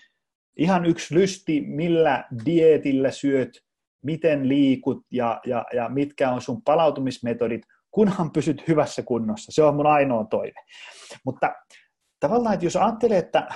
ihan 0.56 0.86
yksi 0.86 1.14
lysti, 1.14 1.60
millä 1.60 2.24
dietillä 2.44 3.10
syöt, 3.10 3.65
miten 4.06 4.48
liikut 4.48 5.04
ja, 5.10 5.40
ja, 5.46 5.64
ja 5.72 5.88
mitkä 5.88 6.30
on 6.30 6.40
sun 6.40 6.62
palautumismetodit, 6.62 7.62
kunhan 7.90 8.32
pysyt 8.32 8.68
hyvässä 8.68 9.02
kunnossa. 9.02 9.52
Se 9.52 9.62
on 9.62 9.76
mun 9.76 9.86
ainoa 9.86 10.24
toive. 10.24 10.60
Mutta 11.24 11.54
tavallaan, 12.20 12.54
että 12.54 12.66
jos 12.66 12.76
ajattelee, 12.76 13.18
että, 13.18 13.48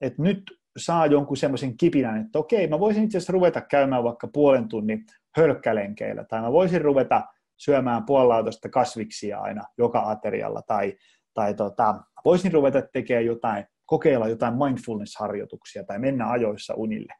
että 0.00 0.22
nyt 0.22 0.42
saa 0.78 1.06
jonkun 1.06 1.36
semmoisen 1.36 1.76
kipinän, 1.76 2.20
että 2.20 2.38
okei, 2.38 2.68
mä 2.68 2.80
voisin 2.80 3.04
itse 3.04 3.18
asiassa 3.18 3.32
ruveta 3.32 3.60
käymään 3.60 4.04
vaikka 4.04 4.28
puolen 4.32 4.68
tunnin 4.68 5.04
hölkkälenkeillä, 5.36 6.24
tai 6.24 6.40
mä 6.40 6.52
voisin 6.52 6.80
ruveta 6.80 7.22
syömään 7.56 8.04
puolilautosta 8.06 8.68
kasviksia 8.68 9.40
aina 9.40 9.62
joka 9.78 10.10
aterialla, 10.10 10.62
tai, 10.66 10.96
tai 11.34 11.54
tota, 11.54 11.94
voisin 12.24 12.52
ruveta 12.52 12.82
tekemään 12.92 13.26
jotain, 13.26 13.64
kokeilla 13.90 14.28
jotain 14.28 14.54
mindfulness-harjoituksia 14.54 15.84
tai 15.84 15.98
mennä 15.98 16.30
ajoissa 16.30 16.74
unille, 16.74 17.14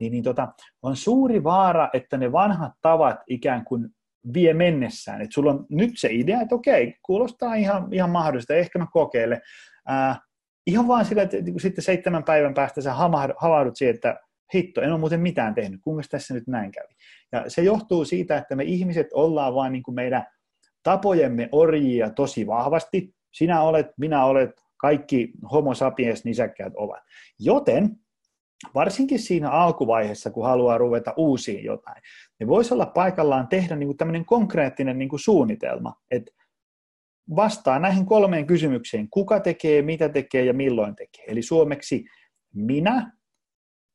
niin, 0.00 0.12
niin 0.12 0.24
tota, 0.24 0.48
on 0.82 0.96
suuri 0.96 1.44
vaara, 1.44 1.90
että 1.92 2.16
ne 2.16 2.32
vanhat 2.32 2.72
tavat 2.80 3.16
ikään 3.26 3.64
kuin 3.64 3.88
vie 4.34 4.54
mennessään. 4.54 5.22
Et 5.22 5.32
sulla 5.32 5.50
on 5.50 5.66
nyt 5.70 5.90
se 5.94 6.08
idea, 6.12 6.40
että 6.40 6.54
okei, 6.54 6.94
kuulostaa 7.02 7.54
ihan, 7.54 7.88
ihan 7.92 8.10
mahdollista, 8.10 8.54
ehkä 8.54 8.78
mä 8.78 8.86
kokeilen. 8.92 9.40
Ää, 9.88 10.16
ihan 10.66 10.88
vaan 10.88 11.04
sillä, 11.04 11.22
että 11.22 11.36
sitten 11.58 11.84
seitsemän 11.84 12.24
päivän 12.24 12.54
päästä 12.54 12.80
sä 12.80 12.94
havahdut 13.36 13.76
siihen, 13.76 13.94
että 13.94 14.20
hitto, 14.54 14.80
en 14.80 14.90
ole 14.90 15.00
muuten 15.00 15.20
mitään 15.20 15.54
tehnyt, 15.54 15.80
kuinka 15.84 16.02
tässä 16.10 16.34
nyt 16.34 16.46
näin 16.46 16.72
kävi. 16.72 16.94
Ja 17.32 17.44
se 17.48 17.62
johtuu 17.62 18.04
siitä, 18.04 18.36
että 18.36 18.56
me 18.56 18.64
ihmiset 18.64 19.06
ollaan 19.12 19.54
vaan 19.54 19.72
niin 19.72 19.82
kuin 19.82 19.94
meidän 19.94 20.26
tapojemme 20.82 21.48
orjia 21.52 22.10
tosi 22.10 22.46
vahvasti. 22.46 23.14
Sinä 23.34 23.62
olet, 23.62 23.86
minä 23.98 24.24
olet, 24.24 24.63
kaikki 24.84 25.32
homo 25.52 25.74
sapiens 25.74 26.24
nisäkkäät 26.24 26.72
ovat. 26.76 27.00
Joten 27.38 27.96
varsinkin 28.74 29.18
siinä 29.18 29.50
alkuvaiheessa, 29.50 30.30
kun 30.30 30.46
haluaa 30.46 30.78
ruveta 30.78 31.14
uusiin 31.16 31.64
jotain, 31.64 32.02
niin 32.38 32.48
voisi 32.48 32.74
olla 32.74 32.86
paikallaan 32.86 33.48
tehdä 33.48 33.76
niin 33.76 33.86
kuin 33.86 33.96
tämmöinen 33.96 34.24
konkreettinen 34.24 34.98
niin 34.98 35.08
kuin 35.08 35.20
suunnitelma, 35.20 35.94
että 36.10 36.32
vastaa 37.36 37.78
näihin 37.78 38.06
kolmeen 38.06 38.46
kysymykseen, 38.46 39.08
kuka 39.10 39.40
tekee, 39.40 39.82
mitä 39.82 40.08
tekee 40.08 40.44
ja 40.44 40.54
milloin 40.54 40.96
tekee. 40.96 41.24
Eli 41.28 41.42
suomeksi 41.42 42.04
minä 42.54 43.12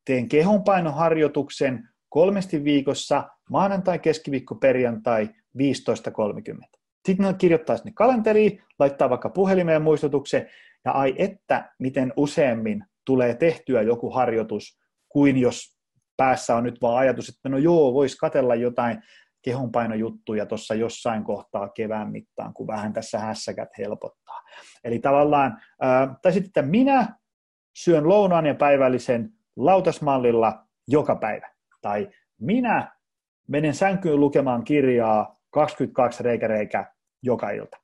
teen 0.05 0.27
kehonpainoharjoituksen 0.27 1.89
kolmesti 2.09 2.63
viikossa, 2.63 3.29
maanantai, 3.49 3.99
keskiviikko, 3.99 4.55
perjantai 4.55 5.29
15.30. 5.57 6.79
Sitten 7.05 7.25
ne 7.25 7.33
kirjoittaa 7.33 7.77
sinne 7.77 7.91
kalenteriin, 7.95 8.61
laittaa 8.79 9.09
vaikka 9.09 9.29
puhelimeen 9.29 9.81
muistutuksen, 9.81 10.49
ja 10.85 10.91
ai 10.91 11.15
että, 11.17 11.71
miten 11.79 12.13
useammin 12.17 12.85
tulee 13.05 13.35
tehtyä 13.35 13.81
joku 13.81 14.09
harjoitus, 14.09 14.79
kuin 15.09 15.37
jos 15.37 15.79
päässä 16.17 16.55
on 16.55 16.63
nyt 16.63 16.81
vaan 16.81 16.97
ajatus, 16.97 17.29
että 17.29 17.49
no 17.49 17.57
joo, 17.57 17.93
voisi 17.93 18.17
katella 18.17 18.55
jotain 18.55 19.01
kehonpainojuttuja 19.41 20.45
tuossa 20.45 20.75
jossain 20.75 21.23
kohtaa 21.23 21.69
kevään 21.69 22.11
mittaan, 22.11 22.53
kun 22.53 22.67
vähän 22.67 22.93
tässä 22.93 23.19
hässäkät 23.19 23.69
helpottaa. 23.77 24.41
Eli 24.83 24.99
tavallaan, 24.99 25.61
tai 26.21 26.33
sitten, 26.33 26.47
että 26.47 26.61
minä 26.61 27.15
syön 27.77 28.09
lounaan 28.09 28.45
ja 28.45 28.55
päivällisen 28.55 29.29
lautasmallilla 29.55 30.65
joka 30.87 31.15
päivä. 31.15 31.49
Tai 31.81 32.09
minä 32.41 32.91
menen 33.47 33.73
sänkyyn 33.73 34.19
lukemaan 34.19 34.63
kirjaa 34.63 35.35
22 35.49 36.23
reikä 36.23 36.47
reikä 36.47 36.93
joka 37.23 37.49
ilta. 37.49 37.77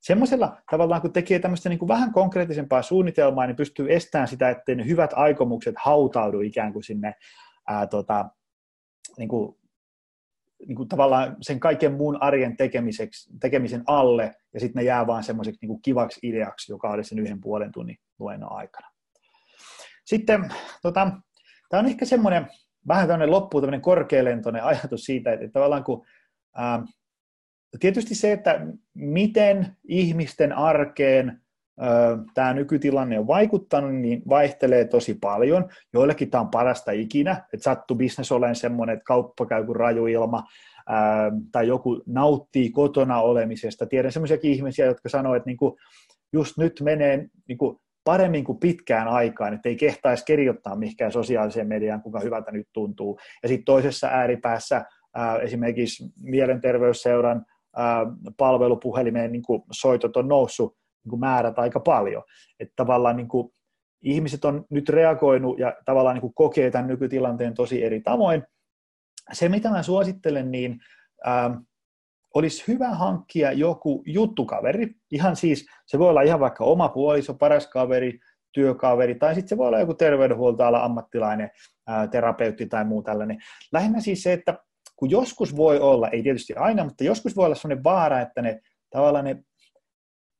Semmoisella 0.00 0.62
tavallaan, 0.70 1.00
kun 1.00 1.12
tekee 1.12 1.38
tämmöistä 1.38 1.68
niin 1.68 1.78
kuin 1.78 1.88
vähän 1.88 2.12
konkreettisempaa 2.12 2.82
suunnitelmaa, 2.82 3.46
niin 3.46 3.56
pystyy 3.56 3.94
estämään 3.94 4.28
sitä, 4.28 4.50
ettei 4.50 4.74
ne 4.74 4.86
hyvät 4.86 5.10
aikomukset 5.14 5.74
hautaudu 5.78 6.40
ikään 6.40 6.72
kuin 6.72 6.82
sinne 6.82 7.14
ää, 7.68 7.86
tota, 7.86 8.28
niin 9.18 9.28
kuin, 9.28 9.58
niin 10.66 10.76
kuin 10.76 10.88
tavallaan 10.88 11.36
sen 11.40 11.60
kaiken 11.60 11.92
muun 11.92 12.22
arjen 12.22 12.56
tekemiseksi, 12.56 13.30
tekemisen 13.40 13.82
alle, 13.86 14.34
ja 14.54 14.60
sitten 14.60 14.80
ne 14.80 14.86
jää 14.86 15.06
vaan 15.06 15.24
semmoiseksi 15.24 15.58
niin 15.62 15.68
kuin 15.68 15.82
kivaksi 15.82 16.20
ideaksi, 16.22 16.72
joka 16.72 16.90
oli 16.90 17.04
sen 17.04 17.18
yhden 17.18 17.40
puolen 17.40 17.72
tunnin 17.72 17.96
luennon 18.18 18.52
aikana. 18.52 18.90
Sitten 20.04 20.48
tota, 20.82 21.10
tämä 21.68 21.80
on 21.80 21.86
ehkä 21.86 22.04
semmoinen 22.04 22.46
vähän 22.88 23.08
tämmöinen 23.08 23.30
loppuun 23.30 23.62
tämmöinen 23.62 23.80
korkealentoinen 23.80 24.64
ajatus 24.64 25.04
siitä, 25.04 25.32
että, 25.32 25.44
että 25.44 25.52
tavallaan 25.52 25.84
kun 25.84 26.06
ää, 26.56 26.82
tietysti 27.78 28.14
se, 28.14 28.32
että 28.32 28.66
miten 28.94 29.66
ihmisten 29.88 30.52
arkeen 30.52 31.40
tämä 32.34 32.54
nykytilanne 32.54 33.18
on 33.18 33.26
vaikuttanut, 33.26 33.94
niin 33.94 34.22
vaihtelee 34.28 34.84
tosi 34.84 35.14
paljon. 35.14 35.68
Joillekin 35.92 36.30
tämä 36.30 36.40
on 36.40 36.50
parasta 36.50 36.92
ikinä, 36.92 37.30
että 37.52 37.64
sattuu 37.64 37.96
bisnes 37.96 38.32
olemaan 38.32 38.56
semmoinen, 38.56 38.94
että 38.94 39.04
kauppa 39.04 39.46
käy 39.46 39.64
kuin 39.64 39.76
raju 39.76 40.06
ilma, 40.06 40.44
ää, 40.88 41.32
tai 41.52 41.68
joku 41.68 42.02
nauttii 42.06 42.70
kotona 42.70 43.20
olemisesta. 43.20 43.86
Tiedän 43.86 44.12
semmoisiakin 44.12 44.52
ihmisiä, 44.52 44.86
jotka 44.86 45.08
sanoo, 45.08 45.34
että 45.34 45.46
niinku, 45.46 45.78
just 46.32 46.58
nyt 46.58 46.80
menee 46.84 47.26
niinku, 47.48 47.80
paremmin 48.04 48.44
kuin 48.44 48.58
pitkään 48.58 49.08
aikaan, 49.08 49.54
että 49.54 49.68
ei 49.68 49.76
kehtaisi 49.76 50.24
kirjoittaa 50.24 50.76
mihinkään 50.76 51.12
sosiaaliseen 51.12 51.68
mediaan, 51.68 52.02
kuinka 52.02 52.20
hyvältä 52.20 52.52
nyt 52.52 52.68
tuntuu. 52.72 53.18
Ja 53.42 53.48
sitten 53.48 53.64
toisessa 53.64 54.08
ääripäässä 54.08 54.84
ää, 55.14 55.38
esimerkiksi 55.38 56.04
Mielenterveysseuran 56.22 57.44
palvelupuhelimeen 58.36 59.32
niin 59.32 59.42
kuin 59.42 59.62
soitot 59.72 60.16
on 60.16 60.28
noussut 60.28 60.76
niin 61.04 61.10
kuin 61.10 61.20
määrät 61.20 61.58
aika 61.58 61.80
paljon. 61.80 62.22
Että 62.60 62.72
tavallaan 62.76 63.16
niin 63.16 63.28
kuin, 63.28 63.52
ihmiset 64.02 64.44
on 64.44 64.64
nyt 64.70 64.88
reagoinut 64.88 65.58
ja 65.58 65.74
tavallaan 65.84 66.14
niin 66.14 66.20
kuin 66.20 66.34
kokee 66.34 66.70
tämän 66.70 66.86
nykytilanteen 66.86 67.54
tosi 67.54 67.84
eri 67.84 68.00
tavoin. 68.00 68.42
Se, 69.32 69.48
mitä 69.48 69.70
mä 69.70 69.82
suosittelen, 69.82 70.50
niin 70.50 70.78
ää, 71.24 71.60
olisi 72.34 72.64
hyvä 72.68 72.88
hankkia 72.88 73.52
joku 73.52 74.02
juttukaveri, 74.06 74.94
ihan 75.10 75.36
siis, 75.36 75.66
se 75.86 75.98
voi 75.98 76.08
olla 76.08 76.22
ihan 76.22 76.40
vaikka 76.40 76.64
oma 76.64 76.88
puoliso, 76.88 77.34
paras 77.34 77.66
kaveri, 77.66 78.18
työkaveri, 78.52 79.14
tai 79.14 79.34
sitten 79.34 79.48
se 79.48 79.56
voi 79.56 79.66
olla 79.66 79.80
joku 79.80 79.94
terveydenhuoltoala 79.94 80.84
ammattilainen, 80.84 81.50
ää, 81.86 82.08
terapeutti 82.08 82.66
tai 82.66 82.84
muu 82.84 83.02
tällainen. 83.02 83.38
Lähinnä 83.72 84.00
siis 84.00 84.22
se, 84.22 84.32
että 84.32 84.58
kun 84.96 85.10
joskus 85.10 85.56
voi 85.56 85.80
olla, 85.80 86.08
ei 86.08 86.22
tietysti 86.22 86.54
aina, 86.54 86.84
mutta 86.84 87.04
joskus 87.04 87.36
voi 87.36 87.44
olla 87.46 87.54
sellainen 87.54 87.84
vaara, 87.84 88.20
että 88.20 88.42
ne 88.42 88.60
tavallaan 88.90 89.24
ne 89.24 89.42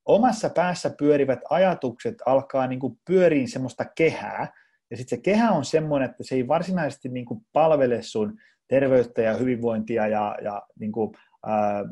omassa 0.05 0.51
päässä 0.51 0.90
pyörivät 0.99 1.40
ajatukset 1.51 2.14
alkaa 2.27 2.66
niin 2.66 2.81
kuin 2.81 2.99
pyöriin 3.07 3.49
semmoista 3.49 3.85
kehää, 3.97 4.53
ja 4.90 4.97
sitten 4.97 5.19
se 5.19 5.23
kehä 5.23 5.53
on 5.53 5.64
semmoinen, 5.64 6.11
että 6.11 6.25
se 6.25 6.35
ei 6.35 6.49
varsinaisesti 6.49 7.09
niin 7.09 7.27
kuin 7.27 7.40
palvele 7.53 8.03
sun 8.03 8.38
terveyttä 8.69 9.23
ja 9.23 9.35
hyvinvointia 9.35 10.07
ja, 10.07 10.37
ja 10.42 10.62
niin 10.81 10.92
kuin, 10.92 11.14
ää, 11.47 11.85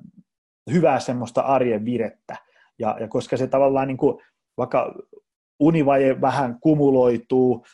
hyvää 0.73 1.01
semmoista 1.01 1.41
arjen 1.41 1.85
virettä. 1.85 2.37
Ja, 2.79 2.97
ja 3.01 3.09
koska 3.09 3.37
se 3.37 3.47
tavallaan 3.47 3.89
niin 3.89 3.97
kuin, 3.97 4.23
vaikka 4.57 4.95
univaje 5.61 6.21
vähän 6.21 6.61
kumuloituu, 6.61 7.67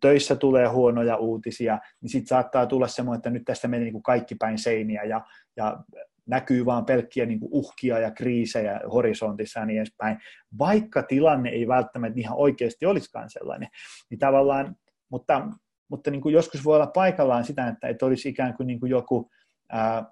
töissä 0.00 0.36
tulee 0.36 0.66
huonoja 0.66 1.16
uutisia, 1.16 1.78
niin 2.00 2.10
sitten 2.10 2.28
saattaa 2.28 2.66
tulla 2.66 2.88
semmoinen, 2.88 3.18
että 3.18 3.30
nyt 3.30 3.44
tästä 3.44 3.68
menee 3.68 3.90
niin 3.90 4.02
kaikki 4.02 4.34
päin 4.34 4.58
seiniä 4.58 5.04
ja, 5.04 5.20
ja 5.56 5.78
näkyy 6.26 6.64
vaan 6.64 6.84
pelkkiä 6.84 7.26
niin 7.26 7.40
kuin 7.40 7.52
uhkia 7.52 7.98
ja 7.98 8.10
kriisejä 8.10 8.80
horisontissa 8.92 9.60
ja 9.60 9.66
niin 9.66 9.78
edespäin, 9.78 10.18
vaikka 10.58 11.02
tilanne 11.02 11.50
ei 11.50 11.68
välttämättä 11.68 12.20
ihan 12.20 12.38
oikeasti 12.38 12.86
olisikaan 12.86 13.30
sellainen. 13.30 13.68
Niin 14.10 14.18
tavallaan, 14.18 14.76
mutta, 15.10 15.48
mutta 15.90 16.10
niin 16.10 16.20
kuin 16.20 16.32
joskus 16.32 16.64
voi 16.64 16.76
olla 16.76 16.86
paikallaan 16.86 17.44
sitä, 17.44 17.68
että, 17.68 17.88
että 17.88 18.06
olisi 18.06 18.28
ikään 18.28 18.54
kuin, 18.56 18.66
niin 18.66 18.80
kuin 18.80 18.90
joku 18.90 19.30
ää, 19.72 20.04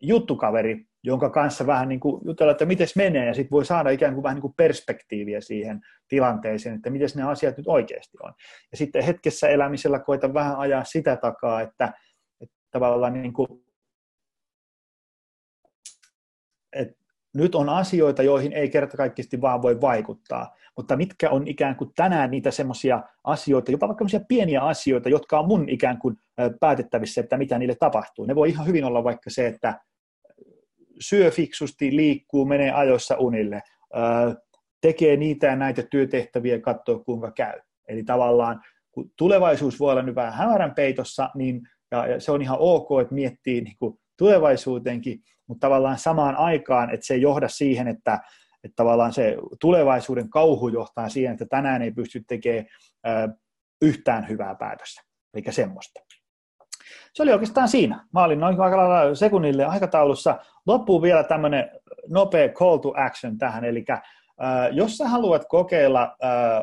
juttukaveri, 0.00 0.86
jonka 1.02 1.30
kanssa 1.30 1.66
vähän 1.66 1.88
niin 1.88 2.00
kuin 2.00 2.20
jutella, 2.24 2.52
että 2.52 2.66
miten 2.66 2.86
menee, 2.96 3.26
ja 3.26 3.34
sitten 3.34 3.50
voi 3.50 3.64
saada 3.64 3.90
ikään 3.90 4.14
kuin 4.14 4.22
vähän 4.22 4.34
niin 4.34 4.42
kuin 4.42 4.54
perspektiiviä 4.56 5.40
siihen 5.40 5.80
tilanteeseen, 6.08 6.74
että 6.74 6.90
miten 6.90 7.08
ne 7.14 7.22
asiat 7.22 7.56
nyt 7.56 7.68
oikeasti 7.68 8.18
on. 8.22 8.34
Ja 8.70 8.76
sitten 8.76 9.04
hetkessä 9.04 9.48
elämisellä 9.48 9.98
koita 9.98 10.34
vähän 10.34 10.56
ajaa 10.56 10.84
sitä 10.84 11.16
takaa, 11.16 11.60
että, 11.60 11.92
että 12.40 12.56
tavallaan 12.70 13.12
niin 13.12 13.32
kuin, 13.32 13.48
että 16.72 17.03
nyt 17.34 17.54
on 17.54 17.68
asioita, 17.68 18.22
joihin 18.22 18.52
ei 18.52 18.68
kertakaikkisesti 18.68 19.40
vaan 19.40 19.62
voi 19.62 19.80
vaikuttaa, 19.80 20.54
mutta 20.76 20.96
mitkä 20.96 21.30
on 21.30 21.48
ikään 21.48 21.76
kuin 21.76 21.90
tänään 21.96 22.30
niitä 22.30 22.50
semmoisia 22.50 23.02
asioita, 23.24 23.70
jopa 23.70 23.88
vaikka 23.88 24.04
pieniä 24.28 24.60
asioita, 24.60 25.08
jotka 25.08 25.38
on 25.40 25.48
mun 25.48 25.68
ikään 25.68 25.98
kuin 25.98 26.16
päätettävissä, 26.60 27.20
että 27.20 27.36
mitä 27.36 27.58
niille 27.58 27.74
tapahtuu. 27.80 28.24
Ne 28.24 28.34
voi 28.34 28.48
ihan 28.48 28.66
hyvin 28.66 28.84
olla 28.84 29.04
vaikka 29.04 29.30
se, 29.30 29.46
että 29.46 29.80
syö 31.00 31.30
fiksusti, 31.30 31.96
liikkuu, 31.96 32.44
menee 32.44 32.72
ajoissa 32.72 33.16
unille, 33.16 33.62
tekee 34.80 35.16
niitä 35.16 35.46
ja 35.46 35.56
näitä 35.56 35.82
työtehtäviä 35.90 36.54
ja 36.54 36.60
katsoo 36.60 36.98
kuinka 36.98 37.30
käy. 37.30 37.60
Eli 37.88 38.04
tavallaan 38.04 38.60
kun 38.92 39.10
tulevaisuus 39.18 39.80
voi 39.80 39.92
olla 39.92 40.02
nyt 40.02 40.14
vähän 40.14 40.32
hämärän 40.32 40.74
peitossa, 40.74 41.30
niin 41.34 41.60
ja, 41.90 42.06
ja 42.06 42.20
se 42.20 42.32
on 42.32 42.42
ihan 42.42 42.56
ok, 42.60 42.88
että 43.00 43.14
miettii 43.14 43.60
niin 43.60 43.76
kuin 43.78 43.98
tulevaisuuteenkin, 44.18 45.20
mutta 45.46 45.66
tavallaan 45.66 45.98
samaan 45.98 46.36
aikaan, 46.36 46.94
että 46.94 47.06
se 47.06 47.14
ei 47.14 47.22
johda 47.22 47.48
siihen, 47.48 47.88
että, 47.88 48.20
että 48.64 48.76
tavallaan 48.76 49.12
se 49.12 49.36
tulevaisuuden 49.60 50.30
kauhu 50.30 50.68
johtaa 50.68 51.08
siihen, 51.08 51.32
että 51.32 51.46
tänään 51.46 51.82
ei 51.82 51.90
pysty 51.90 52.24
tekemään 52.28 52.66
yhtään 53.82 54.28
hyvää 54.28 54.54
päätöstä, 54.54 55.02
eikä 55.34 55.52
semmoista. 55.52 56.00
Se 57.12 57.22
oli 57.22 57.32
oikeastaan 57.32 57.68
siinä. 57.68 58.06
Mä 58.12 58.24
olin 58.24 58.40
noin 58.40 58.60
aika 58.60 58.76
lailla 58.76 59.14
sekunnille 59.14 59.64
aikataulussa. 59.64 60.38
Loppuu 60.66 61.02
vielä 61.02 61.24
tämmöinen 61.24 61.70
nopea 62.08 62.48
call 62.48 62.76
to 62.76 62.92
action 62.96 63.38
tähän, 63.38 63.64
eli 63.64 63.84
jos 64.72 64.96
sä 64.96 65.08
haluat 65.08 65.44
kokeilla 65.48 66.16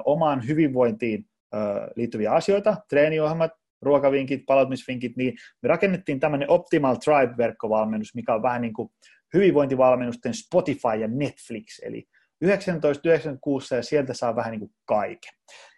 omaan 0.05 0.47
hyvinvointiin 0.47 1.25
liittyviä 1.95 2.31
asioita, 2.31 2.77
treeniohjelmat, 2.89 3.51
ruokavinkit, 3.81 4.45
palautumisvinkit, 4.45 5.17
niin 5.17 5.33
me 5.61 5.69
rakennettiin 5.69 6.19
tämmöinen 6.19 6.49
Optimal 6.49 6.95
Tribe-verkkovalmennus, 6.95 8.15
mikä 8.15 8.33
on 8.33 8.43
vähän 8.43 8.61
niin 8.61 8.73
kuin 8.73 8.89
hyvinvointivalmennusten 9.33 10.33
Spotify 10.33 10.95
ja 10.99 11.07
Netflix, 11.07 11.79
eli 11.83 12.07
1996 12.39 13.75
ja 13.75 13.83
sieltä 13.83 14.13
saa 14.13 14.35
vähän 14.35 14.51
niin 14.51 14.59
kuin 14.59 14.71
kaiken. 14.85 15.33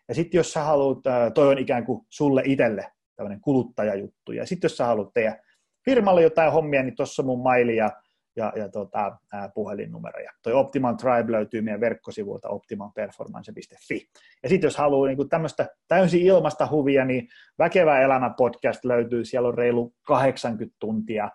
Ja 0.07 0.15
sitten 0.15 0.37
jos 0.37 0.53
sä 0.53 0.63
haluat, 0.63 0.97
toi 1.33 1.47
on 1.47 1.57
ikään 1.57 1.85
kuin 1.85 2.05
sulle 2.09 2.41
itselle 2.45 2.91
tämmöinen 3.15 3.41
kuluttajajuttu, 3.41 4.31
ja 4.31 4.45
sitten 4.45 4.65
jos 4.65 4.77
sä 4.77 4.85
haluat 4.85 5.13
tehdä 5.13 5.43
firmalle 5.85 6.21
jotain 6.21 6.51
hommia, 6.51 6.83
niin 6.83 6.95
tuossa 6.95 7.23
mun 7.23 7.43
maili 7.43 7.75
ja 7.75 7.91
ja, 8.35 8.53
ja 8.55 8.69
tota, 8.69 9.17
ää, 9.33 9.49
puhelinnumeroja. 9.49 10.31
Toi 10.41 10.53
Optimal 10.53 10.93
Tribe 10.93 11.31
löytyy 11.31 11.61
meidän 11.61 11.81
verkkosivuilta 11.81 12.49
optimalperformance.fi. 12.49 14.07
Ja 14.43 14.49
sitten 14.49 14.67
jos 14.67 14.77
haluaa 14.77 15.07
niin 15.07 15.29
tämmöistä 15.29 15.67
täysin 15.87 16.21
ilmasta 16.21 16.67
huvia, 16.71 17.05
niin 17.05 17.27
Väkevä 17.59 18.01
elämä 18.01 18.33
podcast 18.37 18.85
löytyy, 18.85 19.25
siellä 19.25 19.47
on 19.47 19.57
reilu 19.57 19.93
80 20.03 20.75
tuntia 20.79 21.29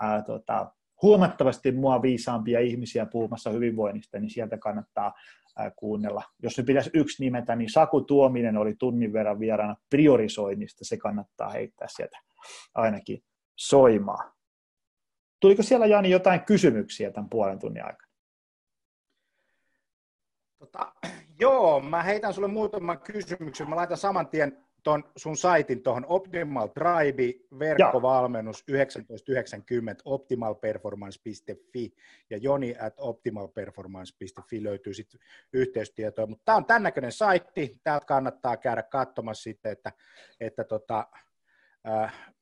ää, 0.00 0.22
tota, 0.22 0.72
huomattavasti 1.02 1.72
mua 1.72 2.02
viisaampia 2.02 2.60
ihmisiä 2.60 3.06
puhumassa 3.06 3.50
hyvinvoinnista, 3.50 4.18
niin 4.18 4.30
sieltä 4.30 4.58
kannattaa 4.58 5.12
ää, 5.56 5.70
kuunnella. 5.76 6.22
Jos 6.42 6.58
nyt 6.58 6.66
pitäisi 6.66 6.90
yksi 6.94 7.24
nimetä, 7.24 7.56
niin 7.56 7.70
Saku 7.70 8.00
Tuominen 8.00 8.56
oli 8.56 8.74
tunnin 8.78 9.12
verran 9.12 9.40
vieraana 9.40 9.76
priorisoinnista, 9.90 10.84
se 10.84 10.96
kannattaa 10.96 11.48
heittää 11.48 11.88
sieltä 11.90 12.18
ainakin 12.74 13.22
soimaan. 13.56 14.35
Tuliko 15.46 15.62
siellä 15.62 15.86
Jani 15.86 16.10
jotain 16.10 16.40
kysymyksiä 16.40 17.10
tämän 17.10 17.30
puolen 17.30 17.58
tunnin 17.58 17.84
aikana? 17.84 18.12
Tota, 20.58 20.92
joo, 21.40 21.80
mä 21.80 22.02
heitän 22.02 22.34
sulle 22.34 22.48
muutaman 22.48 22.98
kysymyksen. 22.98 23.68
Mä 23.68 23.76
laitan 23.76 23.96
saman 23.96 24.28
tien 24.28 24.64
ton 24.82 25.04
sun 25.16 25.36
saitin 25.36 25.82
tuohon 25.82 26.06
Optimal 26.08 26.66
Tribe, 26.66 27.58
verkkovalmennus 27.58 28.64
1990, 28.64 30.02
optimalperformance.fi 30.04 31.92
ja 32.30 32.36
joni 32.36 32.74
at 32.80 32.94
optimalperformance.fi 32.98 34.62
löytyy 34.62 34.94
sitten 34.94 35.20
yhteystietoa. 35.52 36.26
Mutta 36.26 36.44
tämä 36.44 36.56
on 36.56 36.64
tämän 36.64 36.82
näköinen 36.82 37.12
saitti, 37.12 37.80
täältä 37.84 38.06
kannattaa 38.06 38.56
käydä 38.56 38.82
katsomassa 38.82 39.42
sitten, 39.42 39.72
että, 39.72 39.92
että 40.40 40.64
tota, 40.64 41.06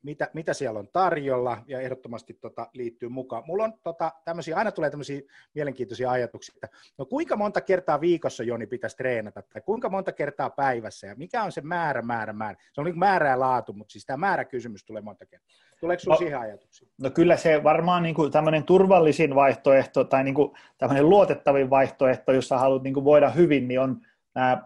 mitä, 0.04 0.30
mitä 0.34 0.54
siellä 0.54 0.78
on 0.78 0.88
tarjolla 0.92 1.62
ja 1.66 1.80
ehdottomasti 1.80 2.34
tota, 2.34 2.70
liittyy 2.72 3.08
mukaan. 3.08 3.42
Mulla 3.46 3.64
on 3.64 3.72
tota, 3.82 4.12
tämmöisiä, 4.24 4.56
aina 4.56 4.72
tulee 4.72 4.90
tämmöisiä 4.90 5.20
mielenkiintoisia 5.54 6.10
ajatuksia, 6.10 6.54
että 6.56 6.76
no 6.98 7.06
kuinka 7.06 7.36
monta 7.36 7.60
kertaa 7.60 8.00
viikossa 8.00 8.42
Joni 8.42 8.66
pitäisi 8.66 8.96
treenata 8.96 9.42
tai 9.42 9.62
kuinka 9.62 9.88
monta 9.88 10.12
kertaa 10.12 10.50
päivässä 10.50 11.06
ja 11.06 11.14
mikä 11.16 11.42
on 11.42 11.52
se 11.52 11.60
määrä, 11.60 12.02
määrä, 12.02 12.32
määrä. 12.32 12.56
Se 12.72 12.80
on 12.80 12.84
niin 12.84 12.98
määrä 12.98 13.28
ja 13.28 13.40
laatu, 13.40 13.72
mutta 13.72 13.92
siis 13.92 14.06
tämä 14.06 14.16
määräkysymys 14.16 14.84
tulee 14.84 15.02
monta 15.02 15.26
kertaa. 15.26 15.56
Tuleeko 15.80 16.00
sinulla 16.00 16.14
no, 16.14 16.18
siihen 16.18 16.38
ajatuksia? 16.38 16.88
No 17.02 17.10
kyllä 17.10 17.36
se 17.36 17.62
varmaan 17.64 18.02
niin 18.02 18.14
kuin 18.14 18.32
tämmöinen 18.32 18.64
turvallisin 18.64 19.34
vaihtoehto 19.34 20.04
tai 20.04 20.24
niin 20.24 20.34
kuin 20.34 20.52
tämmöinen 20.78 21.08
luotettavin 21.08 21.70
vaihtoehto, 21.70 22.32
jossa 22.32 22.58
haluat 22.58 22.82
niin 22.82 22.94
kuin 22.94 23.04
voida 23.04 23.30
hyvin, 23.30 23.68
niin 23.68 23.80
on 23.80 24.00
nämä 24.34 24.62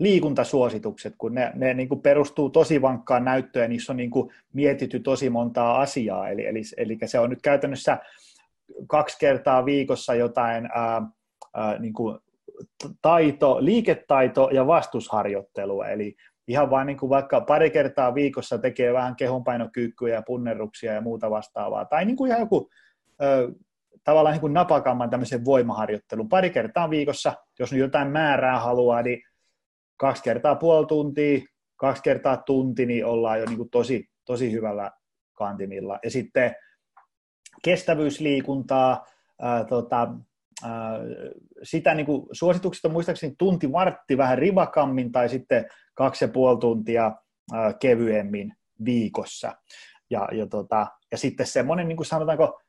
liikuntasuositukset, 0.00 1.14
kun 1.18 1.34
ne, 1.34 1.52
ne 1.54 1.74
niin 1.74 1.88
kuin 1.88 2.02
perustuu 2.02 2.50
tosi 2.50 2.82
vankkaan 2.82 3.24
näyttöön 3.24 3.64
ja 3.64 3.68
niissä 3.68 3.92
on 3.92 3.96
niin 3.96 4.10
kuin 4.10 4.30
mietitty 4.52 5.00
tosi 5.00 5.30
montaa 5.30 5.80
asiaa. 5.80 6.28
Eli, 6.28 6.46
eli, 6.46 6.62
eli 6.76 6.98
se 7.04 7.18
on 7.18 7.30
nyt 7.30 7.42
käytännössä 7.42 7.98
kaksi 8.86 9.18
kertaa 9.20 9.64
viikossa 9.64 10.14
jotain 10.14 10.68
ää, 10.74 11.02
ää, 11.54 11.78
niin 11.78 11.92
kuin 11.92 12.18
taito, 13.02 13.56
liiketaito 13.60 14.48
ja 14.52 14.66
vastusharjoittelua. 14.66 15.86
Eli 15.86 16.16
ihan 16.48 16.70
vain 16.70 16.86
niin 16.86 16.98
kuin 16.98 17.10
vaikka 17.10 17.40
pari 17.40 17.70
kertaa 17.70 18.14
viikossa 18.14 18.58
tekee 18.58 18.92
vähän 18.92 19.16
kehonpainokyykkyjä 19.16 20.14
ja 20.14 20.22
punnerruksia 20.26 20.92
ja 20.92 21.00
muuta 21.00 21.30
vastaavaa. 21.30 21.84
Tai 21.84 22.04
niin 22.04 22.16
kuin 22.16 22.28
ihan 22.28 22.40
joku 22.40 22.70
ö, 23.22 23.52
tavallaan 24.04 24.32
niin 24.32 24.40
kuin 24.40 24.54
napakamman 24.54 25.10
tämmöisen 25.10 25.44
voimaharjoittelun 25.44 26.28
pari 26.28 26.50
kertaa 26.50 26.90
viikossa, 26.90 27.32
jos 27.58 27.72
nyt 27.72 27.80
jotain 27.80 28.08
määrää 28.08 28.60
haluaa, 28.60 29.02
niin 29.02 29.22
kaksi 30.00 30.22
kertaa 30.22 30.54
puoli 30.54 30.86
tuntia, 30.86 31.40
kaksi 31.76 32.02
kertaa 32.02 32.36
tunti, 32.36 32.86
niin 32.86 33.06
ollaan 33.06 33.40
jo 33.40 33.46
niin 33.46 33.56
kuin 33.56 33.70
tosi, 33.70 34.10
tosi 34.24 34.52
hyvällä 34.52 34.90
kantimilla. 35.36 35.98
Ja 36.04 36.10
sitten 36.10 36.54
kestävyysliikuntaa, 37.64 39.06
ää, 39.40 39.64
tota, 39.64 40.08
ää, 40.64 40.98
sitä 41.62 41.94
niin 41.94 42.06
kuin, 42.06 42.26
suositukset 42.32 42.84
on 42.84 42.92
muistaakseni 42.92 43.34
tunti 43.38 43.72
vartti 43.72 44.18
vähän 44.18 44.38
rivakammin 44.38 45.12
tai 45.12 45.28
sitten 45.28 45.66
kaksi 45.94 46.24
ja 46.24 46.28
puoli 46.28 46.58
tuntia 46.58 47.12
ää, 47.52 47.72
kevyemmin 47.72 48.54
viikossa. 48.84 49.52
Ja, 50.10 50.28
ja, 50.32 50.46
tota, 50.46 50.86
ja 51.12 51.18
sitten 51.18 51.46
semmoinen, 51.46 51.88
niin 51.88 51.96
kuin 51.96 52.06
sanotaanko, 52.06 52.60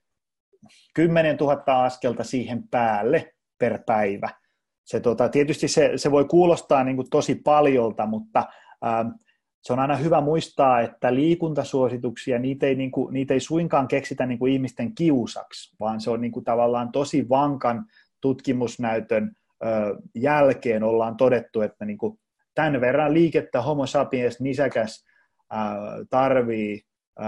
10 0.96 1.38
000 1.38 1.86
askelta 1.86 2.24
siihen 2.24 2.68
päälle 2.68 3.34
per 3.58 3.80
päivä 3.86 4.30
se, 4.92 5.00
tota, 5.00 5.30
tietysti 5.30 5.68
se, 5.68 5.92
se 5.96 6.12
voi 6.12 6.26
kuulostaa 6.26 6.84
niin 6.84 6.96
kuin 6.96 7.10
tosi 7.10 7.36
paljolta, 7.36 8.06
mutta 8.06 8.46
ähm, 8.86 9.08
se 9.62 9.74
on 9.74 9.80
aina 9.80 9.96
hyvä 9.96 10.22
muistaa, 10.22 10.82
että 10.82 11.16
liikuntasuosituksia, 11.16 12.40
niitä 12.40 12.66
ei, 12.66 12.76
niin 12.76 12.92
kuin, 12.92 13.14
niitä 13.14 13.34
ei 13.34 13.40
suinkaan 13.40 13.88
keksitä 13.88 14.26
niin 14.26 14.40
kuin 14.40 14.54
ihmisten 14.54 14.96
kiusaksi, 14.96 15.76
vaan 15.80 16.02
se 16.02 16.10
on 16.10 16.22
niin 16.22 16.32
kuin 16.32 16.46
tavallaan 16.46 16.92
tosi 16.92 17.30
vankan 17.30 17.86
tutkimusnäytön 18.22 19.32
ö, 19.66 19.68
jälkeen 20.16 20.84
ollaan 20.84 21.18
todettu, 21.18 21.62
että 21.62 21.86
niin 21.86 21.98
kuin 21.98 22.20
tämän 22.56 22.82
verran 22.82 23.14
liikettä 23.14 23.62
homo 23.62 23.86
sapiens 23.86 24.40
nisäkäs 24.40 25.06
ö, 25.54 25.56
tarvii 26.10 26.82
ö, 27.20 27.24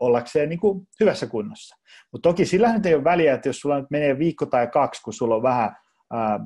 ollakseen 0.00 0.48
niin 0.48 0.60
kuin 0.60 0.88
hyvässä 1.00 1.26
kunnossa. 1.26 1.76
Mutta 2.12 2.28
toki 2.28 2.46
sillä 2.46 2.80
ei 2.84 2.94
ole 2.94 3.04
väliä, 3.04 3.34
että 3.34 3.48
jos 3.48 3.60
sulla 3.60 3.80
nyt 3.80 3.90
menee 3.90 4.18
viikko 4.18 4.46
tai 4.46 4.66
kaksi, 4.66 5.02
kun 5.02 5.12
sulla 5.12 5.34
on 5.34 5.42
vähän 5.42 5.76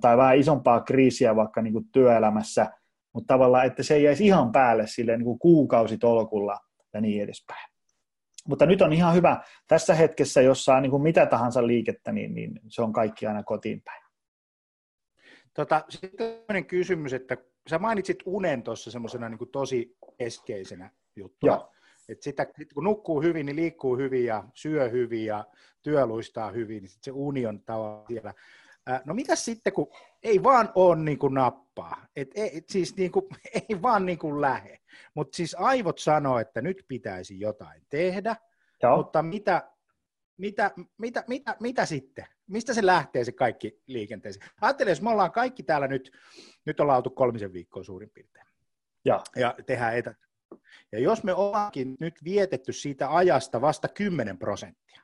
tai 0.00 0.16
vähän 0.16 0.38
isompaa 0.38 0.80
kriisiä 0.80 1.36
vaikka 1.36 1.62
niin 1.62 1.72
kuin 1.72 1.88
työelämässä, 1.92 2.70
mutta 3.12 3.34
tavallaan, 3.34 3.66
että 3.66 3.82
se 3.82 3.94
ei 3.94 4.02
jäisi 4.02 4.26
ihan 4.26 4.52
päälle 4.52 4.86
sille 4.86 5.16
niin 5.16 5.24
kuin 5.24 5.38
kuukausitolkulla 5.38 6.58
ja 6.94 7.00
niin 7.00 7.22
edespäin. 7.22 7.70
Mutta 8.48 8.66
nyt 8.66 8.82
on 8.82 8.92
ihan 8.92 9.14
hyvä 9.14 9.40
tässä 9.68 9.94
hetkessä, 9.94 10.42
jossa 10.42 10.74
on 10.74 10.82
niin 10.82 10.90
kuin 10.90 11.02
mitä 11.02 11.26
tahansa 11.26 11.66
liikettä, 11.66 12.12
niin, 12.12 12.34
niin 12.34 12.60
se 12.68 12.82
on 12.82 12.92
kaikki 12.92 13.26
aina 13.26 13.42
kotiin 13.42 13.82
päin. 13.84 14.02
Tota, 15.54 15.84
sitten 15.88 16.66
kysymys, 16.66 17.12
että 17.12 17.36
sä 17.70 17.78
mainitsit 17.78 18.18
unen 18.26 18.62
tuossa 18.62 18.90
semmoisena 18.90 19.28
niin 19.28 19.50
tosi 19.52 19.96
keskeisenä 20.18 20.90
juttuna. 21.16 21.52
Joo. 21.52 21.72
Et 22.08 22.22
sitä, 22.22 22.46
kun 22.74 22.84
nukkuu 22.84 23.22
hyvin, 23.22 23.46
niin 23.46 23.56
liikkuu 23.56 23.96
hyvin 23.96 24.24
ja 24.24 24.44
syö 24.54 24.88
hyvin 24.88 25.24
ja 25.24 25.44
työ 25.82 26.06
luistaa 26.06 26.50
hyvin, 26.50 26.82
niin 26.82 26.90
sit 26.90 27.02
se 27.02 27.10
uni 27.10 27.46
on 27.46 27.60
tavallaan 27.60 28.06
siellä. 28.08 28.34
No 29.04 29.14
mitä 29.14 29.36
sitten, 29.36 29.72
kun 29.72 29.88
ei 30.22 30.42
vaan 30.42 30.72
ole 30.74 30.96
niin 30.96 31.18
kuin 31.18 31.34
nappaa, 31.34 32.06
et, 32.16 32.28
ei, 32.34 32.58
et 32.58 32.68
siis 32.68 32.96
niin 32.96 33.12
kuin, 33.12 33.26
ei 33.70 33.82
vaan 33.82 34.06
niin 34.06 34.18
kuin 34.18 34.40
lähe, 34.40 34.80
mutta 35.14 35.36
siis 35.36 35.56
aivot 35.58 35.98
sanoo, 35.98 36.38
että 36.38 36.62
nyt 36.62 36.84
pitäisi 36.88 37.40
jotain 37.40 37.82
tehdä, 37.88 38.36
Joo. 38.82 38.96
mutta 38.96 39.22
mitä, 39.22 39.70
mitä, 40.36 40.70
mitä, 40.98 41.24
mitä, 41.28 41.56
mitä 41.60 41.86
sitten? 41.86 42.26
Mistä 42.46 42.74
se 42.74 42.86
lähtee 42.86 43.24
se 43.24 43.32
kaikki 43.32 43.82
liikenteeseen? 43.86 44.50
Ajattelen, 44.60 44.90
jos 44.90 45.02
me 45.02 45.10
ollaan 45.10 45.32
kaikki 45.32 45.62
täällä 45.62 45.88
nyt, 45.88 46.10
nyt 46.64 46.80
ollaan 46.80 46.96
oltu 46.96 47.10
kolmisen 47.10 47.52
viikkoa 47.52 47.84
suurin 47.84 48.10
piirtein, 48.10 48.46
ja, 49.04 49.22
ja 49.36 49.54
tehdään 49.66 49.96
etä. 49.96 50.14
Ja 50.92 51.00
jos 51.00 51.24
me 51.24 51.34
ollaankin 51.34 51.96
nyt 52.00 52.24
vietetty 52.24 52.72
siitä 52.72 53.16
ajasta 53.16 53.60
vasta 53.60 53.88
10 53.88 54.38
prosenttia, 54.38 55.02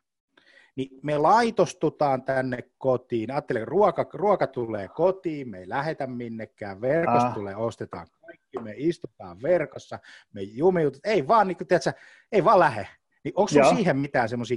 niin 0.77 1.01
me 1.03 1.19
laitostutaan 1.19 2.23
tänne 2.23 2.59
kotiin. 2.79 3.31
Ajattelen, 3.31 3.69
ruoka, 3.69 4.07
ruoka 4.13 4.47
tulee 4.47 4.89
kotiin, 4.89 5.49
me 5.49 5.59
ei 5.59 5.69
lähetä 5.69 6.07
minnekään, 6.07 6.81
verkosta 6.81 7.29
ah. 7.29 7.35
tulee, 7.35 7.57
ostetaan 7.57 8.07
kaikki, 8.27 8.59
me 8.61 8.75
istutaan 8.77 9.43
verkossa, 9.43 9.99
me 10.33 10.43
jumiutetaan, 10.43 11.15
ei 11.15 11.29
vaan, 11.29 11.49
niin 11.49 11.57
kuin, 11.57 11.69
tiedätkö, 11.69 11.93
ei 12.33 12.45
vaan 12.45 12.61
lähe. 12.61 12.89
Niin 13.25 13.33
onko 13.37 13.49
sinulla 13.49 13.75
siihen 13.75 13.97
mitään 13.97 14.29
semmoisia 14.29 14.57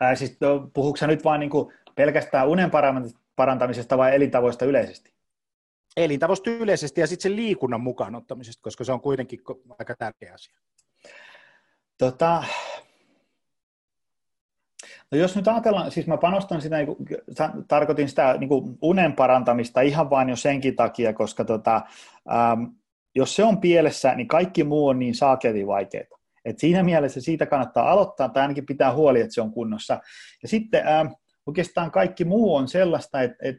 Ää, 0.00 0.14
siis 0.14 0.38
puhuuko 0.74 1.06
nyt 1.06 1.24
vain 1.24 1.40
niin 1.40 1.50
kuin 1.50 1.72
pelkästään 1.94 2.48
unen 2.48 2.70
parantamisesta 3.36 3.98
vai 3.98 4.14
elintavoista 4.14 4.64
yleisesti? 4.64 5.14
Elintavoista 5.96 6.50
yleisesti 6.50 7.00
ja 7.00 7.06
sitten 7.06 7.22
sen 7.22 7.36
liikunnan 7.36 7.80
mukaan 7.80 8.14
ottamisesta, 8.14 8.62
koska 8.62 8.84
se 8.84 8.92
on 8.92 9.00
kuitenkin 9.00 9.40
aika 9.78 9.94
tärkeä 9.98 10.34
asia. 10.34 10.54
Tota, 11.98 12.44
No 15.12 15.18
jos 15.18 15.36
nyt 15.36 15.48
ajatellaan, 15.48 15.90
siis 15.90 16.06
mä 16.06 16.16
panostan 16.16 16.62
sitä, 16.62 16.76
niin 16.76 16.86
kuin, 16.86 16.98
tarkoitin 17.68 18.08
sitä 18.08 18.36
niin 18.38 18.48
kuin 18.48 18.78
unen 18.82 19.12
parantamista 19.12 19.80
ihan 19.80 20.10
vain 20.10 20.28
jo 20.28 20.36
senkin 20.36 20.76
takia, 20.76 21.12
koska 21.12 21.44
tota, 21.44 21.82
ähm, 22.32 22.64
jos 23.14 23.36
se 23.36 23.44
on 23.44 23.60
pielessä, 23.60 24.14
niin 24.14 24.28
kaikki 24.28 24.64
muu 24.64 24.88
on 24.88 24.98
niin 24.98 25.14
saakeli 25.14 25.66
vaikeaa. 25.66 26.18
Et 26.44 26.58
siinä 26.58 26.82
mielessä 26.82 27.20
siitä 27.20 27.46
kannattaa 27.46 27.90
aloittaa, 27.90 28.28
tai 28.28 28.42
ainakin 28.42 28.66
pitää 28.66 28.94
huoli, 28.94 29.20
että 29.20 29.34
se 29.34 29.40
on 29.40 29.52
kunnossa. 29.52 30.00
Ja 30.42 30.48
sitten 30.48 30.88
ähm, 30.88 31.06
oikeastaan 31.46 31.90
kaikki 31.90 32.24
muu 32.24 32.54
on 32.54 32.68
sellaista, 32.68 33.22
että 33.22 33.36
et, 33.42 33.56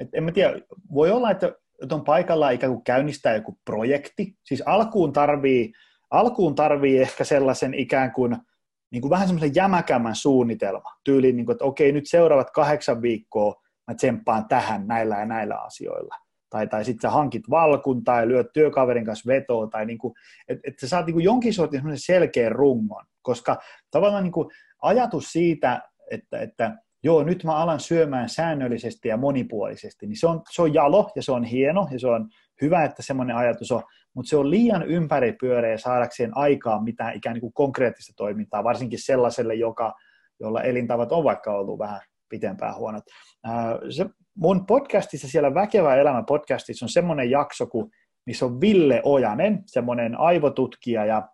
et, 0.00 0.08
en 0.12 0.24
mä 0.24 0.32
tiedä, 0.32 0.60
voi 0.94 1.10
olla, 1.10 1.30
että, 1.30 1.52
että 1.82 1.94
on 1.94 2.04
paikalla 2.04 2.50
ikään 2.50 2.72
kuin 2.72 2.84
käynnistää 2.84 3.34
joku 3.34 3.58
projekti. 3.64 4.36
Siis 4.44 4.62
alkuun 4.66 5.12
tarvii, 5.12 5.72
alkuun 6.10 6.54
tarvii 6.54 6.98
ehkä 6.98 7.24
sellaisen 7.24 7.74
ikään 7.74 8.12
kuin– 8.12 8.36
niin 8.90 9.00
kuin 9.00 9.10
vähän 9.10 9.28
semmoisen 9.28 9.54
jämäkämmän 9.54 10.14
suunnitelma, 10.14 10.96
tyyliin, 11.04 11.36
niin 11.36 11.46
kuin, 11.46 11.54
että 11.54 11.64
okei, 11.64 11.92
nyt 11.92 12.08
seuraavat 12.08 12.50
kahdeksan 12.50 13.02
viikkoa 13.02 13.54
mä 13.90 13.94
tsemppaan 13.94 14.48
tähän 14.48 14.86
näillä 14.86 15.18
ja 15.18 15.26
näillä 15.26 15.56
asioilla. 15.56 16.14
Tai, 16.50 16.66
tai 16.66 16.84
sitten 16.84 17.10
sä 17.10 17.10
hankit 17.10 17.50
valkun 17.50 18.04
tai 18.04 18.28
lyöt 18.28 18.52
työkaverin 18.52 19.04
kanssa 19.04 19.28
vetoa, 19.28 19.66
tai 19.66 19.86
niin 19.86 19.98
kuin, 19.98 20.14
että 20.48 20.62
et 20.68 20.78
sä 20.80 20.88
saat 20.88 21.06
niin 21.06 21.14
kuin 21.14 21.24
jonkin 21.24 21.54
sortin 21.54 21.82
selkeän 21.94 22.52
rungon, 22.52 23.04
koska 23.22 23.56
tavallaan 23.90 24.24
niin 24.24 24.32
kuin 24.32 24.48
ajatus 24.82 25.32
siitä, 25.32 25.82
että, 26.10 26.40
että 26.40 26.76
joo, 27.02 27.22
nyt 27.22 27.44
mä 27.44 27.56
alan 27.56 27.80
syömään 27.80 28.28
säännöllisesti 28.28 29.08
ja 29.08 29.16
monipuolisesti, 29.16 30.06
niin 30.06 30.20
se 30.20 30.26
on, 30.26 30.42
se 30.50 30.62
on 30.62 30.74
jalo 30.74 31.10
ja 31.16 31.22
se 31.22 31.32
on 31.32 31.44
hieno 31.44 31.88
ja 31.90 31.98
se 31.98 32.06
on 32.06 32.28
hyvä, 32.62 32.84
että 32.84 33.02
semmoinen 33.02 33.36
ajatus 33.36 33.72
on, 33.72 33.82
mutta 34.14 34.28
se 34.28 34.36
on 34.36 34.50
liian 34.50 34.82
ympäripyöreä 34.82 35.78
saadakseen 35.78 36.36
aikaa 36.36 36.82
mitään 36.82 37.16
ikään 37.16 37.40
kuin 37.40 37.52
konkreettista 37.52 38.12
toimintaa, 38.16 38.64
varsinkin 38.64 38.98
sellaiselle, 39.02 39.54
joka, 39.54 39.94
jolla 40.40 40.62
elintavat 40.62 41.12
on 41.12 41.24
vaikka 41.24 41.52
ollut 41.52 41.78
vähän 41.78 42.00
pitempään 42.28 42.76
huonot. 42.76 43.04
Se 43.90 44.06
mun 44.36 44.66
podcastissa, 44.66 45.28
siellä 45.28 45.54
Väkevä 45.54 45.96
elämä 45.96 46.22
podcastissa 46.22 46.84
on 46.84 46.88
semmoinen 46.88 47.30
jakso, 47.30 47.66
kun, 47.66 47.90
missä 48.26 48.46
on 48.46 48.60
Ville 48.60 49.02
Ojanen, 49.04 49.62
semmoinen 49.66 50.20
aivotutkija 50.20 51.04
ja 51.04 51.28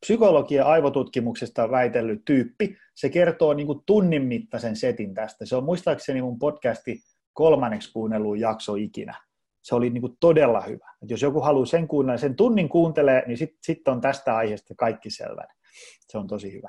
psykologia 0.00 0.64
aivotutkimuksesta 0.64 1.70
väitellyt 1.70 2.24
tyyppi, 2.24 2.76
se 2.94 3.08
kertoo 3.08 3.54
niin 3.54 3.66
kuin 3.66 3.80
tunnin 3.86 4.22
mittaisen 4.22 4.76
setin 4.76 5.14
tästä. 5.14 5.46
Se 5.46 5.56
on 5.56 5.64
muistaakseni 5.64 6.22
mun 6.22 6.38
podcasti 6.38 6.98
kolmanneksi 7.32 7.92
kuunnelluun 7.92 8.40
jakso 8.40 8.74
ikinä 8.74 9.27
se 9.68 9.74
oli 9.74 9.90
niin 9.90 10.00
kuin 10.00 10.16
todella 10.20 10.60
hyvä. 10.60 10.94
Et 11.02 11.10
jos 11.10 11.22
joku 11.22 11.40
haluaa 11.40 11.66
sen 11.66 11.88
kuunnella, 11.88 12.18
sen 12.18 12.36
tunnin 12.36 12.68
kuuntelee, 12.68 13.24
niin 13.26 13.38
sitten 13.38 13.58
sit 13.62 13.88
on 13.88 14.00
tästä 14.00 14.36
aiheesta 14.36 14.74
kaikki 14.76 15.10
selvä. 15.10 15.44
Se 16.00 16.18
on 16.18 16.26
tosi 16.26 16.52
hyvä. 16.52 16.68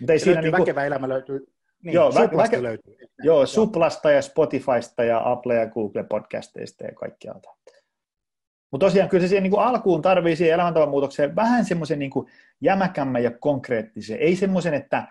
Mutta 0.00 0.12
ei 0.12 0.18
siinä 0.18 0.40
niin 0.40 0.52
kuin... 0.52 0.60
väkevä 0.60 0.84
elämä 0.84 1.08
löytyy. 1.08 1.46
Niin, 1.82 1.94
joo, 1.94 2.12
Suplasta 2.12 2.36
väke... 2.36 2.62
löytyy. 2.62 2.96
Joo, 3.22 3.46
Suplasta 3.46 4.10
ja 4.10 4.22
Spotifysta 4.22 5.04
ja 5.04 5.30
Apple 5.32 5.54
ja 5.54 5.66
Google 5.66 6.04
podcasteista 6.04 6.84
ja 6.84 6.92
kaikkialta. 6.92 7.50
Mutta 8.70 8.86
tosiaan 8.86 9.08
kyllä 9.08 9.22
se 9.22 9.28
siihen 9.28 9.42
niin 9.42 9.50
kuin 9.50 9.62
alkuun 9.62 10.02
tarvii 10.02 10.36
siihen 10.36 10.54
elämäntavan 10.54 10.88
muutokseen 10.88 11.36
vähän 11.36 11.64
semmoisen 11.64 11.98
niin 11.98 12.10
jämäkämmän 12.60 13.22
ja 13.22 13.30
konkreettisen. 13.30 14.18
Ei 14.18 14.36
semmoisen, 14.36 14.74
että 14.74 15.08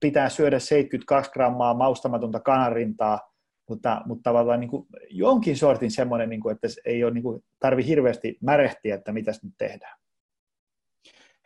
pitää 0.00 0.28
syödä 0.28 0.58
72 0.58 1.30
grammaa 1.30 1.74
maustamatonta 1.74 2.40
kanarintaa 2.40 3.31
mutta, 3.68 4.02
mutta 4.06 4.22
tavallaan 4.22 4.60
niin 4.60 4.70
kuin 4.70 4.86
jonkin 5.10 5.56
sortin 5.56 5.90
semmoinen, 5.90 6.28
niin 6.28 6.40
kuin, 6.40 6.54
että 6.54 6.68
ei 6.84 7.04
ole 7.04 7.12
niin 7.12 7.22
kuin, 7.22 7.44
tarvi 7.58 7.86
hirveästi 7.86 8.38
märehtiä, 8.40 8.94
että 8.94 9.12
mitä 9.12 9.32
nyt 9.42 9.54
tehdään. 9.58 9.98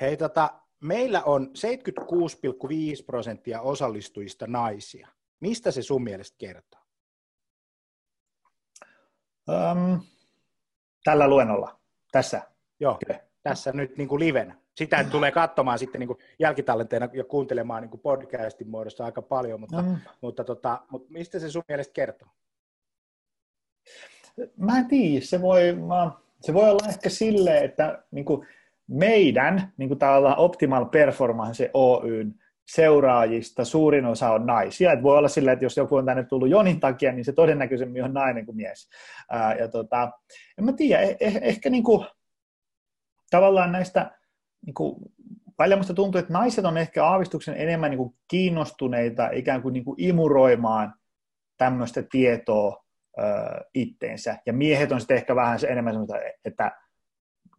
Hei, 0.00 0.16
tota, 0.16 0.60
meillä 0.80 1.22
on 1.24 1.50
76,5 2.98 3.04
prosenttia 3.06 3.60
osallistujista 3.60 4.46
naisia. 4.46 5.08
Mistä 5.40 5.70
se 5.70 5.82
sun 5.82 6.04
mielestä 6.04 6.36
kertoo? 6.38 6.80
Um, 9.48 10.00
tällä 11.04 11.28
luennolla, 11.28 11.80
tässä. 12.12 12.42
Joo, 12.80 12.98
okay. 13.02 13.18
tässä 13.42 13.72
nyt 13.72 13.96
niin 13.96 14.08
kuin 14.08 14.20
livenä 14.20 14.65
sitä 14.76 14.98
että 14.98 15.10
tulee 15.10 15.32
katsomaan 15.32 15.78
sitten 15.78 15.98
niin 15.98 16.08
kuin 16.08 16.18
jälkitallenteena 16.38 17.08
ja 17.12 17.24
kuuntelemaan 17.24 17.82
niin 17.82 17.90
kuin 17.90 18.00
podcastin 18.00 18.70
muodossa 18.70 19.04
aika 19.04 19.22
paljon, 19.22 19.60
mutta, 19.60 19.82
mm. 19.82 19.96
mutta, 20.20 20.44
tota, 20.44 20.82
mutta 20.90 21.12
mistä 21.12 21.38
se 21.38 21.50
sun 21.50 21.62
mielestä 21.68 21.92
kertoo? 21.92 22.28
Mä 24.56 24.78
en 24.78 24.86
tiedä, 24.86 25.24
se 25.24 25.42
voi, 25.42 25.72
mä, 25.72 26.10
se 26.40 26.54
voi 26.54 26.70
olla 26.70 26.88
ehkä 26.88 27.08
silleen, 27.08 27.64
että 27.64 28.02
niin 28.10 28.24
kuin 28.24 28.46
meidän 28.88 29.72
niin 29.76 29.88
kuin 29.88 29.98
Optimal 30.36 30.84
Performance 30.84 31.70
Oyn 31.74 32.34
seuraajista 32.66 33.64
suurin 33.64 34.06
osa 34.06 34.30
on 34.30 34.46
naisia. 34.46 34.92
Et 34.92 35.02
voi 35.02 35.18
olla 35.18 35.28
silleen, 35.28 35.52
että 35.52 35.64
jos 35.64 35.76
joku 35.76 35.96
on 35.96 36.06
tänne 36.06 36.24
tullut 36.24 36.48
jonin 36.48 36.80
takia, 36.80 37.12
niin 37.12 37.24
se 37.24 37.32
todennäköisemmin 37.32 38.04
on 38.04 38.14
nainen 38.14 38.46
kuin 38.46 38.56
mies. 38.56 38.88
Ää, 39.30 39.54
ja 39.54 39.68
tota, 39.68 40.10
en 40.58 40.64
mä 40.64 40.72
tiedä, 40.72 41.02
eh, 41.02 41.16
eh, 41.20 41.38
ehkä 41.42 41.70
niin 41.70 41.82
kuin, 41.84 42.06
tavallaan 43.30 43.72
näistä 43.72 44.10
niin 44.66 44.74
kuin, 44.74 44.96
paljon 45.56 45.78
musta 45.78 45.94
tuntuu, 45.94 46.18
että 46.18 46.32
naiset 46.32 46.64
on 46.64 46.78
ehkä 46.78 47.04
aavistuksen 47.04 47.54
enemmän 47.56 47.90
niin 47.90 47.98
kuin 47.98 48.14
kiinnostuneita 48.28 49.30
ikään 49.32 49.62
kuin, 49.62 49.72
niin 49.72 49.84
kuin 49.84 50.00
imuroimaan 50.00 50.94
tämmöistä 51.56 52.02
tietoa 52.10 52.84
ö, 53.18 53.22
itteensä. 53.74 54.38
Ja 54.46 54.52
miehet 54.52 54.92
on 54.92 55.00
sitten 55.00 55.16
ehkä 55.16 55.36
vähän 55.36 55.58
se 55.58 55.66
enemmän 55.66 55.94
semmoista, 55.94 56.16
että 56.44 56.72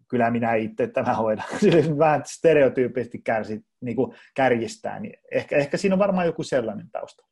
kyllä 0.08 0.32
minä 0.32 0.55
itse 0.55 0.88
tämä 0.88 1.14
hoidan. 1.14 1.45
Sillä 1.60 1.97
vähän 1.97 2.22
stereotyyppisesti 2.26 3.22
kärsi, 3.24 3.62
niin 3.82 3.95
kuin 3.95 4.16
kärjistää, 4.36 4.99
niin 4.99 5.20
ehkä, 5.32 5.58
ehkä 5.58 5.78
siinä 5.78 5.95
on 5.95 5.99
varmaan 5.99 6.26
joku 6.26 6.43
sellainen 6.43 6.89
tausta. 6.91 7.26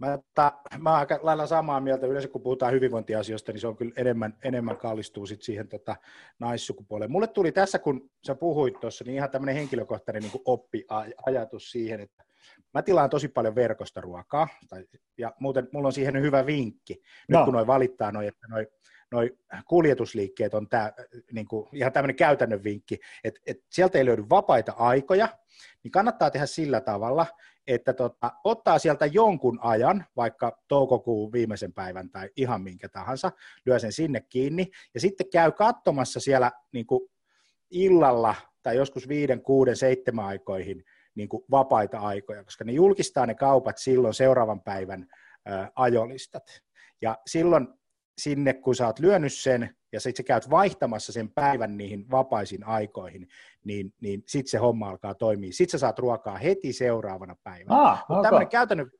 Mä, 0.00 0.18
ta, 0.34 0.52
mä 0.78 0.94
aika 0.94 1.18
lailla 1.22 1.46
samaa 1.46 1.80
mieltä. 1.80 2.06
Yleensä 2.06 2.28
kun 2.28 2.42
puhutaan 2.42 2.72
hyvinvointiasioista, 2.72 3.52
niin 3.52 3.60
se 3.60 3.66
on 3.66 3.76
kyllä 3.76 3.92
enemmän, 3.96 4.34
enemmän 4.44 4.76
kallistuu 4.76 5.26
sit 5.26 5.42
siihen 5.42 5.68
tota, 5.68 5.96
naissukupuoleen. 6.38 7.10
Mulle 7.10 7.26
tuli 7.26 7.52
tässä, 7.52 7.78
kun 7.78 8.10
sä 8.26 8.34
puhuit 8.34 8.80
tuossa, 8.80 9.04
niin 9.04 9.14
ihan 9.14 9.30
tämmöinen 9.30 9.54
henkilökohtainen 9.54 10.22
niin 10.22 10.42
oppiajatus 10.44 11.70
siihen, 11.70 12.00
että 12.00 12.24
mä 12.74 12.82
tilaan 12.82 13.10
tosi 13.10 13.28
paljon 13.28 13.54
verkosta 13.54 14.00
ruokaa, 14.00 14.48
tai, 14.68 14.84
ja 15.18 15.34
muuten 15.40 15.68
mulla 15.72 15.86
on 15.86 15.92
siihen 15.92 16.22
hyvä 16.22 16.46
vinkki. 16.46 16.94
Nyt 17.28 17.38
no. 17.38 17.44
kun 17.44 17.54
noi 17.54 17.66
valittaa 17.66 18.12
noi, 18.12 18.26
että 18.26 18.46
noi, 18.48 18.66
noi 19.12 19.36
kuljetusliikkeet 19.66 20.54
on 20.54 20.68
tää, 20.68 20.92
niin 21.32 21.48
kuin, 21.48 21.68
ihan 21.72 21.92
tämmöinen 21.92 22.16
käytännön 22.16 22.64
vinkki, 22.64 22.98
että, 23.24 23.40
että 23.46 23.64
sieltä 23.70 23.98
ei 23.98 24.04
löydy 24.04 24.24
vapaita 24.30 24.72
aikoja, 24.72 25.28
niin 25.82 25.92
kannattaa 25.92 26.30
tehdä 26.30 26.46
sillä 26.46 26.80
tavalla, 26.80 27.26
että 27.66 27.92
tota, 27.92 28.32
ottaa 28.44 28.78
sieltä 28.78 29.06
jonkun 29.06 29.58
ajan, 29.62 30.04
vaikka 30.16 30.58
toukokuun 30.68 31.32
viimeisen 31.32 31.72
päivän 31.72 32.10
tai 32.10 32.30
ihan 32.36 32.62
minkä 32.62 32.88
tahansa, 32.88 33.32
lyö 33.66 33.78
sen 33.78 33.92
sinne 33.92 34.20
kiinni, 34.28 34.70
ja 34.94 35.00
sitten 35.00 35.30
käy 35.32 35.52
katsomassa 35.52 36.20
siellä 36.20 36.52
niin 36.72 36.86
kuin 36.86 37.10
illalla 37.70 38.34
tai 38.62 38.76
joskus 38.76 39.08
viiden, 39.08 39.42
kuuden, 39.42 39.76
seitsemän 39.76 40.24
aikoihin 40.24 40.84
niin 41.14 41.28
kuin 41.28 41.44
vapaita 41.50 41.98
aikoja, 41.98 42.44
koska 42.44 42.64
ne 42.64 42.72
julkistaa 42.72 43.26
ne 43.26 43.34
kaupat 43.34 43.78
silloin 43.78 44.14
seuraavan 44.14 44.60
päivän 44.60 45.06
ajolistat. 45.74 46.62
Ja 47.02 47.18
silloin 47.26 47.68
sinne, 48.18 48.52
kun 48.54 48.74
sä 48.74 48.86
oot 48.86 48.98
lyönyt 48.98 49.32
sen, 49.32 49.74
ja 49.92 50.00
sitten 50.00 50.24
sä 50.24 50.26
käyt 50.26 50.50
vaihtamassa 50.50 51.12
sen 51.12 51.30
päivän 51.30 51.76
niihin 51.76 52.10
vapaisiin 52.10 52.64
aikoihin, 52.64 53.28
niin, 53.64 53.94
niin 54.00 54.22
sitten 54.26 54.50
se 54.50 54.58
homma 54.58 54.90
alkaa 54.90 55.14
toimia. 55.14 55.52
Sitten 55.52 55.70
sä 55.70 55.78
saat 55.78 55.98
ruokaa 55.98 56.38
heti 56.38 56.72
seuraavana 56.72 57.36
päivänä. 57.42 57.82
Ah, 57.82 58.04
Mutta 58.08 58.22
tämmöinen 58.22 58.48
käytännön, 58.48 58.90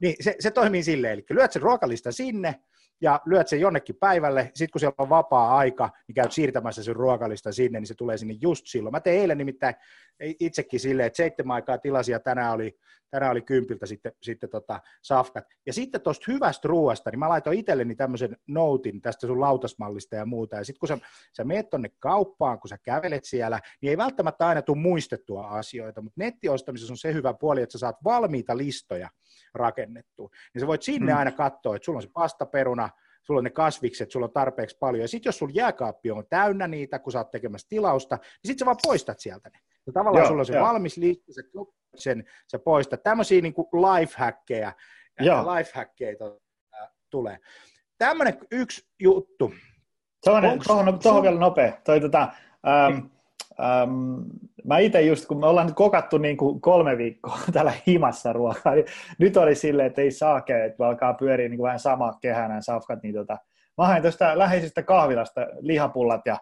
Niin, 0.00 0.14
se, 0.20 0.36
se 0.40 0.50
toimii 0.50 0.82
silleen, 0.82 1.12
eli 1.12 1.24
lyöt 1.30 1.52
sen 1.52 1.62
ruokalista 1.62 2.12
sinne, 2.12 2.54
ja 3.00 3.20
lyöt 3.26 3.48
sen 3.48 3.60
jonnekin 3.60 3.96
päivälle, 3.96 4.50
sitten 4.54 4.72
kun 4.72 4.80
siellä 4.80 4.94
on 4.98 5.08
vapaa-aika, 5.08 5.90
niin 6.08 6.14
käyt 6.14 6.32
siirtämässä 6.32 6.82
sen 6.82 6.96
ruokalista 6.96 7.52
sinne, 7.52 7.80
niin 7.80 7.86
se 7.86 7.94
tulee 7.94 8.18
sinne 8.18 8.34
just 8.40 8.66
silloin. 8.66 8.92
Mä 8.92 9.00
tein 9.00 9.20
eilen 9.20 9.38
nimittäin 9.38 9.74
itsekin 10.20 10.80
silleen, 10.80 11.06
että 11.06 11.16
seitsemän 11.16 11.54
aikaa 11.54 11.78
tilasin 11.78 12.12
ja 12.12 12.20
tänään 12.20 12.52
oli, 12.52 12.78
tänään 13.10 13.32
oli 13.32 13.42
kympiltä 13.42 13.86
sitten, 13.86 14.12
sitten 14.22 14.50
tota 14.50 14.80
safkat. 15.02 15.44
Ja 15.66 15.72
sitten 15.72 16.00
tuosta 16.00 16.32
hyvästä 16.32 16.68
ruoasta, 16.68 17.10
niin 17.10 17.18
mä 17.18 17.28
laitoin 17.28 17.58
itselleni 17.58 17.94
tämmöisen 17.94 18.36
noutin 18.46 19.00
tästä 19.00 19.26
sun 19.26 19.40
lautasmallista 19.40 20.16
ja 20.16 20.26
muuta. 20.26 20.56
Ja 20.56 20.64
sitten 20.64 20.80
kun 20.80 20.88
sä, 20.88 20.98
sä 21.36 21.44
meet 21.44 21.70
tonne 21.70 21.90
kauppaan, 21.98 22.60
kun 22.60 22.68
sä 22.68 22.78
kävelet 22.82 23.24
siellä, 23.24 23.60
niin 23.80 23.90
ei 23.90 23.96
välttämättä 23.96 24.46
aina 24.46 24.62
tule 24.62 24.78
muistettua 24.78 25.46
asioita, 25.46 26.02
mutta 26.02 26.20
nettiostamisessa 26.20 26.92
on 26.92 26.98
se 26.98 27.12
hyvä 27.12 27.34
puoli, 27.34 27.62
että 27.62 27.72
sä 27.72 27.78
saat 27.78 27.96
valmiita 28.04 28.56
listoja 28.56 29.08
rakennettua. 29.54 30.28
Niin 30.54 30.60
sä 30.60 30.66
voit 30.66 30.82
sinne 30.82 31.12
mm. 31.12 31.18
aina 31.18 31.32
katsoa, 31.32 31.76
että 31.76 31.84
sulla 31.84 31.96
on 31.96 32.02
se 32.02 32.10
pastaperuna, 32.12 32.88
sulla 33.22 33.38
on 33.38 33.44
ne 33.44 33.50
kasvikset, 33.50 34.10
sulla 34.10 34.26
on 34.26 34.32
tarpeeksi 34.32 34.78
paljon, 34.78 35.02
ja 35.02 35.08
sitten 35.08 35.28
jos 35.28 35.38
sulla 35.38 35.52
jääkaappi 35.54 36.10
on 36.10 36.24
täynnä 36.30 36.68
niitä, 36.68 36.98
kun 36.98 37.12
sä 37.12 37.18
oot 37.18 37.30
tekemässä 37.30 37.68
tilausta, 37.68 38.16
niin 38.16 38.24
sitten 38.46 38.58
sä 38.58 38.66
vaan 38.66 38.76
poistat 38.82 39.20
sieltä 39.20 39.50
ne. 39.50 39.58
Ja 39.90 39.92
tavallaan 39.92 40.22
joo, 40.22 40.28
sulla 40.28 40.40
on 40.40 40.46
se 40.46 40.56
jo. 40.56 40.62
valmis 40.62 40.96
lista, 40.96 41.32
sä 41.32 41.42
sen, 41.96 42.24
sä 42.50 42.58
poistat. 42.58 43.02
Tämmöisiä 43.02 43.40
niin 43.40 43.54
lifehackeja, 43.72 44.72
lifehackeja 45.56 46.16
tulee. 47.10 47.38
Tämmöinen 47.98 48.38
yksi 48.50 48.88
juttu. 49.00 49.52
Tuohon, 50.24 50.98
tuohon 51.02 51.22
vielä 51.22 51.38
nopea. 51.40 51.72
Toi, 51.84 52.00
tota, 52.00 52.28
ähm, 52.68 52.98
ähm, 53.60 53.90
mä 54.64 54.78
itse 54.78 55.02
just, 55.02 55.26
kun 55.26 55.40
me 55.40 55.46
ollaan 55.46 55.66
nyt 55.66 55.76
kokattu 55.76 56.18
niin 56.18 56.36
kuin 56.36 56.60
kolme 56.60 56.98
viikkoa 56.98 57.38
täällä 57.52 57.72
himassa 57.86 58.32
ruokaa, 58.32 58.74
niin 58.74 58.86
nyt 59.18 59.36
oli 59.36 59.54
silleen, 59.54 59.86
että 59.86 60.02
ei 60.02 60.10
saake, 60.10 60.64
että 60.64 60.86
alkaa 60.86 61.14
pyöriä 61.14 61.48
niin 61.48 61.58
kuin 61.58 61.66
vähän 61.66 61.78
sama 61.78 62.18
kehänä 62.20 62.60
safkat, 62.60 63.02
niin 63.02 63.14
tota, 63.14 63.38
mä 63.78 63.86
hain 63.86 64.02
tuosta 64.02 64.38
läheisestä 64.38 64.82
kahvilasta 64.82 65.40
lihapullat 65.60 66.20
ja 66.26 66.36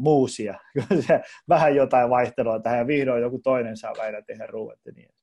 muusia, 0.00 0.58
vähän 1.48 1.76
jotain 1.76 2.10
vaihtelua 2.10 2.60
tähän, 2.60 2.78
ja 2.78 2.86
vihdoin 2.86 3.22
joku 3.22 3.38
toinen 3.38 3.76
saa 3.76 3.94
väitä 3.98 4.22
tehdä 4.22 4.46
ruuat 4.46 4.78
niin. 4.94 5.14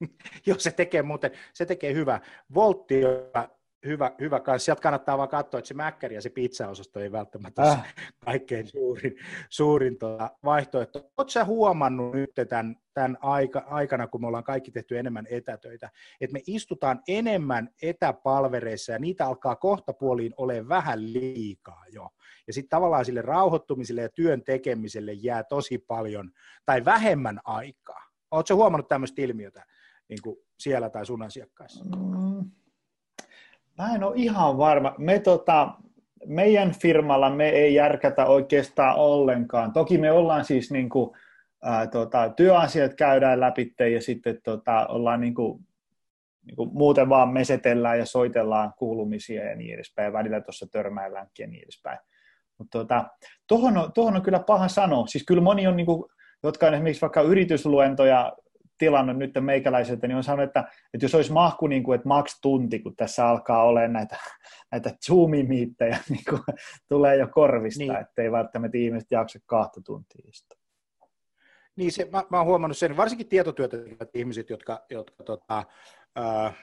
Joo, 0.46 0.58
se 0.58 0.70
tekee 0.70 1.02
muuten, 1.02 1.30
se 1.54 1.66
tekee 1.66 1.94
hyvä. 1.94 2.20
Voltti 2.54 3.00
hyvä, 3.86 4.12
hyvä 4.20 4.40
kanssa. 4.40 4.64
Sieltä 4.64 4.82
kannattaa 4.82 5.18
vaan 5.18 5.28
katsoa, 5.28 5.58
että 5.58 5.68
se 5.68 5.74
mäkkäri 5.74 6.14
ja 6.14 6.20
se 6.20 6.30
pizzaosasto 6.30 7.00
ei 7.00 7.12
välttämättä 7.12 7.62
äh. 7.62 7.78
ole 7.78 8.06
kaikkein 8.24 8.66
suurin, 8.66 9.16
suurin 9.50 9.98
tuota 9.98 10.30
vaihtoehto. 10.44 10.98
Oletko 10.98 11.28
sä 11.28 11.44
huomannut 11.44 12.14
nyt 12.14 12.30
tämän, 12.48 12.76
tämän 12.94 13.18
aika, 13.20 13.64
aikana, 13.66 14.06
kun 14.06 14.20
me 14.20 14.26
ollaan 14.26 14.44
kaikki 14.44 14.70
tehty 14.70 14.98
enemmän 14.98 15.26
etätöitä, 15.30 15.90
että 16.20 16.32
me 16.32 16.40
istutaan 16.46 17.00
enemmän 17.08 17.68
etäpalvereissa 17.82 18.92
ja 18.92 18.98
niitä 18.98 19.26
alkaa 19.26 19.56
kohta 19.56 19.92
puoliin 19.92 20.34
olemaan 20.36 20.68
vähän 20.68 21.12
liikaa 21.12 21.84
jo. 21.92 22.08
Ja 22.46 22.52
sitten 22.52 22.70
tavallaan 22.70 23.04
sille 23.04 23.22
rauhoittumiselle 23.22 24.02
ja 24.02 24.08
työn 24.08 24.44
tekemiselle 24.44 25.12
jää 25.12 25.44
tosi 25.44 25.78
paljon 25.78 26.30
tai 26.64 26.84
vähemmän 26.84 27.40
aikaa. 27.44 28.02
Oletko 28.30 28.54
huomannut 28.54 28.88
tämmöistä 28.88 29.22
ilmiötä 29.22 29.64
niin 30.08 30.22
kuin 30.22 30.36
siellä 30.58 30.90
tai 30.90 31.06
sun 31.06 31.22
asiakkaissa? 31.22 31.84
Mm 31.84 32.50
Mä 33.78 33.94
en 33.94 34.04
ole 34.04 34.12
ihan 34.16 34.58
varma. 34.58 34.94
Me 34.98 35.18
tota, 35.18 35.68
meidän 36.26 36.72
firmalla 36.72 37.30
me 37.30 37.48
ei 37.48 37.74
järkätä 37.74 38.26
oikeastaan 38.26 38.96
ollenkaan. 38.96 39.72
Toki 39.72 39.98
me 39.98 40.12
ollaan 40.12 40.44
siis 40.44 40.70
niin 40.70 40.88
kuin, 40.88 41.10
ää, 41.62 41.86
tota, 41.86 42.32
työasiat 42.36 42.94
käydään 42.94 43.40
läpi 43.40 43.74
ja 43.92 44.02
sitten 44.02 44.38
tota, 44.44 44.86
ollaan 44.86 45.20
niin 45.20 45.34
kuin, 45.34 45.66
niin 46.46 46.56
kuin 46.56 46.70
muuten 46.72 47.08
vaan 47.08 47.28
mesetellään 47.28 47.98
ja 47.98 48.06
soitellaan 48.06 48.72
kuulumisia 48.78 49.44
ja 49.44 49.56
niin 49.56 49.74
edespäin. 49.74 50.12
Välillä 50.12 50.40
tuossa 50.40 50.66
törmäilläänkin 50.72 51.44
ja 51.44 51.48
niin 51.48 51.62
edespäin. 51.62 51.98
Mutta 52.58 52.78
tota, 52.78 53.04
tuohon, 53.46 53.76
on, 53.76 53.92
on 53.96 54.22
kyllä 54.22 54.40
paha 54.40 54.68
sanoa. 54.68 55.06
Siis 55.06 55.24
kyllä 55.24 55.42
moni 55.42 55.66
on, 55.66 55.76
niin 55.76 55.86
kuin, 55.86 56.04
jotka 56.42 56.66
on 56.66 56.74
esimerkiksi 56.74 57.02
vaikka 57.02 57.20
yritysluentoja 57.20 58.32
tilannut 58.78 59.16
nyt 59.16 59.30
meikäläiseltä, 59.40 60.06
niin 60.06 60.16
on 60.16 60.24
sanonut, 60.24 60.48
että, 60.48 60.60
että 60.94 61.04
jos 61.04 61.14
olisi 61.14 61.32
mahku, 61.32 61.66
niin 61.66 61.82
kuin, 61.82 61.96
että 61.96 62.08
maks 62.08 62.40
tunti, 62.40 62.78
kun 62.78 62.96
tässä 62.96 63.28
alkaa 63.28 63.62
olemaan 63.62 63.92
näitä, 63.92 64.16
näitä 64.72 64.90
Zoom-miittejä, 65.06 65.98
niin 66.08 66.24
kuin, 66.30 66.42
tulee 66.88 67.16
jo 67.16 67.28
korvista, 67.28 67.82
niin. 67.82 67.96
että 67.96 68.22
ei 68.22 68.32
välttämättä 68.32 68.78
ihmiset 68.78 69.10
jaksa 69.10 69.38
kahta 69.46 69.80
tuntia 69.80 70.28
istua. 70.28 70.58
Niin, 71.76 71.92
se, 71.92 72.08
mä, 72.12 72.24
mä 72.30 72.36
oon 72.36 72.46
huomannut 72.46 72.76
sen, 72.76 72.96
varsinkin 72.96 73.28
tietotyötä 73.28 73.76
ihmiset, 74.14 74.50
jotka, 74.50 74.84
jotka 74.90 75.24
tota, 75.24 75.64
äh, 76.18 76.54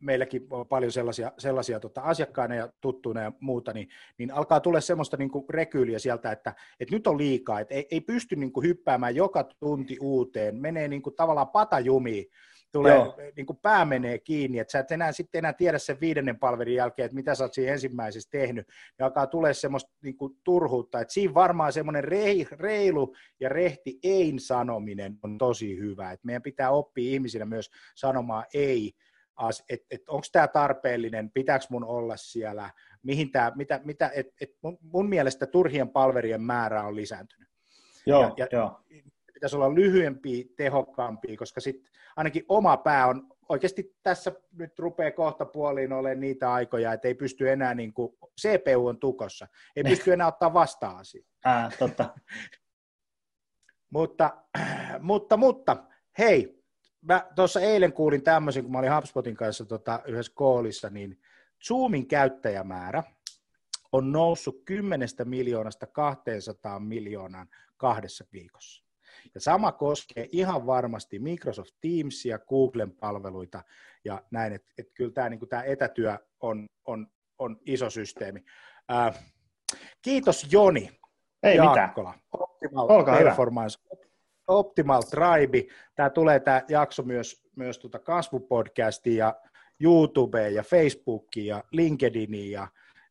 meilläkin 0.00 0.46
on 0.50 0.68
paljon 0.68 0.92
sellaisia, 0.92 1.32
sellaisia 1.38 1.80
tota, 1.80 2.00
asiakkaina 2.00 2.54
ja 2.54 2.68
tuttuina 2.80 3.22
ja 3.22 3.32
muuta, 3.40 3.72
niin, 3.72 3.88
niin 4.18 4.32
alkaa 4.32 4.60
tulla 4.60 4.80
semmoista 4.80 5.16
niin 5.16 5.30
rekyyliä 5.50 5.98
sieltä, 5.98 6.32
että, 6.32 6.54
että 6.80 6.94
nyt 6.94 7.06
on 7.06 7.18
liikaa, 7.18 7.60
että 7.60 7.74
ei, 7.74 7.86
ei 7.90 8.00
pysty 8.00 8.36
niin 8.36 8.52
kuin, 8.52 8.66
hyppäämään 8.66 9.16
joka 9.16 9.44
tunti 9.44 9.96
uuteen, 10.00 10.56
menee 10.56 10.88
niin 10.88 11.02
kuin, 11.02 11.16
tavallaan 11.16 11.48
patajumiin, 11.48 12.26
tulee, 12.72 13.32
niin 13.36 13.46
kuin 13.46 13.58
pää 13.62 13.84
menee 13.84 14.18
kiinni, 14.18 14.58
että 14.58 14.72
sä 14.72 14.78
et 14.78 14.90
enää, 14.90 15.12
sitten 15.12 15.38
enää 15.38 15.52
tiedä 15.52 15.78
sen 15.78 16.00
viidennen 16.00 16.38
palvelin 16.38 16.74
jälkeen, 16.74 17.04
että 17.04 17.14
mitä 17.14 17.34
sä 17.34 17.44
oot 17.44 17.54
siinä 17.54 17.72
ensimmäisessä 17.72 18.30
tehnyt, 18.30 18.66
ja 18.98 19.06
alkaa 19.06 19.26
tulee 19.26 19.54
semmoista 19.54 19.90
niin 20.02 20.16
kuin, 20.16 20.32
turhuutta, 20.44 21.00
että 21.00 21.14
siinä 21.14 21.34
varmaan 21.34 21.72
semmoinen 21.72 22.04
reilu 22.52 23.14
ja 23.40 23.48
rehti 23.48 23.98
ei-sanominen 24.02 25.18
on 25.22 25.38
tosi 25.38 25.78
hyvä, 25.78 26.12
että 26.12 26.26
meidän 26.26 26.42
pitää 26.42 26.70
oppia 26.70 27.12
ihmisille 27.12 27.44
myös 27.44 27.70
sanomaan 27.94 28.44
ei, 28.54 28.92
että 29.68 29.86
et, 29.90 30.08
onko 30.08 30.26
tämä 30.32 30.48
tarpeellinen, 30.48 31.30
pitääkö 31.30 31.64
mun 31.70 31.84
olla 31.84 32.16
siellä, 32.16 32.70
mihin 33.02 33.32
tämä, 33.32 33.52
mitä, 33.54 33.80
mitä 33.84 34.10
et, 34.14 34.26
et 34.40 34.50
mun, 34.62 34.78
mun 34.80 35.08
mielestä 35.08 35.46
turhien 35.46 35.88
palverien 35.88 36.42
määrä 36.42 36.82
on 36.82 36.96
lisääntynyt. 36.96 37.48
Joo, 38.06 38.22
ja, 38.22 38.32
ja 38.38 38.46
joo. 38.52 38.80
Pitäisi 39.34 39.56
olla 39.56 39.74
lyhyempi, 39.74 40.52
tehokkaampi, 40.56 41.36
koska 41.36 41.60
sitten 41.60 41.92
ainakin 42.16 42.44
oma 42.48 42.76
pää 42.76 43.06
on 43.06 43.28
oikeasti 43.48 43.96
tässä 44.02 44.32
nyt 44.52 44.78
rupeaa 44.78 45.10
kohta 45.10 45.44
puoliin 45.44 45.92
olemaan 45.92 46.20
niitä 46.20 46.52
aikoja, 46.52 46.92
että 46.92 47.08
ei 47.08 47.14
pysty 47.14 47.50
enää, 47.50 47.74
niin 47.74 47.92
kuin, 47.92 48.16
CPU 48.40 48.86
on 48.86 48.98
tukossa, 48.98 49.46
ei 49.76 49.84
pysty 49.84 50.12
enää 50.12 50.26
ottaa 50.26 50.54
vastaan 50.54 50.96
asiaa. 50.96 51.28
Ää, 51.44 51.70
totta. 51.78 52.14
mutta, 53.94 54.36
mutta, 55.00 55.36
mutta, 55.36 55.84
hei, 56.18 56.55
mä 57.08 57.26
tuossa 57.34 57.60
eilen 57.60 57.92
kuulin 57.92 58.22
tämmöisen, 58.22 58.62
kun 58.62 58.72
mä 58.72 58.78
olin 58.78 58.94
HubSpotin 58.94 59.36
kanssa 59.36 59.64
tota, 59.64 60.00
yhdessä 60.06 60.32
koolissa, 60.34 60.90
niin 60.90 61.20
Zoomin 61.68 62.08
käyttäjämäärä 62.08 63.02
on 63.92 64.12
noussut 64.12 64.62
10 64.64 65.08
miljoonasta 65.24 65.86
200 65.86 66.80
miljoonaan 66.80 67.48
kahdessa 67.76 68.24
viikossa. 68.32 68.84
Ja 69.34 69.40
sama 69.40 69.72
koskee 69.72 70.28
ihan 70.32 70.66
varmasti 70.66 71.18
Microsoft 71.18 71.74
Teamsia, 71.80 72.38
Googlen 72.38 72.92
palveluita 72.92 73.62
ja 74.04 74.22
näin, 74.30 74.52
että 74.52 74.74
et 74.78 74.86
kyllä 74.94 75.12
tämä 75.12 75.28
niinku, 75.28 75.46
etätyö 75.66 76.18
on, 76.40 76.66
on, 76.84 77.06
on 77.38 77.60
iso 77.66 77.90
systeemi. 77.90 78.44
Äh, 78.92 79.24
kiitos 80.02 80.52
Joni 80.52 80.90
Ei 81.42 81.56
Jaakkola. 81.56 82.10
mitään. 82.10 82.26
Optimal 82.32 83.04
Performance. 83.04 83.78
Hyvä. 83.92 84.05
Optimal 84.46 85.02
Tribe. 85.02 85.74
Tämä 85.94 86.10
tulee 86.10 86.40
tämä 86.40 86.62
jakso 86.68 87.02
myös, 87.02 87.46
myös 87.56 87.78
tuota 87.78 87.98
kasvupodcastiin 87.98 89.16
ja 89.16 89.34
YouTubeen 89.80 90.54
ja 90.54 90.62
Facebookiin 90.62 91.46
ja 91.46 91.64
LinkedIniin 91.72 92.50
ja, 92.50 92.68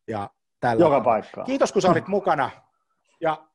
ja 0.08 0.30
tällä 0.60 0.84
Joka 0.84 1.00
paikkaan. 1.00 1.46
Kiitos 1.46 1.72
kun 1.72 1.82
sä 1.82 1.90
olit 1.90 2.08
mukana 2.08 2.50
ja 3.20 3.46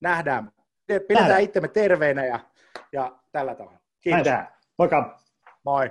nähdään. 0.00 0.52
Pidetään 0.86 1.40
itsemme 1.40 1.68
terveinä 1.68 2.26
ja, 2.26 2.40
ja 2.92 3.18
tällä 3.32 3.54
tavalla. 3.54 3.78
Kiitos. 4.00 4.26
Nähdään. 4.26 4.48
Moikka. 4.78 5.18
Moi. 5.64 5.90